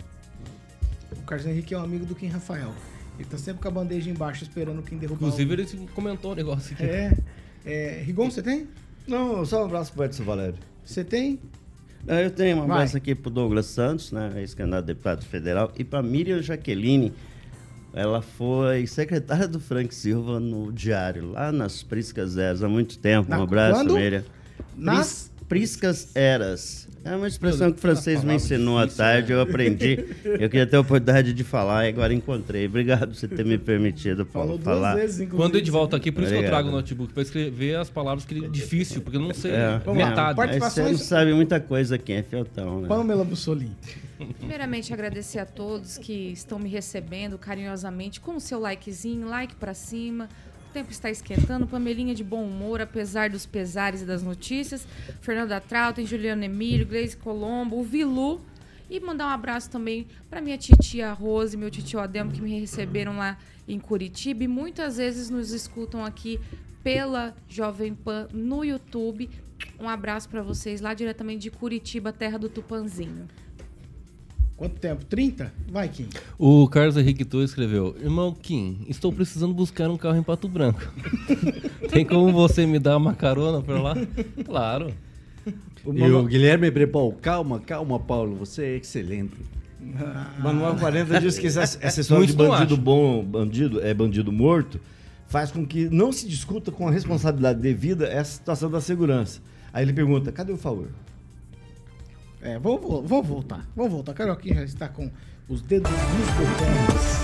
O 1.28 1.30
Carlos 1.30 1.46
Henrique 1.46 1.74
é 1.74 1.78
um 1.78 1.82
amigo 1.82 2.06
do 2.06 2.14
Kim 2.14 2.28
Rafael. 2.28 2.72
Ele 3.18 3.28
tá 3.28 3.36
sempre 3.36 3.60
com 3.60 3.68
a 3.68 3.70
bandeja 3.70 4.08
embaixo 4.08 4.44
esperando 4.44 4.80
quem 4.80 4.96
derrubar 4.96 5.26
Inclusive, 5.26 5.50
o... 5.50 5.60
ele 5.60 5.88
comentou 5.94 6.32
o 6.32 6.34
negócio 6.34 6.72
aqui. 6.72 6.84
É. 6.84 7.18
é 7.66 8.02
Rigon, 8.02 8.30
você 8.30 8.40
tem? 8.40 8.66
Não, 9.06 9.44
só 9.44 9.60
um 9.60 9.66
abraço 9.66 9.92
pro 9.92 10.04
Edson 10.06 10.24
Valério. 10.24 10.54
Você 10.82 11.04
tem? 11.04 11.38
Eu 12.06 12.30
tenho 12.30 12.56
um 12.56 12.62
abraço 12.62 12.94
Vai. 12.94 13.02
aqui 13.02 13.14
pro 13.14 13.30
Douglas 13.30 13.66
Santos, 13.66 14.10
né, 14.10 14.32
ex-candidato 14.36 14.86
deputado 14.86 15.22
federal, 15.26 15.70
e 15.76 15.84
pra 15.84 16.02
Miriam 16.02 16.40
Jaqueline. 16.40 17.12
Ela 17.92 18.22
foi 18.22 18.86
secretária 18.86 19.46
do 19.46 19.60
Frank 19.60 19.94
Silva 19.94 20.40
no 20.40 20.72
Diário, 20.72 21.32
lá 21.32 21.52
nas 21.52 21.82
Priscas 21.82 22.38
Eras, 22.38 22.62
há 22.62 22.68
muito 22.70 22.96
tempo. 22.98 23.28
Na, 23.28 23.38
um 23.38 23.42
abraço, 23.42 23.80
quando? 23.80 23.96
Miriam. 23.96 24.24
Nas 24.74 25.30
Priscas 25.48 26.14
Eras. 26.14 26.86
É 27.04 27.16
uma 27.16 27.26
expressão 27.26 27.72
que 27.72 27.78
o 27.78 27.80
francês 27.80 28.22
me 28.22 28.34
ensinou 28.34 28.78
à 28.78 28.86
tarde, 28.86 29.32
eu 29.32 29.40
aprendi. 29.40 30.04
Eu 30.24 30.50
queria 30.50 30.66
ter 30.66 30.76
a 30.76 30.80
oportunidade 30.80 31.32
de 31.32 31.42
falar 31.42 31.86
e 31.86 31.88
agora 31.88 32.12
encontrei. 32.12 32.66
Obrigado 32.66 33.08
por 33.08 33.14
você 33.14 33.26
ter 33.26 33.46
me 33.46 33.56
permitido 33.56 34.26
Falou 34.26 34.58
falar. 34.58 34.94
Vezes, 34.94 35.26
Quando 35.30 35.56
gente 35.56 35.70
volta 35.70 35.96
aqui, 35.96 36.12
por 36.12 36.22
isso 36.22 36.32
que 36.32 36.38
eu 36.38 36.46
trago 36.46 36.68
o 36.68 36.72
notebook, 36.72 37.14
para 37.14 37.22
escrever 37.22 37.76
as 37.76 37.88
palavras 37.88 38.26
que 38.26 38.44
é 38.44 38.48
difícil, 38.48 39.00
porque 39.00 39.16
eu 39.16 39.22
não 39.22 39.32
sei 39.32 39.52
é, 39.52 39.80
metade. 39.94 40.38
Aí 40.38 40.60
você 40.60 40.82
não 40.82 40.98
sabe 40.98 41.32
muita 41.32 41.58
coisa 41.58 41.96
quem 41.96 42.16
é 42.16 42.22
Fiotão, 42.22 42.82
né? 42.82 42.88
Pamela 42.88 43.24
Bussolini. 43.24 43.74
Primeiramente, 44.38 44.92
agradecer 44.92 45.38
a 45.38 45.46
todos 45.46 45.96
que 45.96 46.32
estão 46.32 46.58
me 46.58 46.68
recebendo 46.68 47.38
carinhosamente 47.38 48.20
com 48.20 48.36
o 48.36 48.40
seu 48.40 48.58
likezinho, 48.58 49.26
like 49.28 49.54
para 49.54 49.72
cima 49.72 50.28
o 50.68 50.72
tempo 50.72 50.90
está 50.90 51.10
esquentando, 51.10 51.66
Pamelinha 51.66 52.14
de 52.14 52.22
bom 52.22 52.44
humor, 52.44 52.80
apesar 52.80 53.30
dos 53.30 53.46
pesares 53.46 54.02
e 54.02 54.04
das 54.04 54.22
notícias. 54.22 54.86
Fernanda 55.20 55.60
Trautem, 55.60 56.06
Juliana 56.06 56.44
Emílio, 56.44 56.86
Gleise 56.86 57.16
Colombo, 57.16 57.78
o 57.78 57.82
Vilu. 57.82 58.40
E 58.90 59.00
mandar 59.00 59.26
um 59.26 59.30
abraço 59.30 59.70
também 59.70 60.06
para 60.30 60.40
minha 60.40 60.56
titia 60.56 61.12
Rose 61.12 61.56
meu 61.56 61.70
tio 61.70 62.00
Ademo, 62.00 62.32
que 62.32 62.40
me 62.40 62.58
receberam 62.58 63.18
lá 63.18 63.38
em 63.66 63.78
Curitiba. 63.78 64.44
E 64.44 64.48
muitas 64.48 64.96
vezes 64.96 65.28
nos 65.28 65.52
escutam 65.52 66.04
aqui 66.04 66.40
pela 66.82 67.34
Jovem 67.48 67.94
Pan 67.94 68.28
no 68.32 68.64
YouTube. 68.64 69.28
Um 69.78 69.88
abraço 69.88 70.28
para 70.28 70.42
vocês 70.42 70.80
lá 70.80 70.94
diretamente 70.94 71.42
de 71.42 71.50
Curitiba, 71.50 72.12
terra 72.12 72.38
do 72.38 72.48
Tupanzinho. 72.48 73.28
Quanto 74.58 74.74
tempo? 74.80 75.04
30? 75.04 75.52
Vai, 75.70 75.88
Kim. 75.88 76.08
O 76.36 76.66
Carlos 76.66 76.96
Henrique 76.96 77.24
Torres 77.24 77.50
escreveu: 77.50 77.94
Irmão 78.02 78.34
Kim, 78.34 78.84
estou 78.88 79.12
precisando 79.12 79.54
buscar 79.54 79.88
um 79.88 79.96
carro 79.96 80.16
em 80.16 80.22
Pato 80.22 80.48
Branco. 80.48 80.82
Tem 81.92 82.04
como 82.04 82.32
você 82.32 82.66
me 82.66 82.80
dar 82.80 82.96
uma 82.96 83.14
carona 83.14 83.62
para 83.62 83.80
lá? 83.80 83.94
Claro. 84.44 84.92
O 85.84 85.94
e 85.94 86.10
o 86.10 86.24
Guilherme 86.24 86.68
Brepol, 86.72 87.12
calma, 87.12 87.60
calma, 87.60 88.00
Paulo, 88.00 88.34
você 88.34 88.64
é 88.64 88.76
excelente. 88.78 89.36
Ah. 89.96 90.34
Manuel 90.40 90.74
40 90.74 91.20
diz 91.20 91.38
que 91.38 91.46
essa, 91.46 91.78
essa 91.80 92.00
história 92.00 92.26
de 92.26 92.32
bandido 92.32 92.76
bom, 92.76 93.24
bandido, 93.24 93.80
é 93.80 93.94
bandido 93.94 94.32
morto, 94.32 94.80
faz 95.28 95.52
com 95.52 95.64
que 95.64 95.88
não 95.88 96.10
se 96.10 96.26
discuta 96.26 96.72
com 96.72 96.88
a 96.88 96.90
responsabilidade 96.90 97.60
devida 97.60 98.08
essa 98.08 98.32
situação 98.32 98.68
da 98.68 98.80
segurança. 98.80 99.40
Aí 99.72 99.84
ele 99.84 99.92
pergunta: 99.92 100.32
cadê 100.32 100.52
o 100.52 100.56
favor? 100.56 100.88
É, 102.48 102.58
vou 102.58 102.78
voltar. 103.22 103.68
Vou 103.76 103.90
voltar. 103.90 104.14
Carioquinha 104.14 104.54
já 104.54 104.64
está 104.64 104.88
com 104.88 105.10
os 105.50 105.60
dedos 105.60 105.90
nos 105.90 106.28
botões. 106.30 107.18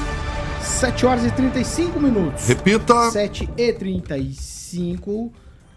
7 0.62 1.06
horas 1.06 1.24
e 1.24 1.30
35 1.30 1.98
minutos. 1.98 2.46
Repita. 2.46 3.10
7 3.10 3.48
e 3.56 3.72
35. 3.72 5.32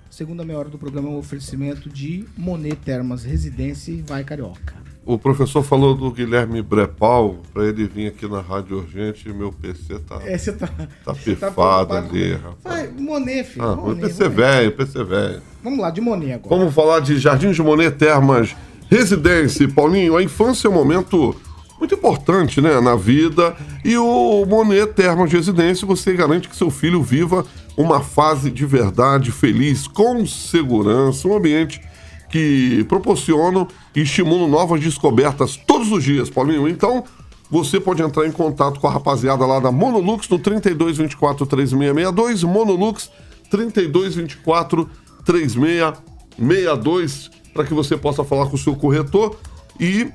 Segunda 0.09 0.43
meia 0.43 0.59
hora 0.59 0.69
do 0.69 0.77
programa 0.77 1.07
é 1.07 1.11
um 1.11 1.17
oferecimento 1.17 1.89
de 1.89 2.25
Monet 2.37 2.75
Termas 2.75 3.23
Residência 3.23 4.03
Vai 4.05 4.25
Carioca. 4.25 4.75
O 5.05 5.17
professor 5.17 5.63
falou 5.63 5.95
do 5.95 6.11
Guilherme 6.11 6.61
Brepal, 6.61 7.37
para 7.53 7.65
ele 7.67 7.87
vir 7.87 8.07
aqui 8.07 8.27
na 8.27 8.41
Rádio 8.41 8.79
Urgente, 8.79 9.29
meu 9.29 9.53
PC 9.53 9.99
tá, 9.99 10.19
é, 10.25 10.37
você 10.37 10.51
tá, 10.51 10.67
tá 11.05 11.13
pifado 11.13 11.93
tá 11.93 11.99
ali, 11.99 12.33
rapaz. 12.33 12.57
Vai, 12.61 12.87
Monet, 12.89 13.45
filho. 13.45 13.65
Ah, 13.65 13.75
Monet, 13.77 14.01
PC 14.01 14.27
velho, 14.27 14.71
PC 14.73 15.03
velho. 15.05 15.41
Vamos 15.63 15.79
lá, 15.79 15.89
de 15.89 16.01
Monet 16.01 16.33
agora. 16.33 16.53
Vamos 16.53 16.73
falar 16.73 16.99
de 16.99 17.17
Jardim 17.17 17.51
de 17.51 17.63
Monet 17.63 17.91
Termas 17.91 18.53
Residência, 18.89 19.67
Paulinho, 19.67 20.15
a 20.15 20.23
infância 20.23 20.67
é 20.67 20.71
um 20.71 20.73
momento 20.73 21.35
muito 21.77 21.93
importante 21.93 22.61
né, 22.61 22.79
na 22.79 22.95
vida 22.95 23.55
e 23.83 23.97
o 23.97 24.45
Monet 24.45 24.93
Termas 24.93 25.29
de 25.29 25.35
Residência 25.35 25.85
você 25.85 26.13
garante 26.13 26.47
que 26.47 26.55
seu 26.55 26.71
filho 26.71 27.03
viva 27.03 27.45
uma 27.75 27.99
fase 27.99 28.49
de 28.49 28.65
verdade 28.65 29.31
feliz, 29.31 29.87
com 29.87 30.25
segurança, 30.25 31.27
um 31.27 31.35
ambiente 31.35 31.81
que 32.29 32.83
proporciona 32.85 33.67
e 33.95 34.01
estimula 34.01 34.47
novas 34.47 34.81
descobertas 34.81 35.55
todos 35.55 35.91
os 35.91 36.03
dias, 36.03 36.29
Paulinho. 36.29 36.67
Então, 36.67 37.03
você 37.49 37.79
pode 37.79 38.01
entrar 38.01 38.25
em 38.25 38.31
contato 38.31 38.79
com 38.79 38.87
a 38.87 38.91
rapaziada 38.91 39.45
lá 39.45 39.59
da 39.59 39.71
Monolux 39.71 40.27
no 40.29 40.39
3224 40.39 41.45
3662, 41.45 42.43
Monolux 42.43 43.11
3224 43.49 44.89
3662 45.23 47.36
para 47.57 47.65
que 47.65 47.73
você 47.73 47.97
possa 47.97 48.23
falar 48.23 48.45
com 48.45 48.55
o 48.55 48.59
seu 48.59 48.75
corretor 48.75 49.35
e, 49.79 50.07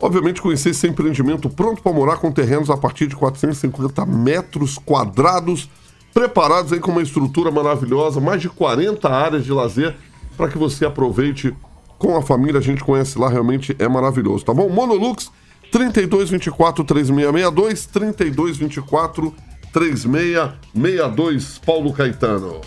obviamente, 0.00 0.40
conhecer 0.40 0.70
esse 0.70 0.88
empreendimento 0.88 1.50
pronto 1.50 1.82
para 1.82 1.92
morar 1.92 2.16
com 2.16 2.32
terrenos 2.32 2.70
a 2.70 2.78
partir 2.78 3.06
de 3.06 3.14
450 3.14 4.06
metros 4.06 4.78
quadrados, 4.78 5.68
preparados 6.14 6.72
aí 6.72 6.80
com 6.80 6.90
uma 6.90 7.02
estrutura 7.02 7.50
maravilhosa, 7.50 8.20
mais 8.20 8.40
de 8.40 8.48
40 8.48 9.06
áreas 9.06 9.44
de 9.44 9.52
lazer 9.52 9.94
para 10.34 10.48
que 10.48 10.56
você 10.56 10.86
aproveite 10.86 11.54
com 11.98 12.16
a 12.16 12.22
família. 12.22 12.58
A 12.58 12.62
gente 12.62 12.82
conhece 12.82 13.18
lá, 13.18 13.28
realmente 13.28 13.76
é 13.78 13.86
maravilhoso, 13.86 14.46
tá 14.46 14.54
bom? 14.54 14.70
Monolux 14.70 15.30
3224 15.70 16.84
3662 16.84 17.84
3224 17.84 19.34
3662 19.74 21.58
Paulo 21.58 21.92
Caetano. 21.92 22.62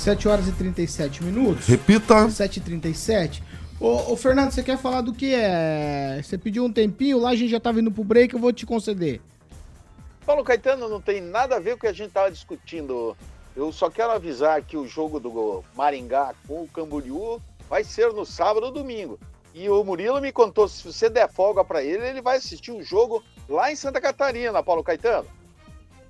7 0.00 0.28
horas 0.28 0.48
e 0.48 0.52
37 0.52 1.22
minutos. 1.22 1.66
Repita. 1.66 2.30
7 2.30 2.56
e 2.56 2.60
37. 2.60 3.42
Ô, 3.78 4.12
ô, 4.12 4.16
Fernando, 4.16 4.50
você 4.50 4.62
quer 4.62 4.78
falar 4.78 5.02
do 5.02 5.12
que 5.12 5.34
é? 5.34 6.20
Você 6.22 6.38
pediu 6.38 6.64
um 6.64 6.72
tempinho, 6.72 7.18
lá 7.18 7.30
a 7.30 7.36
gente 7.36 7.50
já 7.50 7.60
tá 7.60 7.70
vindo 7.70 7.90
pro 7.90 8.02
break, 8.02 8.32
eu 8.32 8.40
vou 8.40 8.52
te 8.52 8.64
conceder. 8.64 9.20
Paulo 10.24 10.42
Caetano 10.42 10.88
não 10.88 11.00
tem 11.00 11.20
nada 11.20 11.56
a 11.56 11.60
ver 11.60 11.72
com 11.72 11.76
o 11.76 11.80
que 11.80 11.86
a 11.86 11.92
gente 11.92 12.12
tava 12.12 12.30
discutindo. 12.30 13.14
Eu 13.54 13.70
só 13.72 13.90
quero 13.90 14.12
avisar 14.12 14.62
que 14.62 14.76
o 14.76 14.86
jogo 14.86 15.20
do 15.20 15.62
Maringá 15.76 16.34
com 16.48 16.62
o 16.62 16.68
Camboriú 16.68 17.38
vai 17.68 17.84
ser 17.84 18.10
no 18.12 18.24
sábado 18.24 18.66
ou 18.66 18.72
domingo. 18.72 19.18
E 19.54 19.68
o 19.68 19.84
Murilo 19.84 20.20
me 20.20 20.32
contou, 20.32 20.66
se 20.66 20.82
você 20.82 21.10
der 21.10 21.30
folga 21.30 21.62
para 21.62 21.82
ele, 21.82 22.06
ele 22.06 22.22
vai 22.22 22.38
assistir 22.38 22.70
o 22.70 22.82
jogo 22.82 23.22
lá 23.48 23.70
em 23.70 23.76
Santa 23.76 24.00
Catarina, 24.00 24.62
Paulo 24.62 24.82
Caetano. 24.82 25.26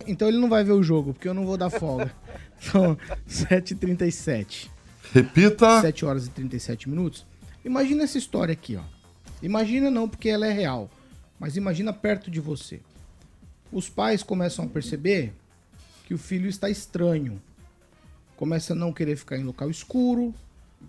Então 0.06 0.28
ele 0.28 0.38
não 0.38 0.48
vai 0.48 0.62
ver 0.62 0.72
o 0.72 0.82
jogo, 0.82 1.12
porque 1.12 1.28
eu 1.28 1.34
não 1.34 1.44
vou 1.44 1.56
dar 1.56 1.70
folga. 1.70 2.14
São 2.60 2.96
7h37. 3.28 4.68
Repita. 5.12 5.80
7 5.80 6.04
horas 6.04 6.26
e 6.26 6.30
37 6.30 6.88
minutos. 6.88 7.26
Imagina 7.64 8.04
essa 8.04 8.18
história 8.18 8.52
aqui, 8.52 8.76
ó. 8.76 8.82
Imagina 9.42 9.90
não, 9.90 10.08
porque 10.08 10.28
ela 10.28 10.46
é 10.46 10.52
real. 10.52 10.90
Mas 11.38 11.56
imagina 11.56 11.92
perto 11.92 12.30
de 12.30 12.38
você. 12.38 12.80
Os 13.72 13.88
pais 13.88 14.22
começam 14.22 14.64
a 14.64 14.68
perceber 14.68 15.32
que 16.06 16.14
o 16.14 16.18
filho 16.18 16.48
está 16.48 16.68
estranho. 16.68 17.40
Começa 18.36 18.72
a 18.72 18.76
não 18.76 18.92
querer 18.92 19.16
ficar 19.16 19.36
em 19.38 19.44
local 19.44 19.70
escuro, 19.70 20.34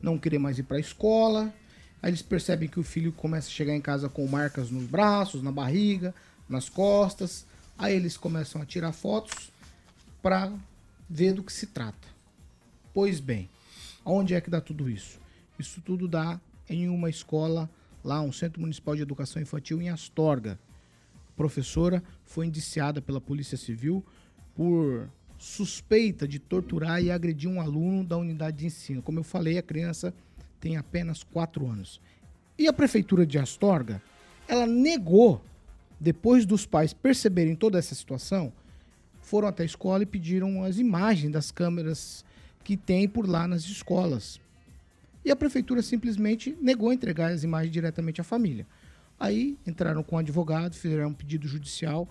não 0.02 0.18
querer 0.18 0.40
mais 0.40 0.58
ir 0.58 0.64
para 0.64 0.78
a 0.78 0.80
escola. 0.80 1.54
Aí 2.02 2.10
eles 2.10 2.22
percebem 2.22 2.68
que 2.68 2.80
o 2.80 2.84
filho 2.84 3.12
começa 3.12 3.48
a 3.48 3.52
chegar 3.52 3.76
em 3.76 3.82
casa 3.82 4.10
com 4.10 4.26
marcas 4.28 4.72
nos 4.72 4.86
braços, 4.86 5.44
na 5.44 5.52
barriga, 5.52 6.14
nas 6.50 6.68
costas. 6.68 7.46
Aí 7.78 7.96
eles 7.96 8.18
começam 8.18 8.62
a 8.62 8.66
tirar 8.66 8.92
fotos 8.92 9.52
para 10.22 10.52
ver 11.12 11.34
do 11.34 11.44
que 11.44 11.52
se 11.52 11.68
trata. 11.68 12.08
Pois 12.94 13.20
bem, 13.20 13.50
Onde 14.04 14.34
é 14.34 14.42
que 14.42 14.50
dá 14.50 14.60
tudo 14.60 14.90
isso? 14.90 15.20
Isso 15.60 15.80
tudo 15.82 16.08
dá 16.08 16.40
em 16.68 16.90
uma 16.90 17.10
escola, 17.10 17.70
lá, 18.04 18.22
um 18.22 18.32
Centro 18.32 18.60
Municipal 18.60 18.96
de 18.96 19.04
Educação 19.04 19.42
Infantil 19.42 19.82
em 19.82 19.90
Astorga. 19.90 20.60
A 21.16 21.38
professora 21.38 22.04
foi 22.24 22.48
indiciada 22.48 23.02
pela 23.02 23.22
Polícia 23.22 23.58
Civil 23.58 24.04
por 24.56 25.08
suspeita 25.38 26.28
de 26.28 26.40
torturar 26.40 27.02
e 27.02 27.12
agredir 27.12 27.50
um 27.50 27.62
aluno 27.62 28.04
da 28.04 28.18
unidade 28.18 28.58
de 28.58 28.66
ensino. 28.66 29.02
Como 29.02 29.20
eu 29.20 29.24
falei, 29.24 29.58
a 29.58 29.64
criança 29.64 30.14
tem 30.60 30.78
apenas 30.78 31.24
4 31.24 31.68
anos. 31.68 32.02
E 32.58 32.68
a 32.68 32.74
prefeitura 32.74 33.26
de 33.26 33.38
Astorga, 33.38 34.02
ela 34.48 34.66
negou, 34.66 35.44
depois 36.00 36.46
dos 36.46 36.66
pais 36.66 36.92
perceberem 36.92 37.56
toda 37.56 37.78
essa 37.78 37.94
situação, 37.94 38.52
foram 39.32 39.48
até 39.48 39.64
a 39.64 39.66
escola 39.66 40.04
e 40.04 40.06
pediram 40.06 40.62
as 40.62 40.78
imagens 40.78 41.32
das 41.32 41.52
câmeras 41.52 42.26
que 42.66 42.76
tem 42.76 43.08
por 43.08 43.26
lá 43.26 43.48
nas 43.48 43.64
escolas. 43.64 44.42
E 45.24 45.32
a 45.32 45.36
prefeitura 45.38 45.82
simplesmente 45.82 46.54
negou 46.62 46.92
entregar 46.92 47.32
as 47.32 47.42
imagens 47.42 47.72
diretamente 47.72 48.20
à 48.20 48.26
família. 48.26 48.68
Aí 49.18 49.58
entraram 49.66 50.04
com 50.04 50.18
o 50.18 50.20
advogado, 50.20 50.76
fizeram 50.76 51.08
um 51.08 51.14
pedido 51.14 51.48
judicial. 51.48 52.10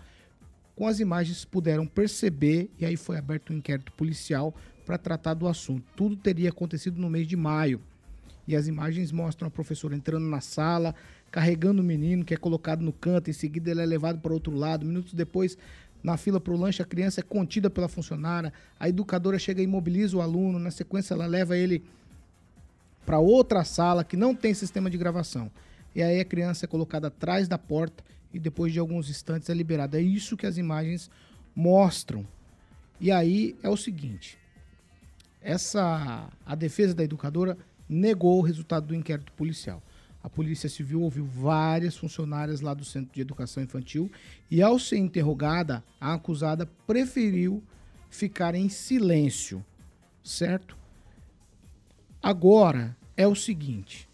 Com 0.74 0.86
as 0.86 0.98
imagens 0.98 1.44
puderam 1.44 1.86
perceber 1.86 2.70
e 2.78 2.86
aí 2.86 2.96
foi 2.96 3.18
aberto 3.18 3.52
um 3.52 3.56
inquérito 3.58 3.92
policial 3.92 4.54
para 4.86 4.96
tratar 4.96 5.34
do 5.34 5.46
assunto. 5.46 5.84
Tudo 5.94 6.16
teria 6.16 6.48
acontecido 6.48 6.98
no 6.98 7.10
mês 7.10 7.28
de 7.28 7.36
maio. 7.36 7.82
E 8.48 8.56
as 8.56 8.66
imagens 8.66 9.12
mostram 9.12 9.48
a 9.48 9.50
professora 9.50 9.94
entrando 9.94 10.24
na 10.24 10.40
sala, 10.40 10.94
carregando 11.30 11.82
o 11.82 11.84
menino 11.84 12.24
que 12.24 12.32
é 12.32 12.36
colocado 12.38 12.80
no 12.80 12.94
canto, 12.94 13.28
em 13.28 13.34
seguida 13.34 13.70
ele 13.70 13.82
é 13.82 13.86
levado 13.86 14.20
para 14.20 14.32
outro 14.32 14.54
lado. 14.56 14.86
Minutos 14.86 15.12
depois, 15.12 15.58
na 16.02 16.16
fila 16.16 16.40
para 16.40 16.52
o 16.52 16.56
lanche, 16.56 16.82
a 16.82 16.84
criança 16.84 17.20
é 17.20 17.22
contida 17.22 17.68
pela 17.68 17.88
funcionária, 17.88 18.52
a 18.78 18.88
educadora 18.88 19.38
chega 19.38 19.60
e 19.60 19.64
imobiliza 19.64 20.16
o 20.16 20.20
aluno, 20.20 20.58
na 20.58 20.70
sequência 20.70 21.14
ela 21.14 21.26
leva 21.26 21.56
ele 21.56 21.82
para 23.04 23.18
outra 23.18 23.64
sala 23.64 24.04
que 24.04 24.16
não 24.16 24.34
tem 24.34 24.54
sistema 24.54 24.88
de 24.88 24.96
gravação. 24.96 25.50
E 25.94 26.02
aí 26.02 26.20
a 26.20 26.24
criança 26.24 26.66
é 26.66 26.68
colocada 26.68 27.08
atrás 27.08 27.48
da 27.48 27.58
porta 27.58 28.04
e 28.32 28.38
depois 28.38 28.72
de 28.72 28.78
alguns 28.78 29.10
instantes 29.10 29.50
é 29.50 29.54
liberada. 29.54 29.98
É 29.98 30.02
isso 30.02 30.36
que 30.36 30.46
as 30.46 30.56
imagens 30.56 31.10
mostram. 31.54 32.26
E 33.00 33.10
aí 33.10 33.56
é 33.62 33.68
o 33.68 33.76
seguinte: 33.76 34.38
essa 35.42 36.28
a 36.46 36.54
defesa 36.54 36.94
da 36.94 37.02
educadora 37.02 37.58
negou 37.88 38.38
o 38.38 38.42
resultado 38.42 38.86
do 38.86 38.94
inquérito 38.94 39.32
policial. 39.32 39.82
A 40.22 40.28
Polícia 40.28 40.68
Civil 40.68 41.00
ouviu 41.00 41.24
várias 41.24 41.96
funcionárias 41.96 42.60
lá 42.60 42.74
do 42.74 42.84
Centro 42.84 43.14
de 43.14 43.20
Educação 43.20 43.62
Infantil 43.62 44.10
e, 44.50 44.60
ao 44.60 44.78
ser 44.78 44.98
interrogada, 44.98 45.82
a 46.00 46.14
acusada 46.14 46.66
preferiu 46.86 47.62
ficar 48.10 48.54
em 48.54 48.68
silêncio, 48.68 49.64
certo? 50.22 50.76
Agora 52.22 52.94
é 53.16 53.26
o 53.26 53.34
seguinte: 53.34 54.08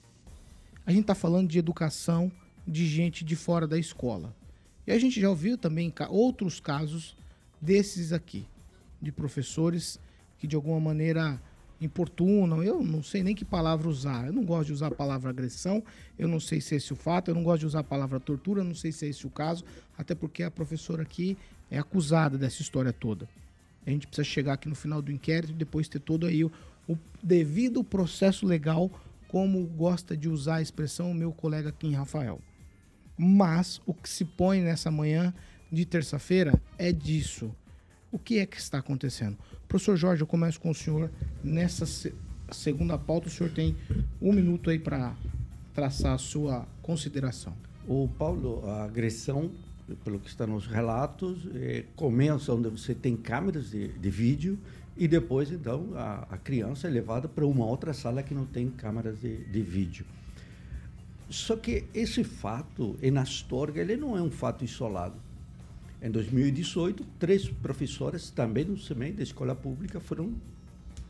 a 0.84 0.92
gente 0.92 1.02
está 1.02 1.14
falando 1.14 1.48
de 1.48 1.58
educação 1.58 2.30
de 2.66 2.86
gente 2.86 3.24
de 3.24 3.34
fora 3.34 3.66
da 3.66 3.78
escola. 3.78 4.34
E 4.86 4.92
a 4.92 4.98
gente 4.98 5.20
já 5.20 5.28
ouviu 5.28 5.58
também 5.58 5.92
outros 6.08 6.60
casos 6.60 7.16
desses 7.60 8.12
aqui, 8.12 8.46
de 9.02 9.10
professores 9.10 9.98
que 10.38 10.46
de 10.46 10.54
alguma 10.54 10.78
maneira 10.78 11.40
importunam, 11.80 12.62
eu 12.62 12.82
não 12.82 13.02
sei 13.02 13.22
nem 13.22 13.34
que 13.34 13.44
palavra 13.44 13.88
usar. 13.88 14.26
Eu 14.26 14.32
não 14.32 14.44
gosto 14.44 14.66
de 14.66 14.72
usar 14.72 14.88
a 14.88 14.94
palavra 14.94 15.30
agressão, 15.30 15.82
eu 16.18 16.26
não 16.26 16.40
sei 16.40 16.60
se 16.60 16.74
é 16.74 16.78
esse 16.78 16.92
o 16.92 16.96
fato, 16.96 17.30
eu 17.30 17.34
não 17.34 17.42
gosto 17.42 17.60
de 17.60 17.66
usar 17.66 17.80
a 17.80 17.84
palavra 17.84 18.18
tortura, 18.18 18.60
eu 18.60 18.64
não 18.64 18.74
sei 18.74 18.92
se 18.92 19.06
é 19.06 19.08
esse 19.08 19.26
o 19.26 19.30
caso, 19.30 19.64
até 19.96 20.14
porque 20.14 20.42
a 20.42 20.50
professora 20.50 21.02
aqui 21.02 21.36
é 21.70 21.78
acusada 21.78 22.38
dessa 22.38 22.62
história 22.62 22.92
toda. 22.92 23.28
A 23.86 23.90
gente 23.90 24.06
precisa 24.06 24.24
chegar 24.24 24.54
aqui 24.54 24.68
no 24.68 24.74
final 24.74 25.00
do 25.00 25.12
inquérito 25.12 25.52
e 25.52 25.56
depois 25.56 25.88
ter 25.88 26.00
todo 26.00 26.26
aí 26.26 26.44
o, 26.44 26.50
o 26.88 26.96
devido 27.22 27.84
processo 27.84 28.46
legal, 28.46 28.90
como 29.28 29.64
gosta 29.66 30.16
de 30.16 30.28
usar 30.28 30.56
a 30.56 30.62
expressão 30.62 31.10
o 31.10 31.14
meu 31.14 31.32
colega 31.32 31.74
em 31.82 31.94
Rafael. 31.94 32.40
Mas 33.18 33.80
o 33.86 33.94
que 33.94 34.08
se 34.08 34.24
põe 34.24 34.60
nessa 34.60 34.90
manhã 34.90 35.32
de 35.70 35.84
terça-feira 35.84 36.60
é 36.78 36.92
disso 36.92 37.54
o 38.10 38.18
que 38.18 38.38
é 38.38 38.46
que 38.46 38.58
está 38.58 38.78
acontecendo? 38.78 39.36
Professor 39.68 39.96
Jorge, 39.96 40.22
eu 40.22 40.26
começo 40.26 40.60
com 40.60 40.70
o 40.70 40.74
senhor. 40.74 41.10
Nessa 41.42 41.86
se 41.86 42.14
segunda 42.52 42.96
pauta, 42.96 43.26
o 43.26 43.30
senhor 43.30 43.50
tem 43.50 43.76
um 44.22 44.32
minuto 44.32 44.70
aí 44.70 44.78
para 44.78 45.16
traçar 45.74 46.14
a 46.14 46.18
sua 46.18 46.66
consideração. 46.80 47.52
O 47.88 48.08
Paulo, 48.16 48.62
a 48.68 48.84
agressão, 48.84 49.50
pelo 50.04 50.18
que 50.18 50.28
está 50.28 50.46
nos 50.46 50.66
relatos, 50.66 51.48
é, 51.54 51.84
começa 51.96 52.52
onde 52.52 52.68
você 52.68 52.94
tem 52.94 53.16
câmeras 53.16 53.70
de, 53.70 53.88
de 53.88 54.10
vídeo 54.10 54.58
e 54.96 55.06
depois, 55.06 55.50
então, 55.50 55.90
a, 55.94 56.26
a, 56.30 56.38
criança 56.38 56.86
é 56.86 56.90
levada 56.90 57.28
para 57.28 57.44
uma 57.44 57.66
outra 57.66 57.92
sala 57.92 58.22
que 58.22 58.32
não 58.32 58.46
tem 58.46 58.70
câmeras 58.70 59.20
de, 59.20 59.44
de 59.44 59.60
vídeo. 59.60 60.06
Só 61.28 61.56
que 61.56 61.84
esse 61.92 62.24
fato, 62.24 62.96
em 63.02 63.16
Astorga, 63.18 63.80
ele 63.80 63.96
não 63.96 64.16
é 64.16 64.22
um 64.22 64.30
fato 64.30 64.64
isolado. 64.64 65.25
Em 66.00 66.10
2018, 66.10 67.04
três 67.18 67.48
professoras 67.48 68.30
também 68.30 68.64
no 68.64 68.76
SEMEI 68.76 69.12
da 69.12 69.22
escola 69.22 69.54
pública 69.54 69.98
foram 69.98 70.34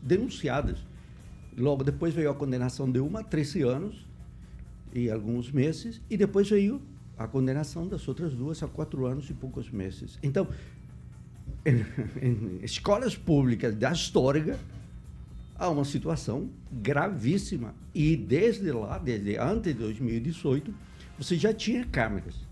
denunciadas. 0.01 0.79
Logo 1.57 1.83
depois 1.83 2.13
veio 2.13 2.29
a 2.29 2.35
condenação 2.35 2.89
de 2.89 2.99
uma 2.99 3.19
a 3.19 3.23
13 3.23 3.63
anos 3.63 4.05
e 4.93 5.09
alguns 5.09 5.51
meses, 5.51 6.01
e 6.09 6.15
depois 6.15 6.49
veio 6.49 6.81
a 7.17 7.27
condenação 7.27 7.87
das 7.87 8.07
outras 8.07 8.33
duas 8.33 8.61
a 8.63 8.67
quatro 8.67 9.05
anos 9.05 9.29
e 9.29 9.33
poucos 9.33 9.69
meses. 9.69 10.17
Então, 10.23 10.47
em, 11.65 11.85
em 12.21 12.59
escolas 12.63 13.15
públicas 13.15 13.75
da 13.75 13.89
Astorga, 13.89 14.57
há 15.57 15.69
uma 15.69 15.83
situação 15.83 16.49
gravíssima. 16.71 17.75
E 17.93 18.15
desde 18.15 18.71
lá, 18.71 18.97
desde 18.97 19.37
antes 19.37 19.73
de 19.73 19.79
2018, 19.79 20.73
você 21.17 21.35
já 21.35 21.53
tinha 21.53 21.83
câmeras. 21.85 22.46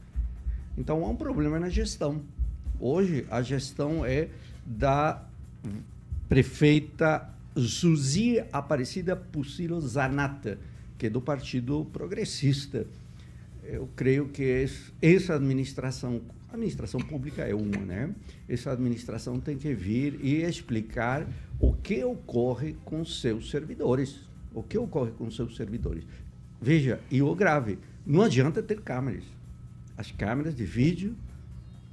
Então 0.78 1.06
há 1.06 1.10
um 1.10 1.16
problema 1.16 1.60
na 1.60 1.70
gestão. 1.70 2.22
Hoje 2.80 3.26
a 3.30 3.42
gestão 3.42 4.06
é 4.06 4.30
da 4.66 5.24
prefeita 6.28 7.30
Zuzi 7.58 8.44
Aparecida 8.52 9.16
Pucilo 9.16 9.80
Zanata, 9.80 10.60
que 10.98 11.06
é 11.06 11.10
do 11.10 11.22
Partido 11.22 11.86
Progressista. 11.94 12.86
Eu 13.64 13.90
creio 13.96 14.28
que 14.28 14.68
essa 15.02 15.36
administração, 15.36 16.22
administração 16.52 17.00
pública 17.00 17.44
é 17.44 17.56
uma, 17.56 17.78
né? 17.78 18.14
Essa 18.48 18.72
administração 18.72 19.40
tem 19.40 19.58
que 19.58 19.74
vir 19.74 20.20
e 20.22 20.44
explicar 20.44 21.26
o 21.60 21.74
que 21.74 22.04
ocorre 22.04 22.76
com 22.84 23.04
seus 23.06 23.50
servidores. 23.50 24.20
O 24.54 24.62
que 24.62 24.78
ocorre 24.78 25.12
com 25.12 25.32
seus 25.32 25.56
servidores. 25.56 26.04
Veja, 26.62 27.00
e 27.10 27.22
o 27.22 27.34
grave, 27.34 27.80
não 28.06 28.22
adianta 28.22 28.62
ter 28.62 28.82
câmeras 28.82 29.35
as 29.98 30.12
câmeras 30.12 30.56
de 30.56 30.64
vídeo, 30.64 31.16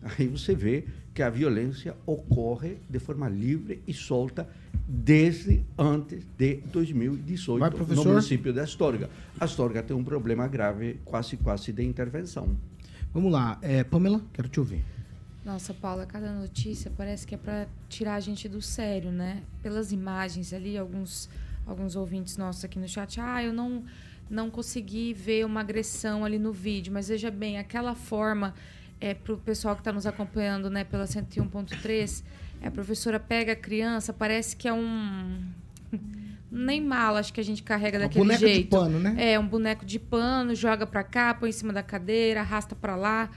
aí 0.03 0.28
você 0.28 0.55
vê 0.55 0.84
que 1.14 1.22
a 1.22 1.30
violência 1.30 1.94
ocorre 2.07 2.78
de 2.88 2.98
forma 2.98 3.28
livre 3.28 3.82
e 3.86 3.92
solta 3.92 4.48
desde 4.88 5.62
antes 5.78 6.24
de 6.36 6.57
2018 6.72 7.61
Vai, 7.61 7.96
no 7.96 8.05
município 8.05 8.53
de 8.53 8.61
Astorga. 8.61 9.09
Astorga 9.38 9.82
tem 9.82 9.96
um 9.96 10.03
problema 10.03 10.48
grave, 10.48 11.00
quase 11.05 11.36
quase 11.36 11.72
de 11.72 11.84
intervenção. 11.84 12.57
Vamos 13.12 13.30
lá, 13.30 13.59
é, 13.61 13.84
Pamela, 13.84 14.22
quero 14.32 14.48
te 14.48 14.59
ouvir. 14.59 14.82
Nossa, 15.44 15.74
Paula, 15.74 16.07
cada 16.07 16.32
notícia 16.32 16.90
parece 16.96 17.26
que 17.26 17.34
é 17.34 17.38
para 17.38 17.66
tirar 17.88 18.14
a 18.14 18.20
gente 18.20 18.48
do 18.48 18.62
sério, 18.62 19.11
né? 19.11 19.42
Pelas 19.62 19.92
imagens 19.92 20.53
ali, 20.53 20.78
alguns 20.78 21.28
alguns 21.66 21.94
ouvintes 21.94 22.36
nossos 22.36 22.64
aqui 22.64 22.78
no 22.78 22.88
chat, 22.88 23.20
ah, 23.20 23.42
eu 23.42 23.53
não 23.53 23.84
não 24.33 24.51
consegui 24.51 25.12
ver 25.12 25.45
uma 25.45 25.61
agressão 25.61 26.24
ali 26.24 26.39
no 26.39 26.53
vídeo, 26.53 26.93
mas 26.93 27.09
veja 27.09 27.30
bem, 27.30 27.59
aquela 27.59 27.95
forma 27.95 28.55
é 28.99 29.12
para 29.12 29.35
o 29.35 29.37
pessoal 29.37 29.74
que 29.74 29.83
está 29.83 29.93
nos 29.93 30.07
acompanhando, 30.07 30.70
né, 30.70 30.85
pela 30.85 31.05
101.3, 31.05 32.24
é, 32.62 32.68
a 32.68 32.70
professora 32.70 33.20
pega 33.20 33.53
a 33.53 33.57
criança, 33.57 34.12
parece 34.12 34.57
que 34.57 34.66
é 34.66 34.72
um 34.72 35.43
nem 36.51 36.80
mala, 36.80 37.20
acho 37.20 37.33
que 37.33 37.41
a 37.41 37.45
gente 37.45 37.62
carrega 37.62 37.99
Uma 37.99 38.09
daquele 38.09 38.37
jeito. 38.39 38.64
de 38.64 38.68
pano, 38.68 38.99
né? 38.99 39.14
É, 39.18 39.39
um 39.39 39.47
boneco 39.47 39.85
de 39.85 39.99
pano, 39.99 40.55
joga 40.55 40.87
para 40.87 41.05
cá, 41.05 41.35
põe 41.35 41.51
em 41.51 41.53
cima 41.53 41.72
da 41.72 41.83
cadeira, 41.83 42.41
arrasta 42.41 42.74
para 42.74 42.97
lá. 42.97 43.28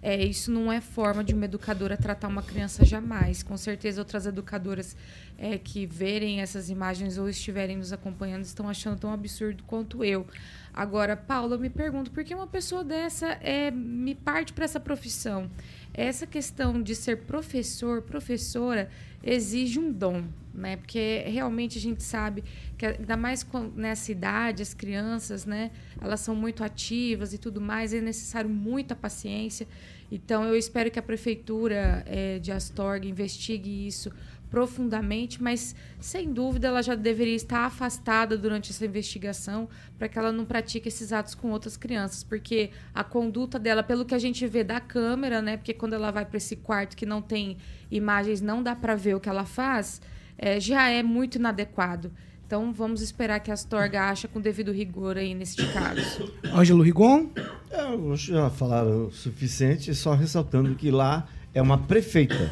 É, 0.00 0.24
isso 0.24 0.50
não 0.50 0.72
é 0.72 0.80
forma 0.80 1.24
de 1.24 1.34
uma 1.34 1.44
educadora 1.44 1.96
tratar 1.96 2.28
uma 2.28 2.42
criança 2.42 2.84
jamais. 2.84 3.42
Com 3.42 3.56
certeza, 3.56 4.00
outras 4.00 4.26
educadoras 4.26 4.96
é, 5.36 5.58
que 5.58 5.86
verem 5.86 6.40
essas 6.40 6.70
imagens 6.70 7.18
ou 7.18 7.28
estiverem 7.28 7.76
nos 7.76 7.92
acompanhando 7.92 8.44
estão 8.44 8.68
achando 8.68 8.98
tão 8.98 9.12
absurdo 9.12 9.62
quanto 9.64 10.04
eu. 10.04 10.26
Agora, 10.72 11.16
Paula, 11.16 11.56
eu 11.56 11.58
me 11.58 11.70
pergunto 11.70 12.10
por 12.10 12.22
que 12.22 12.34
uma 12.34 12.46
pessoa 12.46 12.84
dessa 12.84 13.26
é, 13.40 13.70
me 13.70 14.14
parte 14.14 14.52
para 14.52 14.64
essa 14.64 14.78
profissão? 14.78 15.50
Essa 15.92 16.26
questão 16.26 16.80
de 16.82 16.94
ser 16.94 17.18
professor, 17.18 18.02
professora, 18.02 18.88
exige 19.22 19.78
um 19.78 19.92
dom, 19.92 20.24
né? 20.54 20.76
Porque 20.76 21.24
realmente 21.26 21.76
a 21.78 21.80
gente 21.80 22.02
sabe 22.02 22.44
que 22.76 22.86
ainda 22.86 23.16
mais 23.16 23.44
nessa 23.74 24.12
idade 24.12 24.62
as 24.62 24.72
crianças, 24.72 25.44
né? 25.44 25.70
Elas 26.00 26.20
são 26.20 26.34
muito 26.34 26.62
ativas 26.62 27.32
e 27.32 27.38
tudo 27.38 27.60
mais, 27.60 27.92
é 27.92 28.00
necessário 28.00 28.48
muita 28.48 28.94
paciência. 28.94 29.66
Então 30.10 30.44
eu 30.44 30.56
espero 30.56 30.90
que 30.90 30.98
a 30.98 31.02
prefeitura 31.02 32.02
é, 32.06 32.38
de 32.38 32.52
Astorga 32.52 33.06
investigue 33.06 33.86
isso 33.86 34.10
profundamente, 34.50 35.42
mas 35.42 35.74
sem 36.00 36.32
dúvida 36.32 36.68
ela 36.68 36.82
já 36.82 36.94
deveria 36.94 37.34
estar 37.34 37.64
afastada 37.66 38.36
durante 38.36 38.70
essa 38.70 38.84
investigação 38.84 39.68
para 39.98 40.08
que 40.08 40.18
ela 40.18 40.32
não 40.32 40.44
pratique 40.44 40.88
esses 40.88 41.12
atos 41.12 41.34
com 41.34 41.50
outras 41.50 41.76
crianças, 41.76 42.22
porque 42.22 42.70
a 42.94 43.04
conduta 43.04 43.58
dela, 43.58 43.82
pelo 43.82 44.04
que 44.04 44.14
a 44.14 44.18
gente 44.18 44.46
vê 44.46 44.64
da 44.64 44.80
câmera, 44.80 45.42
né, 45.42 45.56
porque 45.56 45.74
quando 45.74 45.94
ela 45.94 46.10
vai 46.10 46.24
para 46.24 46.36
esse 46.36 46.56
quarto 46.56 46.96
que 46.96 47.06
não 47.06 47.20
tem 47.20 47.58
imagens, 47.90 48.40
não 48.40 48.62
dá 48.62 48.74
para 48.74 48.94
ver 48.94 49.14
o 49.14 49.20
que 49.20 49.28
ela 49.28 49.44
faz, 49.44 50.00
é, 50.36 50.58
já 50.60 50.88
é 50.88 51.02
muito 51.02 51.36
inadequado. 51.36 52.10
Então 52.46 52.72
vamos 52.72 53.02
esperar 53.02 53.40
que 53.40 53.50
a 53.50 53.54
Astorga 53.54 54.04
acha 54.04 54.26
com 54.26 54.40
devido 54.40 54.72
rigor 54.72 55.18
aí 55.18 55.34
neste 55.34 55.66
caso. 55.70 56.32
Ângelo 56.46 56.82
Rigon? 56.82 57.28
É, 57.70 58.16
já 58.16 58.48
falaram 58.48 59.08
o 59.08 59.12
suficiente, 59.12 59.94
só 59.94 60.14
ressaltando 60.14 60.74
que 60.74 60.90
lá 60.90 61.28
é 61.52 61.60
uma 61.60 61.76
prefeita. 61.76 62.50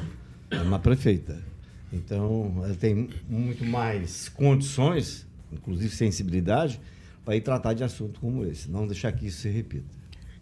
É 0.51 0.61
uma 0.61 0.79
prefeita. 0.79 1.43
Então, 1.97 2.63
ela 2.65 2.75
tem 2.75 3.09
muito 3.29 3.65
mais 3.65 4.29
condições, 4.29 5.27
inclusive 5.53 5.95
sensibilidade, 5.95 6.81
para 7.25 7.37
ir 7.37 7.41
tratar 7.41 7.73
de 7.73 7.83
assunto 7.83 8.21
como 8.21 8.45
esse. 8.45 8.71
Não 8.71 8.87
deixar 8.87 9.13
que 9.13 9.27
isso 9.27 9.41
se 9.41 9.49
repita. 9.49 9.87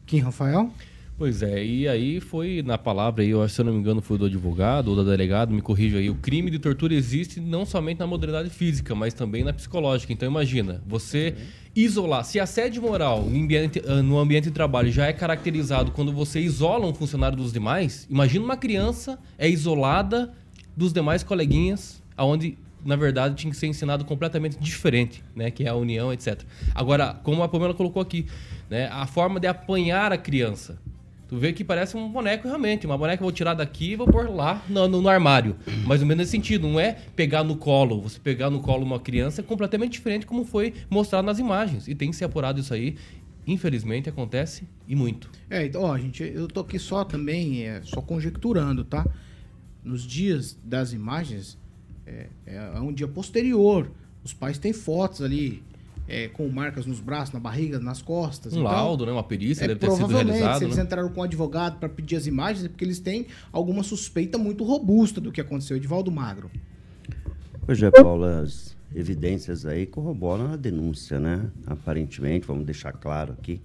Kim 0.04 0.18
Rafael? 0.18 0.70
Pois 1.16 1.44
é, 1.44 1.64
e 1.64 1.86
aí 1.86 2.18
foi 2.18 2.60
na 2.60 2.76
palavra 2.76 3.22
aí, 3.22 3.30
eu, 3.30 3.48
se 3.48 3.60
eu 3.60 3.64
não 3.64 3.72
me 3.72 3.78
engano, 3.78 4.02
foi 4.02 4.18
do 4.18 4.24
advogado 4.24 4.88
ou 4.88 4.96
da 4.96 5.04
delegado, 5.04 5.54
me 5.54 5.62
corrija 5.62 5.98
aí, 5.98 6.10
o 6.10 6.16
crime 6.16 6.50
de 6.50 6.58
tortura 6.58 6.92
existe 6.92 7.38
não 7.38 7.64
somente 7.64 8.00
na 8.00 8.06
modalidade 8.06 8.50
física, 8.50 8.96
mas 8.96 9.14
também 9.14 9.44
na 9.44 9.52
psicológica. 9.52 10.12
Então 10.12 10.28
imagina, 10.28 10.82
você 10.84 11.36
uhum. 11.38 11.44
isolar, 11.76 12.24
se 12.24 12.40
assédio 12.40 12.82
moral 12.82 13.22
no 13.22 13.44
ambiente, 13.44 13.80
ah, 13.86 14.02
no 14.02 14.18
ambiente 14.18 14.44
de 14.44 14.50
trabalho 14.50 14.90
já 14.90 15.06
é 15.06 15.12
caracterizado 15.12 15.92
quando 15.92 16.12
você 16.12 16.40
isola 16.40 16.84
um 16.84 16.92
funcionário 16.92 17.36
dos 17.36 17.52
demais, 17.52 18.08
imagina 18.10 18.44
uma 18.44 18.56
criança 18.56 19.16
é 19.38 19.48
isolada 19.48 20.32
dos 20.76 20.92
demais 20.92 21.22
coleguinhas, 21.22 22.02
aonde 22.16 22.58
na 22.84 22.96
verdade 22.96 23.34
tinha 23.34 23.50
que 23.50 23.56
ser 23.56 23.66
ensinado 23.66 24.04
completamente 24.04 24.58
diferente, 24.60 25.24
né, 25.34 25.50
que 25.50 25.64
é 25.64 25.68
a 25.68 25.74
união, 25.74 26.12
etc. 26.12 26.42
Agora, 26.74 27.14
como 27.22 27.42
a 27.42 27.48
Pamela 27.48 27.74
colocou 27.74 28.02
aqui, 28.02 28.26
né, 28.68 28.88
a 28.92 29.06
forma 29.06 29.40
de 29.40 29.46
apanhar 29.46 30.12
a 30.12 30.18
criança, 30.18 30.78
Tu 31.26 31.38
vê 31.38 31.52
que 31.52 31.64
parece 31.64 31.96
um 31.96 32.08
boneco 32.08 32.46
realmente. 32.46 32.86
Uma 32.86 32.98
boneca 32.98 33.22
eu 33.22 33.24
vou 33.24 33.32
tirar 33.32 33.54
daqui 33.54 33.92
e 33.92 33.96
vou 33.96 34.06
pôr 34.06 34.28
lá 34.30 34.62
no, 34.68 34.86
no, 34.86 35.00
no, 35.00 35.08
armário. 35.08 35.56
Mais 35.86 36.00
ou 36.00 36.06
menos 36.06 36.18
nesse 36.20 36.32
sentido. 36.32 36.68
Não 36.68 36.78
é 36.78 36.92
pegar 37.16 37.42
no 37.42 37.56
colo. 37.56 38.00
Você 38.02 38.20
pegar 38.20 38.50
no 38.50 38.60
colo 38.60 38.84
uma 38.84 39.00
criança 39.00 39.40
é 39.40 39.44
completamente 39.44 39.92
diferente 39.92 40.26
como 40.26 40.44
foi 40.44 40.74
mostrado 40.90 41.26
nas 41.26 41.38
imagens. 41.38 41.88
E 41.88 41.94
tem 41.94 42.10
que 42.10 42.16
ser 42.16 42.26
apurado 42.26 42.60
isso 42.60 42.74
aí. 42.74 42.96
Infelizmente 43.46 44.08
acontece 44.08 44.68
e 44.86 44.94
muito. 44.94 45.30
É, 45.48 45.64
então, 45.64 45.82
ó, 45.82 45.98
gente, 45.98 46.22
eu 46.22 46.46
tô 46.46 46.60
aqui 46.60 46.78
só 46.78 47.04
também, 47.04 47.66
é, 47.66 47.80
só 47.82 48.00
conjecturando, 48.00 48.84
tá? 48.84 49.04
Nos 49.84 50.02
dias 50.02 50.58
das 50.64 50.92
imagens, 50.92 51.58
é, 52.06 52.28
é 52.46 52.80
um 52.80 52.92
dia 52.92 53.06
posterior. 53.06 53.90
Os 54.24 54.32
pais 54.32 54.58
têm 54.58 54.72
fotos 54.72 55.20
ali 55.20 55.62
é, 56.08 56.28
com 56.28 56.48
marcas 56.48 56.86
nos 56.86 57.00
braços, 57.00 57.32
na 57.32 57.40
barriga, 57.40 57.78
nas 57.78 58.02
costas. 58.02 58.52
Um 58.52 58.60
então, 58.60 58.70
laudo, 58.70 59.06
né? 59.06 59.12
Uma 59.12 59.22
perícia 59.22 59.64
é, 59.64 59.68
deve 59.68 59.80
ter 59.80 59.90
sido 59.90 60.06
realizada. 60.06 60.58
se 60.58 60.64
eles 60.64 60.76
né? 60.76 60.82
entraram 60.82 61.08
com 61.08 61.20
um 61.20 61.24
advogado 61.24 61.78
para 61.78 61.88
pedir 61.88 62.16
as 62.16 62.26
imagens, 62.26 62.64
é 62.64 62.68
porque 62.68 62.84
eles 62.84 62.98
têm 62.98 63.26
alguma 63.52 63.82
suspeita 63.82 64.38
muito 64.38 64.64
robusta 64.64 65.20
do 65.20 65.32
que 65.32 65.40
aconteceu. 65.40 65.76
Edivaldo 65.76 66.10
Magro. 66.10 66.50
Pois 67.64 67.82
é, 67.82 67.90
Paulo, 67.90 68.24
as 68.24 68.76
evidências 68.94 69.64
aí 69.64 69.86
corroboram 69.86 70.52
a 70.52 70.56
denúncia, 70.56 71.18
né? 71.18 71.50
Aparentemente, 71.66 72.46
vamos 72.46 72.66
deixar 72.66 72.92
claro 72.92 73.32
aqui, 73.32 73.60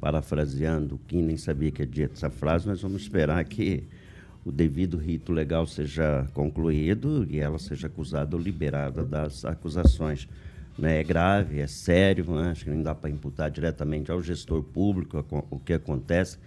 parafraseando, 0.00 0.98
quem 1.06 1.22
nem 1.22 1.36
sabia 1.36 1.70
que 1.70 1.82
é 1.82 1.86
dita 1.86 2.14
essa 2.14 2.30
frase, 2.30 2.66
nós 2.66 2.80
vamos 2.80 3.02
esperar 3.02 3.44
que 3.44 3.84
o 4.44 4.52
devido 4.52 4.96
rito 4.96 5.32
legal 5.32 5.66
seja 5.66 6.26
concluído 6.34 7.26
e 7.30 7.40
ela 7.40 7.58
seja 7.58 7.86
acusada 7.86 8.36
ou 8.36 8.42
liberada 8.42 9.02
das 9.02 9.44
acusações 9.44 10.28
né, 10.78 11.00
é 11.00 11.04
grave, 11.04 11.60
é 11.60 11.66
sério, 11.66 12.24
né? 12.32 12.50
acho 12.50 12.64
que 12.64 12.70
não 12.70 12.82
dá 12.82 12.94
para 12.94 13.08
imputar 13.08 13.50
diretamente 13.50 14.10
ao 14.10 14.20
gestor 14.22 14.62
público 14.62 15.24
o 15.50 15.58
que 15.58 15.72
acontece, 15.72 16.38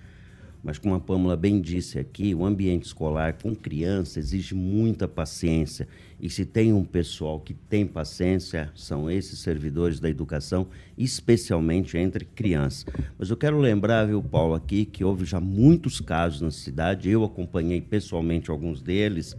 mas 0.68 0.78
como 0.78 0.94
a 0.94 1.00
Pâmela 1.00 1.38
bem 1.38 1.62
disse 1.62 1.98
aqui, 1.98 2.36
o 2.36 2.46
ambiente 2.46 2.88
escolar 2.88 3.38
com 3.42 3.56
criança 3.56 4.20
exige 4.20 4.54
muita 4.54 5.08
paciência. 5.08 5.88
E 6.20 6.30
se 6.30 6.46
tem 6.46 6.74
um 6.74 6.84
pessoal 6.84 7.40
que 7.40 7.54
tem 7.54 7.88
paciência, 7.88 8.70
são 8.76 9.10
esses 9.10 9.40
servidores 9.40 10.02
da 10.02 10.10
educação, 10.10 10.68
especialmente 10.98 11.98
entre 11.98 12.26
crianças. 12.26 12.86
Mas 13.18 13.30
eu 13.30 13.38
quero 13.38 13.58
lembrar, 13.58 14.08
viu, 14.08 14.22
Paulo, 14.22 14.56
aqui, 14.56 14.84
que 14.84 15.06
houve 15.06 15.24
já 15.24 15.40
muitos 15.40 16.02
casos 16.02 16.42
na 16.42 16.52
cidade, 16.52 17.10
eu 17.10 17.24
acompanhei 17.24 17.80
pessoalmente 17.80 18.52
alguns 18.52 18.82
deles, 18.82 19.38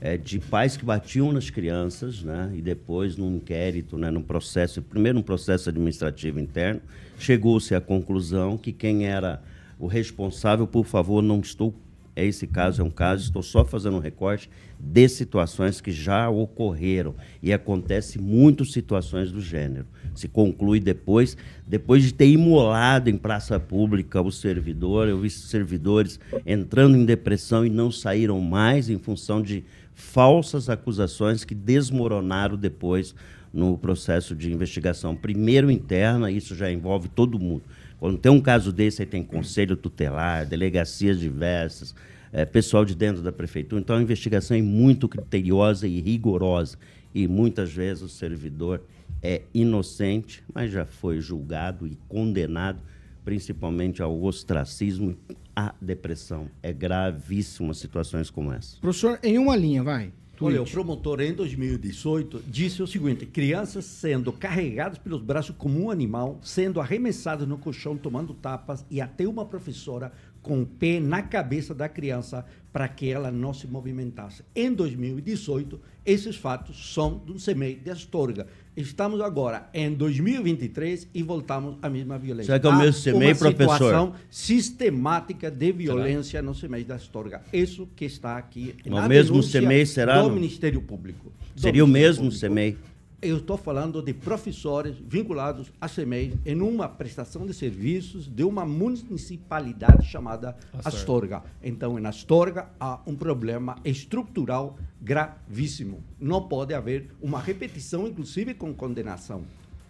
é, 0.00 0.16
de 0.16 0.40
pais 0.40 0.76
que 0.76 0.84
batiam 0.84 1.30
nas 1.30 1.50
crianças, 1.50 2.24
né? 2.24 2.50
E 2.52 2.60
depois, 2.60 3.16
num 3.16 3.36
inquérito, 3.36 3.96
né, 3.96 4.10
num 4.10 4.22
processo, 4.22 4.82
primeiro 4.82 5.20
um 5.20 5.22
processo 5.22 5.68
administrativo 5.68 6.40
interno, 6.40 6.80
chegou-se 7.16 7.72
à 7.76 7.80
conclusão 7.80 8.58
que 8.58 8.72
quem 8.72 9.06
era 9.06 9.40
o 9.84 9.86
responsável, 9.86 10.66
por 10.66 10.86
favor, 10.86 11.22
não 11.22 11.40
estou. 11.40 11.74
Esse 12.16 12.46
caso 12.46 12.80
é 12.80 12.84
um 12.84 12.90
caso, 12.90 13.24
estou 13.24 13.42
só 13.42 13.66
fazendo 13.66 13.96
um 13.98 14.00
recorte 14.00 14.48
de 14.80 15.06
situações 15.10 15.78
que 15.78 15.92
já 15.92 16.30
ocorreram. 16.30 17.14
E 17.42 17.52
acontece 17.52 18.18
muitas 18.18 18.72
situações 18.72 19.30
do 19.30 19.42
gênero. 19.42 19.84
Se 20.14 20.26
conclui 20.26 20.80
depois, 20.80 21.36
depois 21.66 22.02
de 22.02 22.14
ter 22.14 22.28
imolado 22.28 23.10
em 23.10 23.18
praça 23.18 23.60
pública 23.60 24.22
o 24.22 24.32
servidor, 24.32 25.06
eu 25.06 25.20
vi 25.20 25.28
servidores 25.28 26.18
entrando 26.46 26.96
em 26.96 27.04
depressão 27.04 27.66
e 27.66 27.68
não 27.68 27.90
saíram 27.90 28.40
mais 28.40 28.88
em 28.88 28.98
função 28.98 29.42
de 29.42 29.64
falsas 29.92 30.70
acusações 30.70 31.44
que 31.44 31.54
desmoronaram 31.54 32.56
depois 32.56 33.14
no 33.52 33.76
processo 33.76 34.34
de 34.34 34.50
investigação, 34.50 35.14
primeiro 35.14 35.70
interna, 35.70 36.30
isso 36.30 36.56
já 36.56 36.72
envolve 36.72 37.08
todo 37.08 37.38
mundo. 37.38 37.62
Quando 37.98 38.18
tem 38.18 38.30
um 38.30 38.40
caso 38.40 38.72
desse, 38.72 39.02
aí 39.02 39.06
tem 39.06 39.22
conselho 39.22 39.76
tutelar, 39.76 40.46
delegacias 40.46 41.18
diversas, 41.18 41.94
é, 42.32 42.44
pessoal 42.44 42.84
de 42.84 42.94
dentro 42.94 43.22
da 43.22 43.32
prefeitura. 43.32 43.80
Então, 43.80 43.96
a 43.96 44.02
investigação 44.02 44.56
é 44.56 44.62
muito 44.62 45.08
criteriosa 45.08 45.86
e 45.86 46.00
rigorosa. 46.00 46.76
E 47.14 47.28
muitas 47.28 47.72
vezes 47.72 48.02
o 48.02 48.08
servidor 48.08 48.82
é 49.22 49.42
inocente, 49.54 50.42
mas 50.52 50.70
já 50.70 50.84
foi 50.84 51.20
julgado 51.20 51.86
e 51.86 51.96
condenado, 52.08 52.80
principalmente 53.24 54.02
ao 54.02 54.20
ostracismo 54.22 55.16
a 55.54 55.74
depressão. 55.80 56.50
É 56.62 56.72
gravíssima 56.72 57.72
situações 57.72 58.30
como 58.30 58.52
essa. 58.52 58.78
Professor, 58.80 59.18
em 59.22 59.38
uma 59.38 59.56
linha, 59.56 59.82
vai. 59.82 60.12
Olha, 60.40 60.62
o 60.62 60.68
promotor 60.68 61.20
em 61.20 61.32
2018 61.32 62.42
disse 62.46 62.82
o 62.82 62.86
seguinte: 62.86 63.24
crianças 63.24 63.84
sendo 63.84 64.32
carregadas 64.32 64.98
pelos 64.98 65.22
braços 65.22 65.54
como 65.56 65.80
um 65.80 65.90
animal, 65.90 66.38
sendo 66.42 66.80
arremessadas 66.80 67.46
no 67.46 67.56
colchão, 67.56 67.96
tomando 67.96 68.34
tapas, 68.34 68.84
e 68.90 69.00
até 69.00 69.26
uma 69.28 69.44
professora 69.44 70.12
com 70.42 70.60
o 70.60 70.66
pé 70.66 71.00
na 71.00 71.22
cabeça 71.22 71.74
da 71.74 71.88
criança 71.88 72.44
para 72.72 72.86
que 72.86 73.08
ela 73.08 73.30
não 73.30 73.54
se 73.54 73.66
movimentasse. 73.66 74.44
Em 74.54 74.72
2018, 74.72 75.80
esses 76.04 76.36
fatos 76.36 76.92
são 76.92 77.16
do 77.16 77.38
CEMEI 77.38 77.76
de 77.76 77.90
Astorga. 77.90 78.46
Estamos 78.76 79.20
agora 79.20 79.68
em 79.72 79.94
2023 79.94 81.08
e 81.14 81.22
voltamos 81.22 81.76
à 81.80 81.88
mesma 81.88 82.18
violência. 82.18 82.46
Será 82.46 82.58
que 82.58 82.66
é 82.66 82.70
o 82.70 82.76
mesmo 82.76 83.00
CEMEI, 83.00 83.28
uma 83.28 83.38
professor? 83.38 83.72
situação 83.72 84.12
sistemática 84.28 85.48
de 85.48 85.70
violência 85.70 86.40
será? 86.40 86.42
no 86.42 86.54
CEMEI 86.56 86.82
da 86.82 86.96
Astorga. 86.96 87.42
Isso 87.52 87.88
que 87.94 88.04
está 88.04 88.36
aqui 88.36 88.74
no 88.84 89.00
mesmo 89.08 89.40
CEMEI 89.44 89.86
será 89.86 90.20
do 90.22 90.30
Ministério 90.30 90.80
Público. 90.82 91.32
Seria 91.54 91.84
o 91.84 91.88
mesmo 91.88 92.32
CEMEI? 92.32 92.76
Eu 93.24 93.38
estou 93.38 93.56
falando 93.56 94.02
de 94.02 94.12
professores 94.12 94.96
vinculados 94.98 95.72
à 95.80 95.88
CEMEI 95.88 96.34
em 96.44 96.60
uma 96.60 96.86
prestação 96.88 97.46
de 97.46 97.54
serviços 97.54 98.28
de 98.28 98.44
uma 98.44 98.66
municipalidade 98.66 100.06
chamada 100.06 100.54
Astorga. 100.84 101.42
Então, 101.62 101.98
em 101.98 102.06
Astorga 102.06 102.68
há 102.78 103.00
um 103.06 103.16
problema 103.16 103.76
estrutural 103.82 104.78
gravíssimo. 105.00 106.04
Não 106.20 106.42
pode 106.42 106.74
haver 106.74 107.10
uma 107.22 107.40
repetição, 107.40 108.06
inclusive 108.06 108.52
com 108.52 108.74
condenação. 108.74 109.44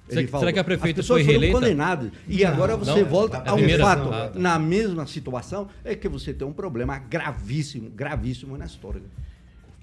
Será, 0.09 0.29
falou, 0.29 0.41
será 0.41 0.53
que 0.53 0.59
a 0.59 0.65
prefeita 0.65 1.03
foi 1.03 1.23
reeleita? 1.23 1.59
condenadas. 1.59 2.13
E 2.29 2.45
agora 2.45 2.77
você 2.77 3.03
não, 3.03 3.09
volta 3.09 3.43
a 3.45 3.55
um 3.55 3.69
fato, 3.79 4.13
ah, 4.13 4.29
tá. 4.29 4.39
na 4.39 4.59
mesma 4.59 5.07
situação, 5.07 5.69
é 5.83 5.97
que 5.97 6.09
você 6.09 6.33
tem 6.33 6.47
um 6.47 6.53
problema 6.53 6.99
gravíssimo, 6.99 7.91
gravíssimo 7.91 8.57
na 8.57 8.67
história. 8.67 9.03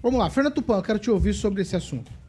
Vamos 0.02 0.20
lá, 0.20 0.30
Fernando 0.30 0.54
Tupan, 0.54 0.78
eu 0.78 0.84
quero 0.84 1.00
te 1.00 1.12
ouvir 1.12 1.34
sobre 1.34 1.64
esse 1.64 1.76
assunto. 1.76 2.21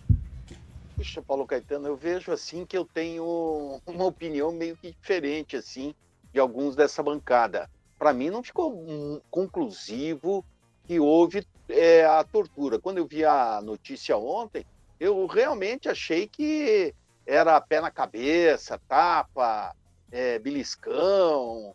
Puxa, 0.96 1.22
Paulo 1.22 1.46
Caetano, 1.46 1.88
eu 1.88 1.96
vejo 1.96 2.32
assim 2.32 2.64
que 2.66 2.76
eu 2.76 2.84
tenho 2.84 3.80
uma 3.86 4.04
opinião 4.04 4.52
meio 4.52 4.76
que 4.76 4.92
diferente 4.92 5.56
assim 5.56 5.94
de 6.32 6.40
alguns 6.40 6.74
dessa 6.76 7.02
bancada. 7.02 7.68
Para 7.98 8.12
mim 8.12 8.30
não 8.30 8.42
ficou 8.42 9.22
conclusivo 9.30 10.44
que 10.86 10.98
houve 10.98 11.46
é, 11.68 12.04
a 12.04 12.24
tortura. 12.24 12.78
Quando 12.78 12.98
eu 12.98 13.06
vi 13.06 13.24
a 13.24 13.60
notícia 13.62 14.16
ontem, 14.16 14.64
eu 14.98 15.26
realmente 15.26 15.88
achei 15.88 16.26
que 16.26 16.94
era 17.26 17.60
pé 17.60 17.80
na 17.80 17.90
cabeça, 17.90 18.80
tapa, 18.88 19.74
é, 20.10 20.38
beliscão. 20.38 21.74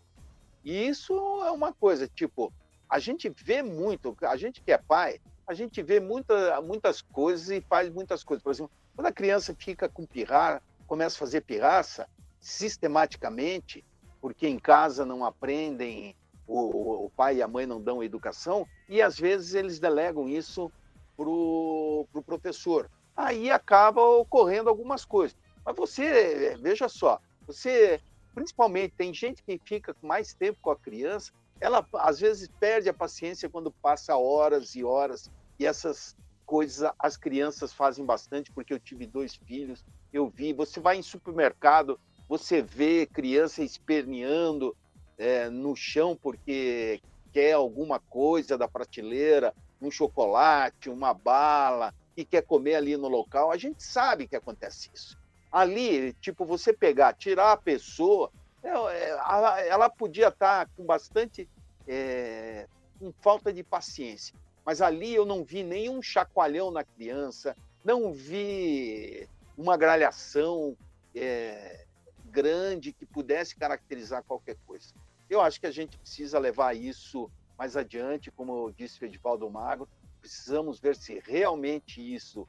E 0.63 0.87
isso 0.87 1.13
é 1.43 1.51
uma 1.51 1.71
coisa, 1.71 2.07
tipo, 2.07 2.51
a 2.89 2.99
gente 2.99 3.29
vê 3.29 3.61
muito, 3.63 4.15
a 4.21 4.35
gente 4.35 4.61
que 4.61 4.71
é 4.71 4.77
pai, 4.77 5.19
a 5.47 5.53
gente 5.53 5.81
vê 5.81 5.99
muita, 5.99 6.61
muitas 6.61 7.01
coisas 7.01 7.49
e 7.49 7.61
faz 7.61 7.89
muitas 7.89 8.23
coisas. 8.23 8.43
Por 8.43 8.51
exemplo, 8.51 8.71
quando 8.97 9.07
a 9.07 9.11
criança 9.11 9.55
fica 9.55 9.87
com 9.87 10.07
pirra, 10.07 10.59
começa 10.87 11.15
a 11.15 11.19
fazer 11.19 11.41
pirraça 11.41 12.09
sistematicamente, 12.39 13.85
porque 14.19 14.47
em 14.47 14.57
casa 14.57 15.05
não 15.05 15.23
aprendem, 15.23 16.15
o, 16.47 17.05
o 17.05 17.09
pai 17.11 17.35
e 17.35 17.41
a 17.43 17.47
mãe 17.47 17.67
não 17.67 17.79
dão 17.79 18.03
educação, 18.03 18.65
e 18.89 18.99
às 18.99 19.15
vezes 19.15 19.53
eles 19.53 19.77
delegam 19.77 20.27
isso 20.27 20.71
para 21.15 21.29
o 21.29 22.07
pro 22.11 22.23
professor. 22.23 22.89
Aí 23.15 23.51
acaba 23.51 24.01
ocorrendo 24.01 24.67
algumas 24.67 25.05
coisas. 25.05 25.37
Mas 25.63 25.75
você, 25.75 26.57
veja 26.59 26.89
só, 26.89 27.19
você, 27.45 28.01
principalmente, 28.33 28.95
tem 28.97 29.13
gente 29.13 29.43
que 29.43 29.61
fica 29.63 29.95
mais 30.01 30.33
tempo 30.33 30.57
com 30.59 30.71
a 30.71 30.75
criança, 30.75 31.31
ela 31.61 31.87
às 31.93 32.19
vezes 32.19 32.49
perde 32.59 32.89
a 32.89 32.93
paciência 32.95 33.47
quando 33.47 33.71
passa 33.71 34.17
horas 34.17 34.73
e 34.73 34.83
horas, 34.83 35.29
e 35.59 35.67
essas 35.67 36.15
coisas 36.47 36.89
as 36.97 37.15
crianças 37.15 37.71
fazem 37.71 38.03
bastante, 38.03 38.51
porque 38.51 38.73
eu 38.73 38.79
tive 38.79 39.05
dois 39.05 39.35
filhos, 39.35 39.85
eu 40.11 40.27
vi, 40.27 40.51
você 40.51 40.79
vai 40.79 40.97
em 40.97 41.03
supermercado, 41.03 41.99
você 42.27 42.61
vê 42.61 43.05
criança 43.05 43.61
esperneando 43.61 44.75
é, 45.17 45.49
no 45.49 45.75
chão 45.75 46.17
porque 46.19 46.99
quer 47.31 47.53
alguma 47.53 47.99
coisa 47.99 48.57
da 48.57 48.67
prateleira, 48.67 49.53
um 49.79 49.91
chocolate, 49.91 50.89
uma 50.89 51.13
bala, 51.13 51.93
e 52.15 52.25
quer 52.25 52.41
comer 52.41 52.75
ali 52.75 52.97
no 52.97 53.07
local, 53.07 53.51
a 53.51 53.57
gente 53.57 53.83
sabe 53.83 54.27
que 54.27 54.35
acontece 54.35 54.89
isso 54.91 55.15
ali, 55.51 56.13
tipo, 56.13 56.45
você 56.45 56.73
pegar, 56.73 57.13
tirar 57.13 57.51
a 57.51 57.57
pessoa, 57.57 58.31
é, 58.63 58.69
é, 58.69 59.09
ela, 59.09 59.61
ela, 59.61 59.89
podia 59.89 60.27
estar 60.27 60.67
com 60.75 60.85
bastante 60.85 61.49
é, 61.87 62.67
com 62.99 63.11
falta 63.21 63.51
de 63.53 63.63
paciência. 63.63 64.35
Mas 64.67 64.81
ali 64.81 65.15
eu 65.15 65.25
não 65.25 65.45
vi 65.45 65.63
nenhum 65.63 66.01
chacoalhão 66.01 66.69
na 66.69 66.83
criança, 66.83 67.55
não 67.85 68.11
vi 68.11 69.25
uma 69.57 69.77
gralhação 69.77 70.75
é, 71.15 71.85
grande 72.25 72.91
que 72.91 73.05
pudesse 73.05 73.55
caracterizar 73.55 74.25
qualquer 74.25 74.57
coisa. 74.67 74.93
Eu 75.29 75.39
acho 75.39 75.57
que 75.57 75.67
a 75.67 75.71
gente 75.71 75.97
precisa 75.97 76.37
levar 76.37 76.75
isso 76.75 77.31
mais 77.57 77.77
adiante, 77.77 78.29
como 78.29 78.69
disse 78.73 79.01
o 79.01 79.05
Edivaldo 79.05 79.49
Magro, 79.49 79.87
precisamos 80.19 80.81
ver 80.81 80.97
se 80.97 81.23
realmente 81.25 82.01
isso 82.01 82.45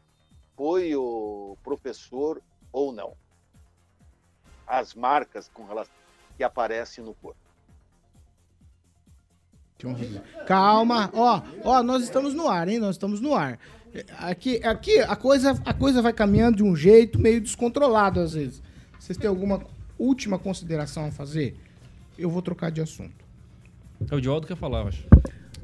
foi 0.56 0.96
o 0.96 1.56
professor 1.62 2.42
ou 2.72 2.90
não. 2.90 3.16
As 4.66 4.92
marcas 4.92 5.48
com 5.48 5.64
relação 5.64 5.94
que 6.36 6.42
aparecem 6.42 7.04
no 7.04 7.14
corpo. 7.14 7.47
Calma, 10.46 11.10
ó, 11.14 11.40
ó, 11.62 11.82
nós 11.82 12.02
estamos 12.02 12.34
no 12.34 12.48
ar, 12.48 12.68
hein? 12.68 12.78
Nós 12.78 12.96
estamos 12.96 13.20
no 13.20 13.34
ar. 13.34 13.58
Aqui, 14.18 14.60
aqui 14.64 14.98
a 15.00 15.16
coisa, 15.16 15.52
a 15.64 15.72
coisa 15.72 16.02
vai 16.02 16.12
caminhando 16.12 16.58
de 16.58 16.62
um 16.62 16.76
jeito 16.76 17.18
meio 17.18 17.40
descontrolado 17.40 18.20
às 18.20 18.32
vezes. 18.32 18.62
Vocês 18.98 19.16
têm 19.16 19.28
alguma 19.28 19.62
última 19.98 20.38
consideração 20.38 21.06
a 21.06 21.10
fazer? 21.10 21.56
Eu 22.18 22.28
vou 22.28 22.42
trocar 22.42 22.70
de 22.70 22.80
assunto. 22.80 23.24
É 24.10 24.14
o 24.14 24.20
Dialdo 24.20 24.46
que 24.46 24.54
falar, 24.54 24.86
acho. 24.86 25.04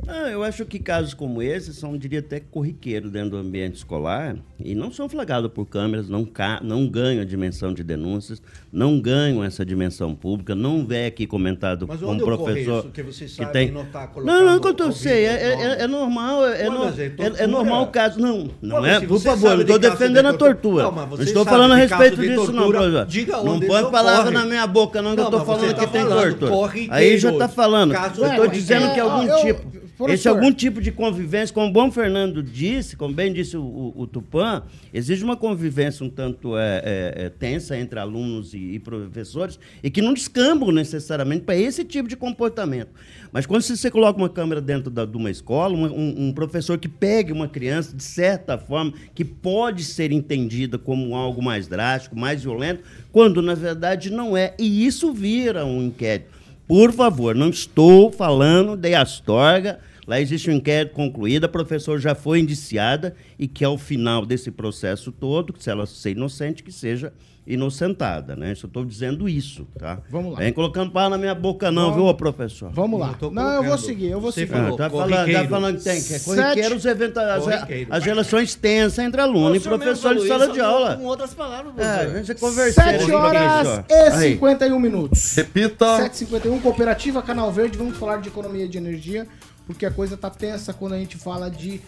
Ah, 0.06 0.30
eu 0.30 0.42
acho 0.42 0.64
que 0.64 0.78
casos 0.78 1.14
como 1.14 1.42
esse 1.42 1.72
são, 1.72 1.96
diria 1.96 2.18
até, 2.20 2.40
corriqueiros 2.40 3.10
dentro 3.10 3.30
do 3.30 3.36
ambiente 3.36 3.76
escolar 3.76 4.36
e 4.58 4.74
não 4.74 4.90
são 4.90 5.08
flagados 5.08 5.50
por 5.52 5.66
câmeras, 5.66 6.08
não, 6.08 6.28
não 6.62 6.86
ganham 6.86 7.22
a 7.22 7.24
dimensão 7.24 7.72
de 7.72 7.82
denúncias, 7.82 8.42
não 8.72 9.00
ganham 9.00 9.42
essa 9.42 9.64
dimensão 9.64 10.14
pública, 10.14 10.54
não 10.54 10.86
vem 10.86 11.06
aqui 11.06 11.26
comentado 11.26 11.86
Mas 11.88 12.00
como 12.00 12.24
professor 12.24 12.80
isso, 12.80 12.90
que, 12.90 13.02
você 13.02 13.28
sabe 13.28 13.46
que 13.46 13.52
tem. 13.52 13.70
Notar, 13.70 14.10
não, 14.16 14.44
não, 14.44 14.60
que 14.60 14.82
eu 14.82 14.92
sei, 14.92 15.24
é, 15.24 15.32
é, 15.32 15.82
é, 15.82 15.86
normal, 15.86 16.46
é, 16.46 16.68
no, 16.68 16.84
é, 16.84 17.42
é, 17.42 17.46
normal 17.46 17.84
o 17.84 17.86
caso. 17.88 18.18
Não, 18.20 18.50
não 18.60 18.84
é, 18.84 19.00
por 19.00 19.20
favor, 19.20 19.54
não 19.54 19.62
estou 19.62 19.78
defendendo 19.78 20.26
a 20.26 20.34
tortura. 20.34 20.84
Não, 20.84 20.92
não 20.92 21.22
estou 21.22 21.44
falando 21.44 21.72
a 21.72 21.76
respeito 21.76 22.20
disso, 22.20 22.52
não, 22.52 22.70
professor. 22.70 23.06
Diga 23.06 23.42
não 23.42 23.60
põe 23.60 23.90
palavra 23.90 24.30
na 24.30 24.44
minha 24.44 24.66
boca, 24.66 25.02
não, 25.02 25.14
que 25.14 25.20
eu 25.20 25.24
estou 25.24 25.44
falando 25.44 25.74
que 25.74 25.86
tem 25.86 26.06
tortura. 26.06 26.52
Aí 26.90 27.18
já 27.18 27.32
está 27.32 27.48
falando. 27.48 27.94
Eu 27.94 28.26
estou 28.26 28.48
dizendo 28.48 28.92
que 28.92 29.00
é 29.00 29.02
algum 29.02 29.42
tipo. 29.42 29.84
Esse 30.08 30.28
algum 30.28 30.52
tipo 30.52 30.80
de 30.80 30.90
convivência, 30.90 31.54
como 31.54 31.68
o 31.68 31.72
bom 31.72 31.90
Fernando 31.90 32.42
disse, 32.42 32.96
como 32.96 33.14
bem 33.14 33.32
disse 33.32 33.56
o, 33.56 33.62
o, 33.62 34.02
o 34.02 34.06
Tupã, 34.06 34.62
exige 34.92 35.22
uma 35.22 35.36
convivência 35.36 36.04
um 36.04 36.10
tanto 36.10 36.56
é, 36.56 36.82
é, 36.84 37.24
é, 37.24 37.28
tensa 37.30 37.78
entre 37.78 38.00
alunos 38.00 38.54
e, 38.54 38.58
e, 38.58 38.78
professores 38.80 39.58
e 39.82 39.90
que 39.90 40.02
não 40.02 40.12
descambam 40.12 40.72
necessariamente 40.72 41.44
para 41.44 41.56
esse 41.56 41.84
tipo 41.84 42.08
de 42.08 42.16
comportamento. 42.16 42.90
Mas 43.32 43.46
quando 43.46 43.62
você 43.62 43.90
coloca 43.90 44.18
uma 44.18 44.28
câmera 44.28 44.60
dentro 44.60 44.90
da, 44.90 45.04
de 45.04 45.16
uma 45.16 45.30
escola, 45.30 45.74
uma, 45.74 45.88
um, 45.88 46.28
um, 46.28 46.32
professor 46.32 46.76
que 46.76 46.88
pegue 46.88 47.32
uma 47.32 47.46
criança, 47.46 47.96
de 47.96 48.02
certa 48.02 48.58
forma, 48.58 48.92
que 49.14 49.24
pode 49.24 49.84
ser 49.84 50.10
entendida 50.10 50.76
como 50.76 51.14
algo 51.14 51.40
mais 51.40 51.68
drástico, 51.68 52.18
mais 52.18 52.42
violento, 52.42 52.82
quando 53.12 53.40
na 53.40 53.54
verdade 53.54 54.10
não 54.10 54.36
é. 54.36 54.54
E 54.58 54.84
isso 54.84 55.12
vira 55.12 55.64
um 55.64 55.80
inquérito. 55.82 56.33
Por 56.66 56.92
favor, 56.92 57.34
não 57.34 57.50
estou 57.50 58.10
falando 58.10 58.74
de 58.76 58.94
Astorga. 58.94 59.80
Lá 60.06 60.20
existe 60.20 60.50
um 60.50 60.54
inquérito 60.54 60.94
concluído, 60.94 61.44
a 61.44 61.48
professora 61.48 61.98
já 61.98 62.14
foi 62.14 62.40
indiciada 62.40 63.14
e 63.38 63.48
que 63.48 63.64
ao 63.64 63.78
final 63.78 64.26
desse 64.26 64.50
processo 64.50 65.10
todo, 65.10 65.54
se 65.58 65.70
ela 65.70 65.86
ser 65.86 66.10
inocente, 66.10 66.62
que 66.62 66.72
seja 66.72 67.12
inocentada, 67.46 68.34
né? 68.34 68.54
Só 68.54 68.66
estou 68.66 68.84
dizendo 68.84 69.28
isso, 69.28 69.66
tá? 69.78 69.98
Vamos 70.10 70.32
lá. 70.32 70.38
Vem 70.38 70.52
colocando 70.52 70.90
palavra 70.90 71.18
na 71.18 71.20
minha 71.20 71.34
boca 71.34 71.70
não, 71.70 71.90
Vamos. 71.90 72.06
viu, 72.06 72.14
professor? 72.14 72.70
Vamos 72.72 72.98
lá. 72.98 73.14
Eu 73.20 73.30
não, 73.30 73.52
eu 73.52 73.64
vou 73.64 73.78
seguir, 73.78 74.06
eu 74.06 74.20
vou 74.20 74.32
Você 74.32 74.40
seguir. 74.40 74.52
Falou, 74.52 74.76
tá, 74.76 74.88
falando, 74.88 75.32
tá 75.32 75.48
falando 75.48 75.78
que 75.78 75.84
tem, 75.84 76.02
que 76.02 76.14
é 76.14 76.18
corriqueiro, 76.20 76.76
os 76.76 76.84
eventos, 76.86 77.18
as, 77.18 77.46
as, 77.90 78.04
relações 78.04 78.54
tensas 78.54 78.98
entre 79.04 79.20
aluno 79.20 79.54
e 79.54 79.60
professor 79.60 80.14
de 80.14 80.26
sala 80.26 80.48
de 80.48 80.60
aula. 80.60 80.96
Com 80.96 81.04
outras 81.04 81.34
palavras, 81.34 81.74
é, 81.76 82.18
a 82.18 82.22
gente 82.22 82.40
conversa. 82.40 82.82
7 82.82 83.12
horas 83.12 83.84
e 83.88 84.32
51 84.32 84.78
minutos. 84.78 85.34
Repita. 85.34 85.84
7h51, 86.08 86.62
Cooperativa 86.62 87.22
Canal 87.22 87.52
Verde, 87.52 87.76
vamos 87.76 87.96
falar 87.98 88.18
de 88.18 88.28
economia 88.28 88.66
de 88.66 88.78
energia, 88.78 89.26
porque 89.66 89.84
a 89.84 89.90
coisa 89.90 90.16
tá 90.16 90.30
tensa 90.30 90.72
quando 90.72 90.94
a 90.94 90.98
gente 90.98 91.18
fala 91.18 91.50
de 91.50 91.80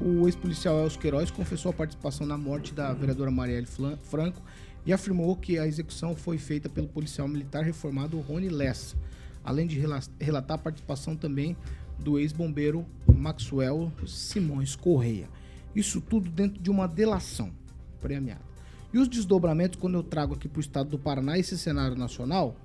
O 0.00 0.26
ex-policial 0.26 0.82
Elcio 0.82 0.98
Queiroz 0.98 1.30
confessou 1.30 1.70
a 1.70 1.72
participação 1.72 2.26
na 2.26 2.36
morte 2.36 2.74
da 2.74 2.92
vereadora 2.92 3.30
Marielle 3.30 3.68
Franco 4.10 4.42
e 4.84 4.92
afirmou 4.92 5.36
que 5.36 5.56
a 5.56 5.64
execução 5.64 6.16
foi 6.16 6.36
feita 6.36 6.68
pelo 6.68 6.88
policial 6.88 7.28
militar 7.28 7.62
reformado 7.62 8.18
Rony 8.18 8.48
Lessa, 8.48 8.96
além 9.44 9.68
de 9.68 9.78
relatar 9.78 10.56
a 10.56 10.58
participação 10.58 11.14
também 11.14 11.56
do 11.96 12.18
ex-bombeiro 12.18 12.84
Maxwell 13.06 13.92
Simões 14.04 14.74
Correia. 14.74 15.28
Isso 15.76 16.00
tudo 16.00 16.28
dentro 16.28 16.60
de 16.60 16.72
uma 16.72 16.88
delação 16.88 17.52
premiada. 18.00 18.42
E 18.92 18.98
os 18.98 19.06
desdobramentos, 19.06 19.78
quando 19.78 19.94
eu 19.94 20.02
trago 20.02 20.34
aqui 20.34 20.48
para 20.48 20.58
o 20.58 20.60
estado 20.60 20.90
do 20.90 20.98
Paraná 20.98 21.38
esse 21.38 21.56
cenário 21.56 21.96
nacional, 21.96 22.56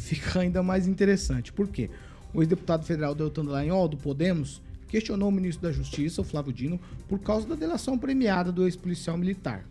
fica 0.00 0.40
ainda 0.40 0.62
mais 0.62 0.86
interessante. 0.86 1.52
Por 1.52 1.68
quê? 1.68 1.90
O 2.32 2.42
ex-deputado 2.42 2.84
federal 2.84 3.14
Deltan 3.14 3.44
Dallagnol, 3.44 3.88
do 3.88 3.96
Podemos, 3.96 4.62
questionou 4.88 5.28
o 5.28 5.32
ministro 5.32 5.62
da 5.68 5.72
Justiça, 5.72 6.20
o 6.20 6.24
Flávio 6.24 6.52
Dino, 6.52 6.80
por 7.08 7.18
causa 7.20 7.46
da 7.46 7.54
delação 7.54 7.98
premiada 7.98 8.50
do 8.50 8.64
ex-policial 8.64 9.16
militar. 9.16 9.64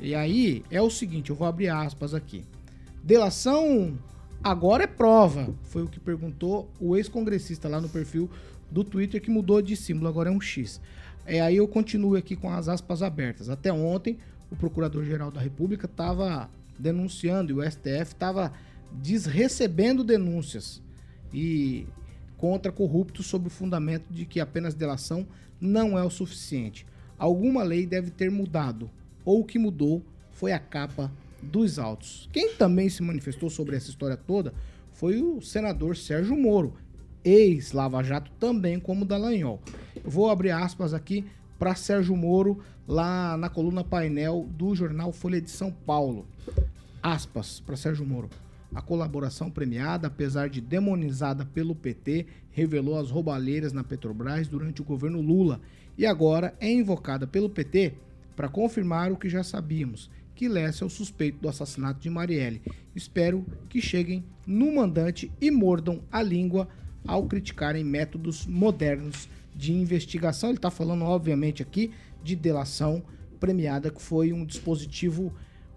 E 0.00 0.14
aí 0.14 0.64
é 0.70 0.80
o 0.80 0.90
seguinte, 0.90 1.30
eu 1.30 1.36
vou 1.36 1.46
abrir 1.46 1.68
aspas 1.68 2.14
aqui. 2.14 2.44
Delação 3.02 3.96
agora 4.42 4.84
é 4.84 4.86
prova, 4.86 5.54
foi 5.62 5.82
o 5.82 5.88
que 5.88 6.00
perguntou 6.00 6.70
o 6.80 6.96
ex-congressista 6.96 7.68
lá 7.68 7.80
no 7.80 7.88
perfil 7.88 8.28
do 8.70 8.82
Twitter 8.82 9.20
que 9.20 9.30
mudou 9.30 9.60
de 9.62 9.76
símbolo, 9.76 10.08
agora 10.08 10.28
é 10.28 10.32
um 10.32 10.40
X. 10.40 10.80
É, 11.24 11.40
aí 11.40 11.56
eu 11.56 11.68
continuo 11.68 12.16
aqui 12.16 12.34
com 12.34 12.50
as 12.50 12.68
aspas 12.68 13.02
abertas. 13.02 13.48
Até 13.48 13.72
ontem, 13.72 14.18
o 14.50 14.56
Procurador-Geral 14.56 15.30
da 15.30 15.40
República 15.40 15.86
estava 15.86 16.50
denunciando 16.78 17.52
e 17.52 17.54
o 17.54 17.70
STF 17.70 18.12
estava 18.12 18.52
desrecebendo 19.00 20.04
denúncias 20.04 20.82
e 21.32 21.86
contra 22.36 22.72
corruptos 22.72 23.26
sob 23.26 23.46
o 23.46 23.50
fundamento 23.50 24.04
de 24.10 24.26
que 24.26 24.40
apenas 24.40 24.74
delação 24.74 25.26
não 25.60 25.96
é 25.96 26.02
o 26.02 26.10
suficiente. 26.10 26.84
Alguma 27.18 27.62
lei 27.62 27.86
deve 27.86 28.10
ter 28.10 28.30
mudado, 28.30 28.90
ou 29.24 29.40
o 29.40 29.44
que 29.44 29.58
mudou 29.58 30.02
foi 30.32 30.52
a 30.52 30.58
capa 30.58 31.10
dos 31.40 31.78
autos. 31.78 32.28
Quem 32.32 32.54
também 32.54 32.88
se 32.88 33.02
manifestou 33.02 33.48
sobre 33.48 33.76
essa 33.76 33.90
história 33.90 34.16
toda 34.16 34.52
foi 34.92 35.22
o 35.22 35.40
senador 35.40 35.96
Sérgio 35.96 36.36
Moro, 36.36 36.74
ex-Lava 37.24 38.02
Jato, 38.02 38.30
também 38.38 38.78
como 38.78 39.04
Dallagnol. 39.04 39.60
Eu 40.04 40.10
vou 40.10 40.30
abrir 40.30 40.50
aspas 40.50 40.92
aqui 40.92 41.24
para 41.58 41.74
Sérgio 41.74 42.16
Moro, 42.16 42.60
lá 42.86 43.36
na 43.36 43.48
coluna 43.48 43.84
painel 43.84 44.48
do 44.50 44.74
jornal 44.74 45.12
Folha 45.12 45.40
de 45.40 45.50
São 45.50 45.70
Paulo. 45.70 46.26
Aspas 47.00 47.60
para 47.60 47.76
Sérgio 47.76 48.04
Moro. 48.04 48.28
A 48.74 48.80
colaboração 48.80 49.50
premiada, 49.50 50.06
apesar 50.06 50.48
de 50.48 50.60
demonizada 50.60 51.44
pelo 51.44 51.74
PT, 51.74 52.26
revelou 52.50 52.98
as 52.98 53.10
roubalheiras 53.10 53.72
na 53.72 53.84
Petrobras 53.84 54.48
durante 54.48 54.80
o 54.80 54.84
governo 54.84 55.20
Lula 55.20 55.60
e 55.96 56.06
agora 56.06 56.54
é 56.58 56.72
invocada 56.72 57.26
pelo 57.26 57.50
PT 57.50 57.94
para 58.34 58.48
confirmar 58.48 59.12
o 59.12 59.16
que 59.16 59.28
já 59.28 59.44
sabíamos, 59.44 60.10
que 60.34 60.48
Lessa 60.48 60.84
é 60.84 60.86
o 60.86 60.90
suspeito 60.90 61.38
do 61.38 61.48
assassinato 61.48 62.00
de 62.00 62.08
Marielle. 62.08 62.62
Espero 62.96 63.44
que 63.68 63.80
cheguem 63.80 64.24
no 64.46 64.74
mandante 64.74 65.30
e 65.38 65.50
mordam 65.50 66.00
a 66.10 66.22
língua 66.22 66.66
ao 67.06 67.26
criticarem 67.26 67.84
métodos 67.84 68.46
modernos 68.46 69.28
de 69.54 69.72
investigação. 69.72 70.48
Ele 70.48 70.58
está 70.58 70.70
falando, 70.70 71.04
obviamente, 71.04 71.62
aqui 71.62 71.90
de 72.22 72.34
delação 72.34 73.02
premiada, 73.38 73.90
que 73.90 74.00
foi 74.00 74.32
um 74.32 74.46
dispositivo 74.46 75.32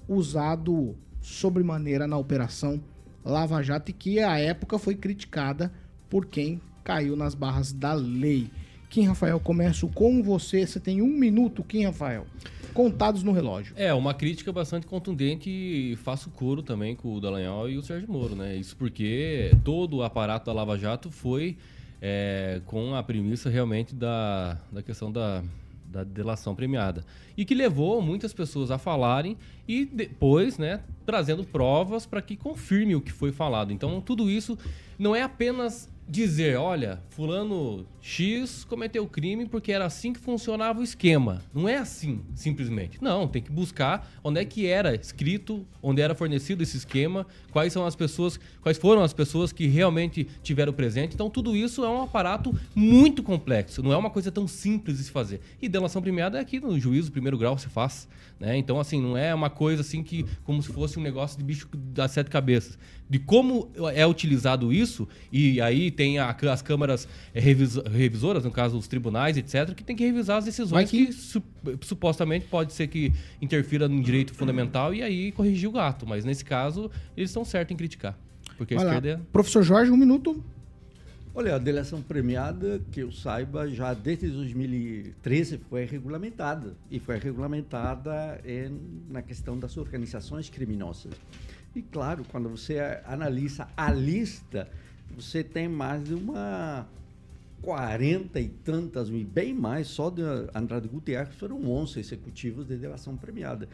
usado 0.08 0.96
sobremaneira 1.26 2.06
na 2.08 2.18
operação 2.18 2.82
Lava 3.24 3.62
Jato 3.64 3.90
e 3.90 3.94
que 3.94 4.20
à 4.20 4.38
época 4.38 4.78
foi 4.78 4.96
criticada 4.96 5.74
por 6.10 6.28
quem 6.28 6.62
caiu 6.84 7.16
nas 7.16 7.34
barras 7.34 7.74
da 7.74 7.94
lei. 7.94 8.50
Kim 8.90 9.08
Rafael, 9.08 9.40
começo 9.40 9.88
com 9.88 10.22
você. 10.22 10.66
Você 10.66 10.80
tem 10.80 11.02
um 11.02 11.08
minuto, 11.08 11.64
Kim 11.64 11.86
Rafael 11.86 12.28
contados 12.76 13.24
no 13.24 13.32
relógio. 13.32 13.74
É, 13.78 13.94
uma 13.94 14.14
crítica 14.14 14.52
bastante 14.52 14.86
contundente 14.86 15.50
e 15.50 15.96
faço 15.96 16.30
coro 16.30 16.62
também 16.62 16.94
com 16.94 17.16
o 17.16 17.22
Dallagnol 17.22 17.70
e 17.70 17.78
o 17.78 17.82
Sérgio 17.82 18.12
Moro, 18.12 18.36
né? 18.36 18.54
Isso 18.58 18.76
porque 18.76 19.56
todo 19.64 19.98
o 19.98 20.04
aparato 20.04 20.48
da 20.48 20.52
Lava 20.52 20.78
Jato 20.78 21.10
foi 21.10 21.58
é, 22.02 22.60
com 22.66 22.94
a 22.94 23.02
premissa 23.02 23.50
realmente 23.50 23.96
da, 23.96 24.60
da 24.74 24.84
questão 24.84 25.10
da, 25.10 25.42
da 25.88 26.04
delação 26.04 26.56
premiada. 26.56 27.06
E 27.38 27.46
que 27.46 27.56
levou 27.56 28.02
muitas 28.02 28.34
pessoas 28.34 28.72
a 28.72 28.78
falarem 28.78 29.38
e 29.68 29.86
depois, 29.86 30.58
né, 30.58 30.82
trazendo 31.06 31.44
provas 31.44 32.06
para 32.06 32.22
que 32.22 32.36
confirme 32.36 32.96
o 32.96 33.02
que 33.02 33.12
foi 33.12 33.32
falado. 33.32 33.72
Então, 33.72 34.02
tudo 34.02 34.30
isso 34.30 34.58
não 34.98 35.16
é 35.16 35.22
apenas 35.22 35.90
dizer, 36.08 36.58
olha, 36.58 37.02
fulano 37.10 37.86
X 38.00 38.64
cometeu 38.64 39.08
crime 39.08 39.48
porque 39.48 39.72
era 39.72 39.86
assim 39.86 40.14
que 40.14 40.20
funcionava 40.20 40.80
o 40.80 40.84
esquema. 40.84 41.42
Não 41.52 41.68
é 41.68 41.78
assim, 41.78 42.22
simplesmente. 42.36 43.00
Não, 43.02 43.28
tem 43.28 43.42
que 43.42 43.52
buscar 43.52 44.08
onde 44.24 44.40
é 44.40 44.46
que 44.46 44.68
era 44.68 44.94
escrito, 44.94 45.66
onde 45.82 46.02
era 46.02 46.14
fornecido 46.14 46.62
esse 46.62 46.78
esquema, 46.78 47.26
quais 47.52 47.74
são 47.74 47.84
as 47.86 47.96
pessoas, 47.96 48.40
quais 48.62 48.78
foram 48.78 49.02
as 49.02 49.14
pessoas 49.14 49.52
que 49.52 49.66
realmente 49.66 50.28
tiveram 50.44 50.72
presente. 50.72 51.16
Então 51.16 51.30
tudo 51.30 51.56
isso 51.56 51.84
é 51.84 51.90
um 51.90 52.04
aparato 52.04 52.54
muito 52.76 53.24
complexo, 53.24 53.82
não 53.82 53.92
é 53.92 53.98
uma 53.98 54.12
coisa 54.12 54.32
tão 54.32 54.48
simples 54.48 54.98
de 54.98 55.06
se 55.06 55.12
fazer. 55.12 55.42
E 55.60 55.68
delação 55.68 56.02
premiada 56.02 56.38
é 56.38 56.42
aqui 56.42 56.60
no 56.60 56.80
juízo 56.80 57.12
primeiro 57.12 57.38
grau 57.38 57.58
se 57.58 57.68
faz, 57.68 58.08
né? 58.40 58.56
Então 58.56 58.80
assim, 58.80 59.02
não 59.02 59.18
é 59.18 59.34
uma 59.34 59.50
coisa 59.50 59.82
assim 59.82 60.04
que 60.04 60.26
como 60.44 60.62
se 60.62 60.72
fosse 60.72 61.00
um 61.00 61.02
negócio 61.02 61.40
de 61.40 61.44
bicho 61.44 61.68
das 61.74 62.12
sete 62.12 62.30
cabeças. 62.30 62.78
De 63.08 63.20
como 63.20 63.70
é 63.94 64.06
utilizado 64.06 64.74
isso 64.74 65.08
e 65.32 65.62
aí 65.62 65.92
tem 65.92 66.18
a, 66.18 66.36
as 66.52 66.62
câmaras 66.62 67.08
é, 67.34 67.40
revisoras, 67.40 68.44
no 68.44 68.52
caso 68.52 68.78
os 68.78 68.88
tribunais, 68.88 69.38
etc., 69.38 69.76
que 69.76 69.84
tem 69.84 69.96
que 69.96 70.04
revisar 70.04 70.38
as 70.38 70.46
decisões 70.46 70.90
que, 70.90 71.08
que 71.08 71.14
su 71.14 71.44
supostamente 71.82 72.48
pode 72.48 72.74
ser 72.74 72.88
que 72.88 73.14
interfira 73.40 73.88
no 73.88 74.02
direito 74.02 74.34
fundamental 74.34 74.94
e 74.94 75.04
aí 75.04 75.32
corrigir 75.32 75.70
o 75.70 75.72
gato. 75.72 76.08
Mas 76.08 76.26
nesse 76.26 76.44
caso, 76.44 76.90
eles 77.16 77.30
estão 77.30 77.46
certos 77.46 77.74
em 77.74 77.78
criticar. 77.78 78.18
Porque 78.58 78.74
a 78.74 78.78
esquerda 78.78 79.10
é... 79.10 79.20
Professor 79.32 79.62
Jorge, 79.62 79.92
um 79.92 79.98
minuto. 79.98 80.44
Olha, 81.38 81.56
a 81.56 81.58
delação 81.58 82.02
premiada, 82.02 82.82
que 82.94 83.02
eu 83.02 83.12
saiba, 83.12 83.68
já 83.68 83.94
desde 83.94 84.30
2013 84.30 85.60
foi 85.70 85.84
regulamentada. 85.84 86.78
E 86.90 86.98
foi 86.98 87.20
regulamentada 87.20 88.40
em, 88.46 88.80
na 89.10 89.22
questão 89.22 89.60
das 89.60 89.76
organizações 89.76 90.50
criminosas. 90.50 91.14
E 91.76 91.82
claro, 91.82 92.24
quando 92.32 92.48
você 92.50 92.80
analisa 93.06 93.68
a 93.76 93.92
lista 93.92 94.68
você 95.14 95.44
tem 95.44 95.68
mais 95.68 96.04
de 96.04 96.14
uma 96.14 96.88
quarenta 97.62 98.40
e 98.40 98.50
tantas, 98.50 99.10
bem 99.10 99.54
mais, 99.54 99.88
só 99.88 100.10
de 100.10 100.22
Andrade 100.54 100.88
Gutierrez 100.88 101.34
foram 101.36 101.64
11 101.66 102.00
executivos 102.00 102.68
de 102.68 102.76
delação 102.76 103.16
premiada. 103.16 103.68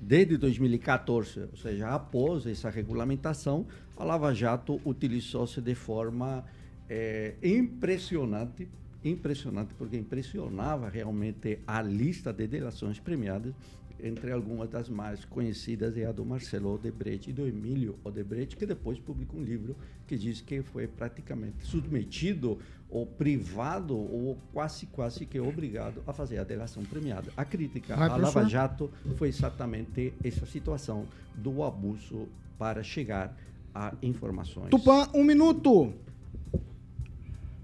Desde 0.00 0.36
2014, 0.36 1.48
ou 1.50 1.56
seja, 1.56 1.88
após 1.88 2.46
essa 2.46 2.68
regulamentação, 2.68 3.66
a 3.96 4.04
Lava 4.04 4.34
Jato 4.34 4.80
utilizou-se 4.84 5.60
de 5.60 5.74
forma 5.74 6.44
é, 6.88 7.34
impressionante, 7.42 8.68
impressionante, 9.04 9.74
porque 9.74 9.96
impressionava 9.96 10.88
realmente 10.88 11.58
a 11.66 11.80
lista 11.80 12.32
de 12.32 12.46
delações 12.46 12.98
premiadas 12.98 13.54
entre 14.02 14.32
algumas 14.32 14.68
das 14.68 14.88
mais 14.88 15.24
conhecidas 15.24 15.96
é 15.96 16.04
a 16.04 16.12
do 16.12 16.24
Marcelo 16.24 16.74
Odebrecht 16.74 17.30
e 17.30 17.32
do 17.32 17.46
Emílio 17.46 17.98
Odebrecht, 18.04 18.56
que 18.56 18.66
depois 18.66 18.98
publica 18.98 19.36
um 19.36 19.42
livro 19.42 19.76
que 20.06 20.16
diz 20.16 20.40
que 20.40 20.62
foi 20.62 20.86
praticamente 20.86 21.64
submetido 21.64 22.58
ou 22.90 23.06
privado 23.06 23.96
ou 23.96 24.36
quase 24.52 24.86
quase 24.86 25.24
que 25.24 25.40
obrigado 25.40 26.02
a 26.06 26.12
fazer 26.12 26.38
a 26.38 26.44
delação 26.44 26.84
premiada. 26.84 27.32
A 27.36 27.44
crítica 27.44 27.94
à 27.94 28.16
Lava 28.16 28.44
Jato 28.48 28.90
foi 29.16 29.28
exatamente 29.28 30.12
essa 30.22 30.44
situação 30.44 31.06
do 31.34 31.62
abuso 31.62 32.28
para 32.58 32.82
chegar 32.82 33.34
a 33.74 33.94
informações. 34.02 34.70
Tupã, 34.70 35.08
um 35.14 35.24
minuto. 35.24 35.94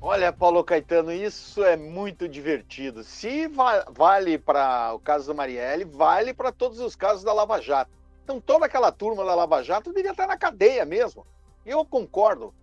Olha, 0.01 0.33
Paulo 0.33 0.63
Caetano, 0.63 1.13
isso 1.13 1.65
é 1.65 1.77
muito 1.77 2.29
divertido. 2.29 3.03
Se 3.03 3.49
va 3.49 3.85
vale 3.91 4.39
para 4.39 4.95
o 4.95 5.01
caso 5.01 5.27
da 5.27 5.35
Marielle, 5.35 5.85
vale 5.85 6.33
para 6.33 6.53
todos 6.53 6.79
os 6.79 6.95
casos 6.95 7.25
da 7.25 7.33
Lava 7.33 7.61
Jato. 7.61 7.91
Então, 8.23 8.41
toda 8.41 8.67
aquela 8.67 8.93
turma 8.93 9.25
da 9.25 9.35
Lava 9.35 9.61
Jato 9.61 9.93
devia 9.93 10.13
estar 10.13 10.29
na 10.29 10.37
cadeia 10.37 10.85
mesmo. 10.85 11.27
Eu 11.67 11.85
concordo, 11.85 12.55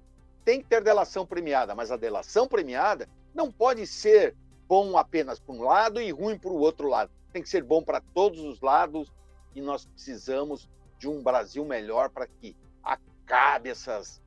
tem 0.45 0.61
que 0.61 0.67
ter 0.67 0.81
delação 0.81 1.25
premiada, 1.25 1.75
mas 1.75 1.91
a 1.91 1.97
delação 1.97 2.47
premiada 2.47 3.09
não 3.33 3.51
pode 3.51 3.85
ser 3.85 4.33
bom 4.65 4.97
apenas 4.97 5.37
para 5.37 5.55
um 5.55 5.63
lado 5.63 5.99
e 5.99 6.11
ruim 6.11 6.37
para 6.37 6.51
o 6.51 6.57
outro 6.57 6.87
lado. 6.87 7.11
Tem 7.33 7.41
que 7.41 7.49
ser 7.49 7.63
bom 7.63 7.83
para 7.83 7.99
todos 8.13 8.39
os 8.39 8.61
lados 8.61 9.11
e 9.53 9.59
nós 9.59 9.85
precisamos 9.85 10.69
de 10.97 11.09
um 11.09 11.21
Brasil 11.21 11.65
melhor 11.65 12.09
para 12.09 12.27
que 12.27 12.55
acabe 12.81 13.69
essas 13.69 14.21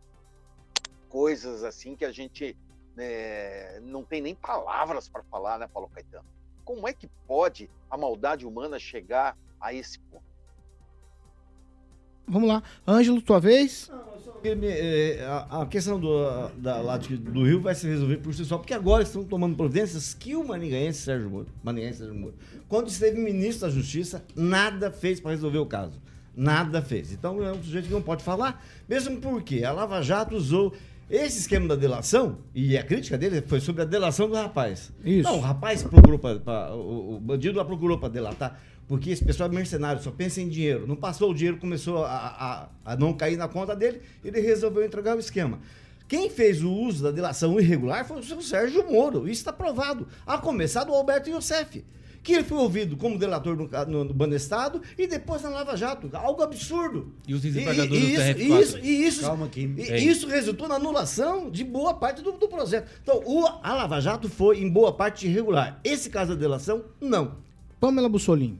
coisas 1.08 1.64
assim 1.64 1.96
que 1.96 2.04
a 2.04 2.12
gente 2.12 2.54
né, 2.98 3.78
não 3.80 4.02
tem 4.02 4.20
nem 4.20 4.34
palavras 4.34 5.08
para 5.08 5.22
falar, 5.22 5.56
né, 5.56 5.68
Paulo 5.72 5.88
Caetano? 5.88 6.26
Como 6.64 6.88
é 6.88 6.92
que 6.92 7.06
pode 7.28 7.70
a 7.88 7.96
maldade 7.96 8.44
humana 8.44 8.76
chegar 8.78 9.38
a 9.60 9.72
esse 9.72 10.00
ponto? 10.00 10.24
Vamos 12.26 12.48
lá. 12.48 12.62
Ângelo, 12.86 13.22
tua 13.22 13.38
vez? 13.38 13.90
É, 14.44 15.26
a, 15.50 15.64
questão 15.66 15.98
do, 15.98 16.48
da, 16.56 16.80
lá 16.80 16.96
do 16.96 17.44
Rio 17.44 17.60
vai 17.60 17.74
se 17.74 17.86
resolver 17.86 18.18
por 18.18 18.34
si 18.34 18.44
só, 18.44 18.58
porque 18.58 18.74
agora 18.74 19.02
estão 19.02 19.24
tomando 19.24 19.56
providências 19.56 20.12
que 20.12 20.36
o 20.36 20.46
Maningaense 20.46 21.00
Sérgio 21.00 21.30
Moro, 21.30 21.46
Maningaense 21.62 21.98
Sérgio 21.98 22.14
Moro, 22.14 22.34
quando 22.68 22.88
esteve 22.88 23.20
ministro 23.20 23.66
da 23.66 23.72
Justiça, 23.72 24.24
nada 24.36 24.90
fez 24.90 25.20
para 25.20 25.30
resolver 25.30 25.58
o 25.58 25.66
caso. 25.66 26.00
Nada 26.36 26.82
fez. 26.82 27.12
Então 27.12 27.42
é 27.42 27.50
um 27.50 27.62
sujeito 27.62 27.86
que 27.86 27.92
não 27.92 28.02
pode 28.02 28.22
falar, 28.22 28.64
mesmo 28.88 29.20
porque 29.20 29.64
a 29.64 29.72
Lava 29.72 30.02
Jato 30.02 30.36
usou 30.36 30.72
esse 31.10 31.38
esquema 31.40 31.66
da 31.68 31.74
delação, 31.74 32.38
e 32.54 32.76
a 32.76 32.82
crítica 32.82 33.16
dele 33.16 33.42
foi 33.42 33.60
sobre 33.60 33.82
a 33.82 33.84
delação 33.84 34.28
do 34.28 34.34
rapaz. 34.34 34.92
Isso. 35.04 35.28
Não, 35.28 35.38
o 35.38 35.40
rapaz 35.40 35.82
procurou 35.82 36.18
para. 36.18 36.74
O, 36.74 37.16
o 37.16 37.20
bandido 37.20 37.56
lá 37.56 37.64
procurou 37.64 37.98
para 37.98 38.08
delatar. 38.10 38.60
Porque 38.86 39.10
esse 39.10 39.24
pessoal 39.24 39.50
é 39.50 39.54
mercenário, 39.54 40.02
só 40.02 40.10
pensa 40.10 40.40
em 40.40 40.48
dinheiro. 40.48 40.86
Não 40.86 40.96
passou 40.96 41.30
o 41.30 41.34
dinheiro, 41.34 41.58
começou 41.58 42.04
a, 42.04 42.68
a, 42.84 42.92
a 42.92 42.96
não 42.96 43.12
cair 43.12 43.36
na 43.36 43.46
conta 43.46 43.76
dele, 43.76 44.00
ele 44.24 44.40
resolveu 44.40 44.84
entregar 44.84 45.16
o 45.16 45.20
esquema. 45.20 45.60
Quem 46.08 46.30
fez 46.30 46.62
o 46.62 46.72
uso 46.72 47.04
da 47.04 47.10
delação 47.10 47.60
irregular 47.60 48.06
foi 48.06 48.18
o 48.18 48.22
seu 48.22 48.40
Sérgio 48.40 48.90
Moro. 48.90 49.28
Isso 49.28 49.40
está 49.40 49.52
provado. 49.52 50.08
A 50.26 50.38
começar 50.38 50.84
do 50.84 50.94
Alberto 50.94 51.28
Youssef 51.28 51.84
que 52.22 52.32
ele 52.32 52.44
foi 52.44 52.58
ouvido 52.58 52.96
como 52.96 53.18
delator 53.18 53.56
no, 53.56 53.68
no, 53.86 54.04
no 54.04 54.14
Banestado 54.14 54.82
e 54.96 55.06
depois 55.06 55.42
na 55.42 55.50
Lava 55.50 55.76
Jato. 55.76 56.10
Algo 56.12 56.42
absurdo. 56.42 57.14
E 57.26 57.34
os 57.34 57.42
desembargadores 57.42 58.04
e, 58.04 58.12
e, 58.12 58.16
do 58.16 58.22
TRF4? 58.22 58.60
Isso, 58.60 58.78
e 58.78 59.06
isso, 59.06 59.20
Calma 59.22 59.46
aqui. 59.46 59.74
E, 59.76 60.08
isso 60.08 60.28
resultou 60.28 60.68
na 60.68 60.76
anulação 60.76 61.50
de 61.50 61.64
boa 61.64 61.94
parte 61.94 62.22
do, 62.22 62.32
do 62.32 62.48
processo. 62.48 62.86
Então, 63.02 63.22
o, 63.24 63.46
a 63.46 63.74
Lava 63.74 64.00
Jato 64.00 64.28
foi, 64.28 64.60
em 64.60 64.68
boa 64.68 64.92
parte, 64.92 65.26
irregular. 65.26 65.80
Esse 65.82 66.10
caso 66.10 66.34
da 66.34 66.40
delação, 66.40 66.84
não. 67.00 67.36
Pamela 67.80 68.08
Bussolini. 68.08 68.58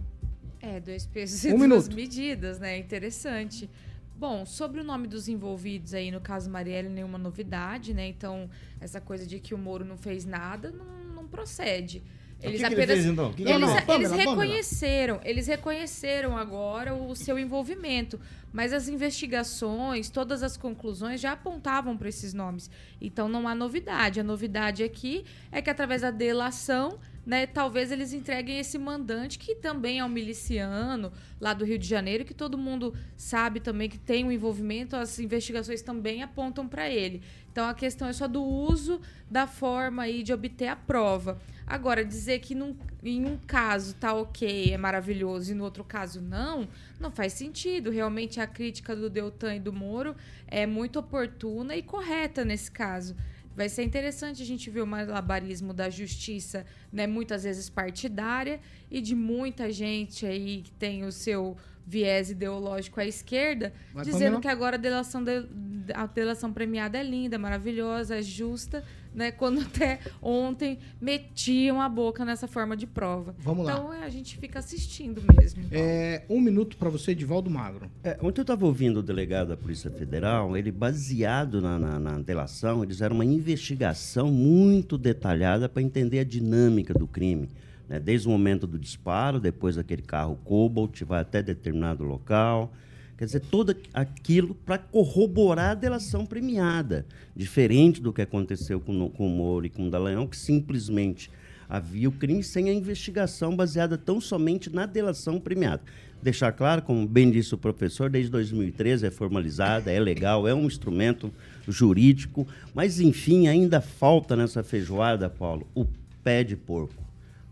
É, 0.61 0.81
dois 0.81 1.07
pesos 1.07 1.45
e 1.45 1.49
um 1.49 1.59
duas 1.59 1.89
minuto. 1.89 1.95
medidas, 1.95 2.59
né? 2.59 2.79
Interessante. 2.79 3.69
Bom, 4.17 4.45
sobre 4.45 4.81
o 4.81 4.85
nome 4.85 5.07
dos 5.07 5.29
envolvidos 5.29 5.95
aí, 5.95 6.11
no 6.11 6.21
caso 6.21 6.51
Marielle, 6.51 6.89
nenhuma 6.89 7.19
novidade, 7.19 7.95
né? 7.95 8.09
Então, 8.09 8.51
essa 8.81 9.01
coisa 9.01 9.25
de 9.25 9.39
que 9.39 9.55
o 9.55 9.59
Moro 9.59 9.85
não 9.85 9.97
fez 9.97 10.25
nada 10.25 10.73
não, 10.73 11.15
não 11.15 11.29
procede. 11.29 12.03
Eles 12.41 12.61
que 12.61 12.66
apenas. 12.66 12.86
Que 12.86 12.93
ele 12.93 13.03
fez, 13.03 13.07
então? 13.07 13.32
Que 13.32 13.43
eles, 13.43 13.84
que 13.84 13.93
eles 13.93 14.11
reconheceram, 14.12 15.20
eles 15.24 15.47
reconheceram 15.47 16.36
agora 16.36 16.95
o 16.95 17.14
seu 17.14 17.39
envolvimento. 17.39 18.20
Mas 18.53 18.72
as 18.72 18.89
investigações, 18.89 20.09
todas 20.09 20.43
as 20.43 20.57
conclusões 20.57 21.20
já 21.20 21.32
apontavam 21.32 21.97
para 21.97 22.09
esses 22.09 22.32
nomes. 22.32 22.70
Então 23.01 23.28
não 23.28 23.47
há 23.47 23.55
novidade. 23.55 24.20
A 24.20 24.24
novidade 24.24 24.82
aqui 24.82 25.24
é 25.51 25.61
que 25.61 25.68
através 25.68 26.03
da 26.03 26.11
delação 26.11 26.99
né, 27.29 27.47
talvez 27.47 27.93
eles 27.93 28.14
entreguem 28.14 28.59
esse 28.59 28.79
mandante, 28.79 29.39
que 29.39 29.55
também 29.55 29.99
é 29.99 30.05
um 30.05 30.09
miliciano 30.09 31.12
lá 31.39 31.53
do 31.53 31.62
Rio 31.62 31.79
de 31.79 31.87
Janeiro, 31.87 32.24
que 32.24 32.33
todo 32.33 32.57
mundo 32.57 32.95
sabe 33.18 33.61
também 33.61 33.87
que 33.87 33.99
tem 33.99 34.24
um 34.24 34.33
envolvimento, 34.33 34.97
as 34.97 35.18
investigações 35.18 35.83
também 35.83 36.22
apontam 36.22 36.66
para 36.66 36.89
ele. 36.89 37.20
Então 37.53 37.68
a 37.68 37.74
questão 37.74 38.09
é 38.09 38.14
só 38.14 38.26
do 38.26 38.43
uso 38.43 38.99
da 39.31 39.47
forma 39.47 40.05
aí 40.05 40.22
de 40.22 40.33
obter 40.33 40.68
a 40.68 40.76
prova. 40.76 41.39
Agora, 41.66 42.03
dizer 42.03 42.39
que 42.39 42.55
num, 42.55 42.74
em 43.05 43.26
um 43.26 43.37
caso 43.37 43.95
tá 43.97 44.14
ok, 44.14 44.72
é 44.72 44.79
maravilhoso, 44.79 45.53
e 45.53 45.55
no 45.55 45.64
outro 45.64 45.85
caso 45.85 46.22
não, 46.22 46.66
não 46.99 47.11
faz 47.11 47.35
sentido. 47.35 47.91
Realmente 47.91 48.41
a 48.41 48.47
crítica 48.47 48.97
do 48.97 49.11
Deltan 49.11 49.57
e 49.57 49.61
do 49.61 49.70
Moro 49.70 50.16
é 50.47 50.64
muito 50.64 50.99
oportuna 50.99 51.76
e 51.76 51.83
correta 51.83 52.43
nesse 52.43 52.70
caso. 52.70 53.14
Vai 53.59 53.69
ser 53.69 53.83
interessante 53.83 54.41
a 54.41 54.47
gente 54.47 54.71
ver 54.71 54.83
o 54.83 54.87
malabarismo 54.87 55.75
da 55.75 55.91
justiça, 55.91 56.65
né, 56.93 57.09
muitas 57.09 57.43
vezes 57.43 57.69
partidária, 57.69 58.61
e 58.89 59.01
de 59.01 59.17
muita 59.17 59.73
gente 59.73 60.25
aí 60.25 60.63
que 60.63 60.71
tem 60.71 61.03
o 61.05 61.11
seu 61.11 61.57
viés 61.85 62.31
ideológico 62.31 63.01
à 63.01 63.05
esquerda, 63.05 63.73
Vai 63.93 64.05
dizendo 64.05 64.39
que 64.39 64.47
agora 64.47 64.77
a 64.77 64.79
delação, 64.79 65.25
de, 65.25 65.45
a 65.93 66.07
delação 66.07 66.53
premiada 66.53 66.99
é 66.99 67.03
linda, 67.03 67.37
maravilhosa, 67.37 68.19
é 68.19 68.23
justa, 68.23 68.85
né? 69.19 69.33
Quando 69.33 69.61
até 69.61 69.99
ontem 70.23 70.79
metiam 71.01 71.83
a 71.83 71.89
boca 71.89 72.25
nessa 72.25 72.47
forma 72.47 72.77
de 72.77 72.87
prova. 72.87 73.35
Vamos 73.41 73.66
lá. 73.66 73.73
Então 73.73 73.91
a 73.91 74.09
gente 74.09 74.39
fica 74.39 74.61
assistindo 74.61 75.21
mesmo. 75.37 75.64
É, 75.73 76.23
um 76.31 76.41
minuto 76.41 76.77
para 76.77 76.89
você, 76.89 77.11
Edivaldo 77.11 77.51
Magro. 77.51 77.91
É, 78.05 78.16
ontem 78.23 78.41
eu 78.41 78.43
estava 78.43 78.64
ouvindo 78.64 78.99
o 78.99 79.03
delegado 79.03 79.49
da 79.49 79.57
Polícia 79.57 79.91
Federal, 79.91 80.57
ele 80.57 80.71
baseado 80.71 81.61
na, 81.61 81.79
na, 81.79 81.99
na 81.99 82.19
delação, 82.21 82.85
eles 82.85 82.97
fizeram 82.97 83.16
uma 83.16 83.25
investigação 83.25 84.31
muito 84.31 84.97
detalhada 84.97 85.69
para 85.69 85.83
entender 85.83 86.21
a 86.21 86.25
dinâmica 86.25 86.95
do 86.95 87.07
crime. 87.07 87.49
Né? 87.89 87.99
Desde 87.99 88.29
o 88.29 88.31
momento 88.31 88.66
do 88.66 88.79
disparo, 88.79 89.41
depois 89.41 89.75
daquele 89.75 90.03
carro 90.03 90.39
Cobalt, 90.45 91.03
vai 91.03 91.21
até 91.21 91.43
determinado 91.43 92.05
local 92.05 92.73
Quer 93.19 93.25
dizer, 93.25 93.41
todo 93.41 93.75
aquilo 93.93 94.55
para 94.55 94.79
corroborar 94.79 95.73
a 95.73 95.75
delação 95.75 96.25
premiada. 96.25 97.05
Diferente 97.35 98.01
do 98.01 98.12
que 98.12 98.23
aconteceu 98.23 98.79
com, 98.79 99.11
com 99.11 99.27
o 99.27 99.31
Moro 99.31 99.66
e 99.66 99.69
com 99.69 99.89
o 99.89 99.91
Dallagnol, 99.91 100.29
que 100.29 100.37
simplesmente 100.37 101.29
havia 101.69 102.09
o 102.09 102.12
crime 102.12 102.45
sem 102.45 102.71
a 102.71 102.73
investigação 102.73 103.57
baseada 103.57 103.99
tão 103.99 104.21
somente 104.21 104.71
na 104.71 104.87
delação 104.87 105.41
premiada. 105.41 105.83
Deixar 106.23 106.53
claro, 106.53 106.81
como 106.83 107.07
bem 107.09 107.29
disse 107.29 107.53
o 107.53 107.59
professor, 107.59 108.09
desde 108.09 108.31
2013 108.31 109.07
é 109.07 109.11
formalizada, 109.11 109.91
é 109.91 109.99
legal, 109.99 110.47
é 110.47 110.55
um 110.55 110.66
instrumento 110.66 111.33
jurídico, 111.66 112.47
mas 112.73 113.01
enfim, 113.01 113.49
ainda 113.49 113.81
falta 113.81 114.37
nessa 114.37 114.62
feijoada, 114.62 115.29
Paulo, 115.29 115.66
o 115.75 115.85
pé 116.23 116.45
de 116.45 116.57
porco. 116.57 117.08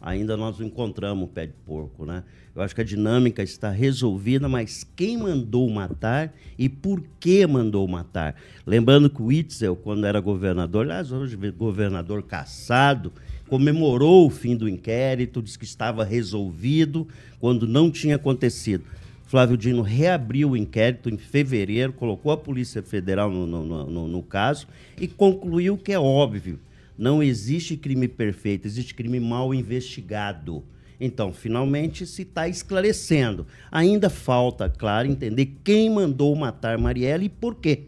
Ainda 0.07 0.37
nós 0.37 0.61
não 0.61 0.69
encontramos 0.69 1.25
o 1.25 1.27
pé 1.27 1.47
de 1.47 1.53
porco, 1.67 2.07
né? 2.07 2.23
Eu 2.55 2.63
acho 2.63 2.73
que 2.73 2.81
a 2.81 2.85
dinâmica 2.85 3.43
está 3.43 3.71
resolvida, 3.71 4.49
mas 4.49 4.87
quem 4.95 5.19
mandou 5.19 5.69
matar 5.69 6.33
e 6.57 6.69
por 6.69 7.03
que 7.19 7.45
mandou 7.45 7.89
matar? 7.89 8.37
Lembrando 8.65 9.11
que 9.11 9.21
o 9.21 9.33
Itzel, 9.33 9.75
quando 9.75 10.07
era 10.07 10.21
governador, 10.21 10.85
aliás, 10.85 11.11
hoje 11.11 11.37
governador 11.51 12.23
caçado, 12.23 13.13
comemorou 13.49 14.29
o 14.29 14.31
fim 14.31 14.55
do 14.55 14.69
inquérito, 14.69 15.43
disse 15.43 15.59
que 15.59 15.65
estava 15.65 16.05
resolvido 16.05 17.09
quando 17.41 17.67
não 17.67 17.91
tinha 17.91 18.15
acontecido. 18.15 18.85
Flávio 19.25 19.57
Dino 19.57 19.83
reabriu 19.83 20.51
o 20.51 20.57
inquérito 20.57 21.11
em 21.11 21.19
fevereiro, 21.19 21.93
colocou 21.93 22.31
a 22.31 22.37
Polícia 22.37 22.81
Federal 22.81 23.29
no, 23.29 23.45
no, 23.45 23.91
no, 23.91 24.07
no 24.07 24.23
caso 24.23 24.69
e 24.97 25.09
concluiu 25.09 25.77
que 25.77 25.91
é 25.91 25.99
óbvio: 25.99 26.61
não 26.99 27.23
existe 27.23 27.77
crime 27.77 28.09
perfeito, 28.09 28.67
existe 28.67 28.95
crime 28.95 29.21
mal 29.21 29.55
investigado. 29.55 30.65
Então, 31.01 31.33
finalmente 31.33 32.07
se 32.07 32.23
está 32.23 32.49
esclarecendo. 32.49 33.47
Ainda 33.71 34.09
falta, 34.09 34.69
claro, 34.69 35.07
entender 35.09 35.57
quem 35.63 35.91
mandou 35.91 36.35
matar 36.35 36.79
Marielle 36.79 37.27
e 37.27 37.29
por 37.29 37.55
quê. 37.57 37.85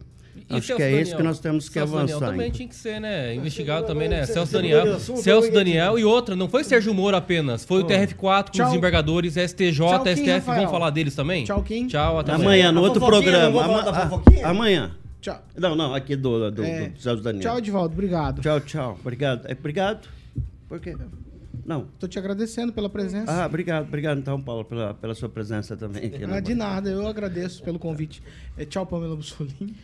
E 0.51 0.57
Acho 0.57 0.77
que 0.77 0.83
é 0.83 0.87
Daniel, 0.87 1.03
isso 1.03 1.17
que 1.17 1.23
nós 1.23 1.39
temos 1.41 1.69
que 1.69 1.75
Celso 1.75 1.95
avançar. 1.95 2.21
Daniel 2.21 2.33
também 2.33 2.51
tinha 2.51 2.69
que 2.69 2.75
ser, 2.75 2.99
né? 3.01 3.35
Investigado 3.35 3.87
também, 3.87 4.09
né? 4.09 4.25
Celso 4.25 4.53
Daniel, 4.53 4.99
Celso 4.99 5.53
Daniel 5.53 5.99
e 5.99 6.05
outra. 6.05 6.35
Não 6.35 6.49
foi 6.49 6.65
Sérgio 6.65 6.95
Moro 6.95 7.17
apenas. 7.17 7.65
Foi 7.65 7.83
o 7.83 7.87
TRF4 7.87 8.51
com 8.51 8.63
os 8.63 8.69
desembargadores, 8.69 9.35
STJ, 9.35 9.73
Tchau, 9.73 10.07
STF. 10.07 10.23
Kim, 10.23 10.41
Vamos 10.41 10.71
falar 10.71 10.91
deles 10.91 11.15
também? 11.15 11.45
Tchau, 11.45 11.63
Kim. 11.63 11.87
Tchau, 11.87 12.19
até 12.19 12.33
amanhã. 12.33 12.73
no 12.73 12.81
outro 12.81 13.05
programa. 13.05 13.63
Amanhã. 14.43 14.93
Tchau. 15.21 15.43
Não, 15.57 15.75
não, 15.75 15.95
aqui 15.95 16.15
do, 16.15 16.51
do, 16.51 16.63
é. 16.63 16.89
do 16.89 17.01
Celso 17.01 17.23
Daniel. 17.23 17.43
Tchau, 17.43 17.59
Edvaldo. 17.59 17.95
Obrigado. 17.95 18.41
Tchau, 18.41 18.61
tchau. 18.61 18.99
Obrigado. 19.01 19.47
É, 19.47 19.53
obrigado. 19.53 20.09
Por 20.69 20.81
quê? 20.81 20.97
Não. 21.65 21.89
Estou 21.93 22.09
te 22.09 22.19
agradecendo 22.19 22.73
pela 22.73 22.89
presença. 22.89 23.31
Ah, 23.31 23.47
obrigado, 23.47 23.87
obrigado 23.87 24.19
então, 24.19 24.41
Paulo, 24.41 24.65
pela, 24.65 24.95
pela 24.95 25.15
sua 25.15 25.29
presença 25.29 25.77
também. 25.77 26.13
Ah, 26.33 26.41
de 26.41 26.55
nada, 26.55 26.89
eu 26.89 27.07
agradeço 27.07 27.63
pelo 27.63 27.79
convite. 27.79 28.23
É, 28.57 28.65
tchau, 28.65 28.87
Pamela 28.87 29.17
Bussolini. 29.17 29.77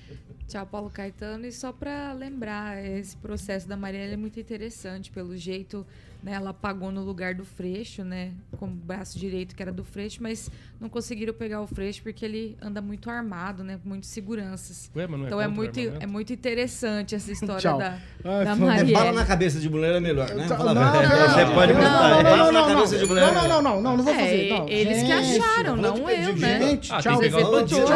Tchau, 0.47 0.67
Paulo 0.67 0.91
Caetano. 0.91 1.47
E 1.47 1.53
só 1.53 1.73
para 1.73 2.13
lembrar, 2.13 2.83
esse 2.85 3.17
processo 3.17 3.69
da 3.69 3.77
Marielle 3.77 4.15
é 4.15 4.17
muito 4.17 4.39
interessante, 4.39 5.11
pelo 5.11 5.37
jeito 5.37 5.87
né, 6.25 6.33
ela 6.33 6.55
pagou 6.55 6.91
no 6.91 7.03
lugar 7.03 7.35
do 7.35 7.45
Freixo, 7.45 8.03
né? 8.03 8.33
Com 8.57 8.65
o 8.65 8.71
braço 8.71 9.19
direito 9.19 9.55
que 9.55 9.63
era 9.63 9.71
do 9.71 9.85
Freixo, 9.85 10.23
mas 10.23 10.51
não 10.81 10.89
conseguiram 10.89 11.35
pegar 11.35 11.61
o 11.61 11.67
Freixo 11.67 12.03
porque 12.03 12.25
ele 12.25 12.57
anda 12.63 12.81
muito 12.81 13.11
armado, 13.11 13.63
né? 13.63 13.79
Com 13.83 13.91
muitas 13.91 14.09
seguranças. 14.09 14.91
Ué, 14.97 15.03
é 15.03 15.07
então 15.07 15.39
é 15.39 15.47
muito, 15.47 15.79
é 15.79 16.07
muito 16.07 16.33
interessante 16.33 17.15
essa 17.15 17.31
história 17.31 17.75
da, 17.75 17.99
Ai, 18.25 18.45
da 18.45 18.57
Marielle. 18.57 18.93
Bala 18.95 19.13
na 19.13 19.27
cabeça 19.27 19.61
de 19.61 19.69
mulher 19.69 19.97
é 19.97 20.01
melhor, 20.01 20.35
né? 20.35 20.47
Não, 20.49 20.57
não, 20.57 20.75
não, 20.75 21.29
Você 21.29 21.47
pode 21.55 21.73
botar. 21.75 22.23
Bala 22.23 22.53
na 22.53 22.67
cabeça 22.69 22.99
de 22.99 23.07
mulher. 23.07 23.27
Não, 23.27 23.35
não, 23.35 23.63
não, 23.63 23.83
não, 23.83 23.97
não 23.99 24.05
vou 24.05 24.15
fazer. 24.15 24.51
É, 24.51 24.73
eles 24.73 25.03
que 25.03 25.13
acharam, 25.13 25.77
não 25.77 26.09
eu, 26.09 26.37
né? 26.37 26.59
Gente, 26.59 26.89
tchau. 26.89 27.03
Tchau, 27.03 27.19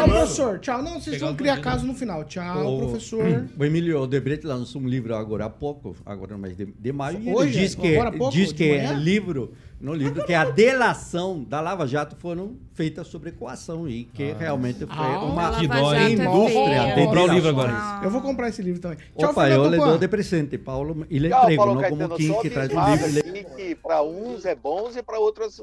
professor. 0.03 0.59
Tchau, 0.59 0.83
não, 0.83 1.01
vocês 1.01 1.19
vão 1.19 1.35
criar 1.35 1.59
caso 1.61 1.83
no 1.83 1.95
final. 1.95 2.23
Tchau. 2.25 2.77
Professor. 2.77 3.49
O 3.59 3.65
Emílio 3.65 4.01
Odebrecht 4.01 4.45
lançou 4.45 4.81
um 4.81 4.87
livro 4.87 5.15
agora 5.15 5.45
há 5.45 5.49
pouco, 5.49 5.95
agora 6.05 6.37
mês 6.37 6.55
de, 6.55 6.91
maio, 6.91 7.19
e 7.21 7.33
Hoje? 7.33 7.51
ele 7.51 7.59
diz 7.61 7.75
que, 7.75 7.93
Agora 7.95 8.09
há 8.09 8.18
pouco, 8.19 8.33
diz 8.33 8.51
que 8.51 8.69
é 8.71 8.93
livro, 8.93 9.53
no 9.81 9.93
livro, 9.93 10.25
que 10.25 10.33
a 10.33 10.43
delação 10.45 11.43
da 11.43 11.61
Lava 11.61 11.87
Jato 11.87 12.15
foram 12.17 12.57
feitas 12.73 13.07
sobre 13.07 13.31
coação 13.31 13.87
e 13.87 14.03
que 14.03 14.33
realmente 14.33 14.79
foi 14.79 14.87
Ah, 14.89 15.23
uma 15.23 15.59
Que 15.59 15.67
dó, 15.67 15.93
hein? 15.95 16.13
indústria 16.13 16.95
de 16.95 17.05
comprar 17.05 17.23
o 17.23 17.27
livro 17.27 17.49
agora. 17.49 17.99
Eu 18.03 18.09
vou 18.09 18.21
comprar 18.21 18.49
esse 18.49 18.61
livro 18.61 18.81
também. 18.81 18.97
Tchau, 19.17 19.31
Opa, 19.31 19.49
eu 19.49 19.67
lhe 19.69 19.77
dou 19.77 19.97
de 19.97 20.07
presente, 20.07 20.57
Paulo, 20.57 21.07
e 21.09 21.17
lhe 21.17 21.29
Tchau, 21.29 21.39
entrego, 21.43 21.57
Paulo 21.63 21.73
não 21.75 21.81
Caetano. 21.81 22.09
como 22.09 22.17
quem 22.19 22.41
que 22.41 22.49
traz 22.49 22.69
o 22.69 22.79
livro. 22.91 23.19
aqui 23.19 23.43
que 23.55 23.75
para 23.75 24.01
uns 24.03 24.45
é 24.45 24.53
bom 24.55 24.89
e 24.95 25.01
para 25.01 25.17
outros 25.19 25.61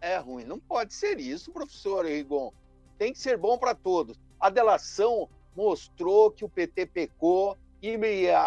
é 0.00 0.18
ruim. 0.18 0.44
Não 0.44 0.58
pode 0.58 0.92
ser 0.92 1.18
isso, 1.20 1.50
professor 1.52 2.04
Rigon. 2.04 2.52
Tem 2.98 3.12
que 3.12 3.18
ser 3.18 3.36
bom 3.38 3.56
para 3.56 3.74
todos. 3.74 4.18
A 4.40 4.50
delação 4.50 5.28
mostrou 5.56 6.30
que 6.30 6.44
o 6.44 6.48
PT 6.48 6.86
pecou 6.86 7.56
e 7.80 7.96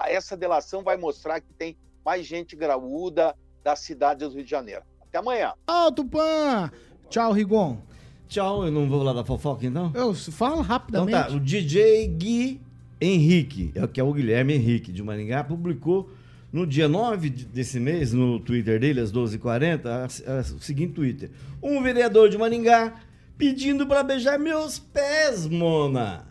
essa 0.08 0.36
delação 0.36 0.84
vai 0.84 0.98
mostrar 0.98 1.40
que 1.40 1.54
tem 1.54 1.78
mais 2.08 2.26
gente 2.26 2.56
graúda 2.56 3.36
da 3.62 3.76
cidade 3.76 4.26
do 4.26 4.34
Rio 4.34 4.42
de 4.46 4.50
Janeiro. 4.50 4.82
Até 5.02 5.18
amanhã. 5.18 5.52
Tchau, 5.68 5.92
Tupã. 5.92 6.72
Tchau, 7.10 7.34
Rigon. 7.34 7.80
Tchau, 8.30 8.64
eu 8.66 8.72
não 8.72 8.88
vou 8.88 9.04
lá 9.04 9.12
da 9.12 9.26
fofoca 9.26 9.66
então? 9.66 9.92
Eu, 9.94 10.14
fala 10.14 10.54
Então 10.54 10.64
rapidamente. 10.64 11.12
tá, 11.12 11.28
o 11.36 11.38
DJ 11.38 12.08
Gui 12.08 12.62
Henrique, 13.02 13.74
é 13.76 13.84
o 13.84 13.90
que 13.90 14.00
é 14.00 14.04
o 14.06 14.14
Guilherme 14.14 14.54
Henrique 14.54 14.90
de 14.94 15.04
Maringá, 15.04 15.44
publicou 15.44 16.10
no 16.50 16.66
dia 16.66 16.88
9 16.88 17.30
de- 17.30 17.44
desse 17.46 17.78
mês, 17.78 18.14
no 18.14 18.40
Twitter 18.40 18.80
dele, 18.80 19.02
às 19.02 19.12
12h40, 19.12 19.86
a- 19.90 20.06
a- 20.06 20.40
o 20.56 20.60
seguinte 20.62 20.94
Twitter. 20.94 21.30
Um 21.62 21.84
vereador 21.84 22.30
de 22.30 22.38
Maringá 22.38 23.02
pedindo 23.38 23.86
pra 23.86 24.02
beijar 24.02 24.40
meus 24.40 24.80
pés, 24.80 25.46
Mona. 25.46 26.26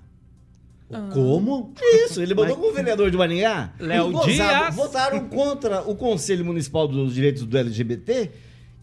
Como? 1.12 1.72
Isso, 1.82 2.22
ele 2.22 2.34
botou 2.34 2.56
como 2.56 2.72
vereador 2.72 3.10
de 3.10 3.16
Maringá. 3.16 3.72
Léo 3.78 4.16
Os 4.16 4.26
Dias. 4.26 4.74
Votaram 4.74 5.28
contra 5.28 5.82
o 5.82 5.96
Conselho 5.96 6.44
Municipal 6.44 6.86
dos 6.86 7.14
Direitos 7.14 7.44
do 7.44 7.58
LGBT 7.58 8.30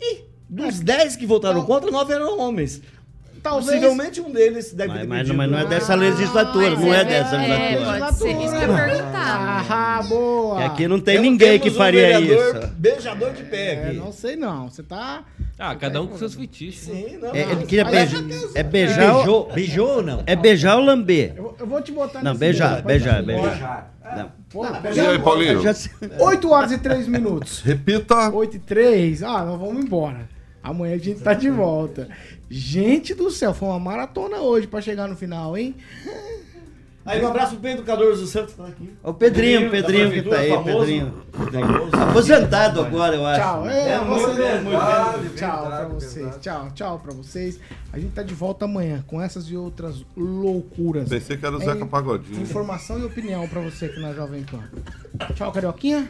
e 0.02 0.24
dos 0.50 0.80
10 0.82 1.16
que 1.16 1.26
votaram 1.26 1.66
contra, 1.66 1.90
9 1.90 2.14
eram 2.14 2.40
homens. 2.40 2.82
Talvez- 3.44 3.66
Possivelmente 3.66 4.22
um 4.22 4.32
deles 4.32 4.72
deve 4.74 4.90
Mas, 4.90 5.02
ter 5.02 5.08
mas- 5.08 5.18
pedido. 5.20 5.38
mas 5.38 5.52
não 5.52 5.60
é 5.60 5.66
dessa 5.66 5.96
legislatura, 5.96 6.70
mas 6.72 6.80
não 6.80 6.94
é 6.94 7.02
é- 7.02 7.04
dessa 7.04 7.36
é, 7.36 7.40
legislatura. 7.70 8.00
pode 8.00 8.18
ser. 8.18 8.30
Isso 8.32 8.38
que 8.40 8.44
eu 8.56 8.62
ia 8.62 8.86
perguntar. 8.86 9.66
Ah, 9.70 10.04
boa. 10.08 10.62
E 10.62 10.64
aqui 10.64 10.88
não 10.88 11.00
tem 11.00 11.16
Temos- 11.18 11.30
ninguém 11.32 11.60
que 11.60 11.70
um 11.70 11.74
faria 11.74 12.20
vereador 12.20 12.56
isso. 12.64 12.68
Beijador 12.78 13.34
de 13.34 13.44
pé 13.44 13.74
É, 13.74 13.88
aqui. 13.90 13.98
não 13.98 14.12
sei 14.14 14.36
não. 14.38 14.70
Você 14.70 14.82
tá... 14.82 15.24
Ah, 15.60 15.76
cada 15.76 16.02
um 16.02 16.08
com 16.08 16.18
seus 16.18 16.34
feitiços. 16.34 16.88
né? 16.88 16.96
Sim, 17.10 17.18
não. 17.18 17.36
É, 17.36 17.42
ele 17.42 17.66
queria 17.66 17.86
Aliás, 17.86 18.12
beijar. 18.14 18.50
É 18.56 18.64
beijar. 18.64 19.10
ou- 19.12 19.14
Beijou, 19.18 19.52
beijou 19.54 19.90
ou 19.98 20.02
não? 20.04 20.24
É 20.26 20.36
beijar 20.38 20.78
ou 20.78 20.84
lamber? 20.86 21.34
Eu, 21.36 21.56
eu 21.60 21.68
vou 21.68 21.82
te 21.82 21.92
botar 21.92 22.24
Não, 22.24 22.32
nesse 22.32 22.40
beijar, 22.40 22.82
beijar, 22.82 23.22
beijar. 23.24 23.94
Não. 24.18 24.32
Pô, 24.50 24.66
E 24.94 25.00
aí, 25.00 25.20
Paulinho? 25.20 25.62
Já 25.62 25.74
sei. 25.74 25.92
8 26.20 26.50
horas 26.52 26.72
e 26.72 26.78
3 26.78 27.08
minutos. 27.08 27.62
Repita. 27.62 28.30
8 28.30 28.56
e 28.56 28.60
3. 28.60 29.22
Ah, 29.24 29.44
nós 29.44 29.60
vamos 29.60 29.84
embora. 29.84 30.30
Amanhã 30.64 30.96
a 30.96 30.98
gente 30.98 31.20
tá 31.20 31.34
de 31.34 31.50
volta. 31.50 32.08
Gente 32.50 33.14
do 33.14 33.30
céu, 33.30 33.54
foi 33.54 33.68
uma 33.68 33.80
maratona 33.80 34.38
hoje 34.38 34.66
pra 34.66 34.82
chegar 34.82 35.08
no 35.10 35.16
final, 35.16 35.58
hein? 35.58 35.76
Aí 37.06 37.22
um 37.22 37.28
abraço 37.28 37.52
pro 37.52 37.60
Pedro 37.62 37.84
Cardoso 37.84 38.22
dos 38.22 38.30
Santos, 38.30 38.54
que 38.54 38.62
tá 38.62 38.68
aqui. 38.68 38.94
O 39.04 39.14
Pedrinho, 39.14 39.70
Pedrinho 39.70 40.10
que 40.12 40.22
tá 40.22 40.38
aí, 40.38 40.50
famoso. 40.50 40.78
Pedrinho. 40.80 41.14
Famoso. 41.34 41.96
Aposentado 42.10 42.80
agora, 42.82 43.16
eu 43.16 43.26
acho. 43.26 43.42
Tchau. 43.42 43.70
É, 43.70 43.90
É, 43.90 44.00
você- 44.00 44.26
muito 44.28 44.38
bem, 44.38 44.62
muito 44.62 44.80
bem. 45.24 45.30
Tchau 45.36 45.66
pra 45.66 45.88
vocês. 45.90 46.36
Tchau, 46.40 46.68
tchau 46.74 47.00
pra 47.00 47.14
vocês. 47.14 47.60
A 47.92 48.00
gente 48.00 48.12
tá 48.14 48.24
de 48.24 48.34
volta 48.34 48.64
amanhã 48.66 49.04
com 49.06 49.22
essas 49.22 49.46
e 49.50 49.56
outras 49.58 50.04
loucuras. 50.16 51.10
Pensei 51.10 51.36
que 51.36 51.46
era 51.46 51.58
o 51.58 51.62
É 51.62 51.66
Zeca 51.66 51.86
Pagodinho. 51.86 52.42
Informação 52.42 52.98
e 53.00 53.04
opinião 53.04 53.48
pra 53.50 53.60
você 53.62 53.86
aqui 53.86 54.00
na 54.00 54.14
Jovem 54.14 54.44
Pan. 54.44 54.64
Tchau, 55.36 55.52
Carioquinha. 55.52 56.08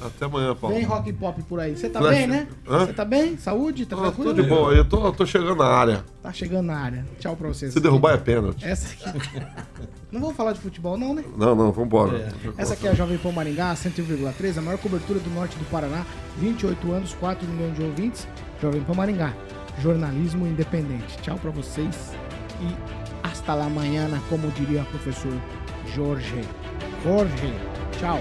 Até 0.00 0.26
amanhã, 0.26 0.54
Paulo. 0.54 0.76
Vem 0.76 0.84
rock 0.84 1.08
e 1.08 1.12
pop 1.14 1.42
por 1.44 1.58
aí. 1.58 1.74
Você 1.74 1.88
tá 1.88 2.00
Flash. 2.00 2.14
bem, 2.18 2.26
né? 2.26 2.46
Você 2.66 2.92
tá 2.92 3.04
bem? 3.04 3.38
Saúde? 3.38 3.86
Tá 3.86 3.96
Ah, 3.96 4.00
tranquilo? 4.02 4.34
tô 4.34 4.42
de 4.42 4.48
boa, 4.48 4.72
eu 4.74 4.84
tô, 4.84 5.06
eu 5.06 5.12
tô 5.12 5.24
chegando 5.24 5.56
na 5.56 5.66
área. 5.66 6.04
Tá 6.22 6.30
chegando 6.32 6.66
na 6.66 6.76
área. 6.78 7.04
Tchau 7.18 7.34
pra 7.34 7.48
vocês. 7.48 7.72
Se 7.72 7.80
derrubar 7.80 8.12
é 8.14 8.18
pênalti. 8.18 8.64
Essa 8.64 8.92
aqui. 8.92 9.18
Não 10.14 10.20
vamos 10.20 10.36
falar 10.36 10.52
de 10.52 10.60
futebol, 10.60 10.96
não, 10.96 11.12
né? 11.12 11.24
Não, 11.36 11.56
não, 11.56 11.72
vambora. 11.72 12.32
Essa 12.56 12.74
aqui 12.74 12.86
é 12.86 12.90
a 12.90 12.94
Jovem 12.94 13.18
Pan 13.18 13.32
Maringá, 13.32 13.74
101,3, 13.74 14.58
a 14.58 14.62
maior 14.62 14.78
cobertura 14.78 15.18
do 15.18 15.28
norte 15.30 15.58
do 15.58 15.64
Paraná, 15.68 16.06
28 16.38 16.92
anos, 16.92 17.14
4 17.14 17.44
milhões 17.48 17.74
de 17.74 17.82
ouvintes. 17.82 18.28
Jovem 18.62 18.80
Pan 18.84 18.94
Maringá, 18.94 19.34
jornalismo 19.82 20.46
independente. 20.46 21.18
Tchau 21.20 21.36
pra 21.36 21.50
vocês 21.50 22.12
e 22.60 23.26
hasta 23.26 23.54
la 23.54 23.68
manhã, 23.68 24.08
como 24.30 24.48
diria 24.52 24.82
o 24.82 24.86
professor 24.86 25.32
Jorge. 25.92 26.42
Jorge, 27.02 27.52
tchau. 27.98 28.20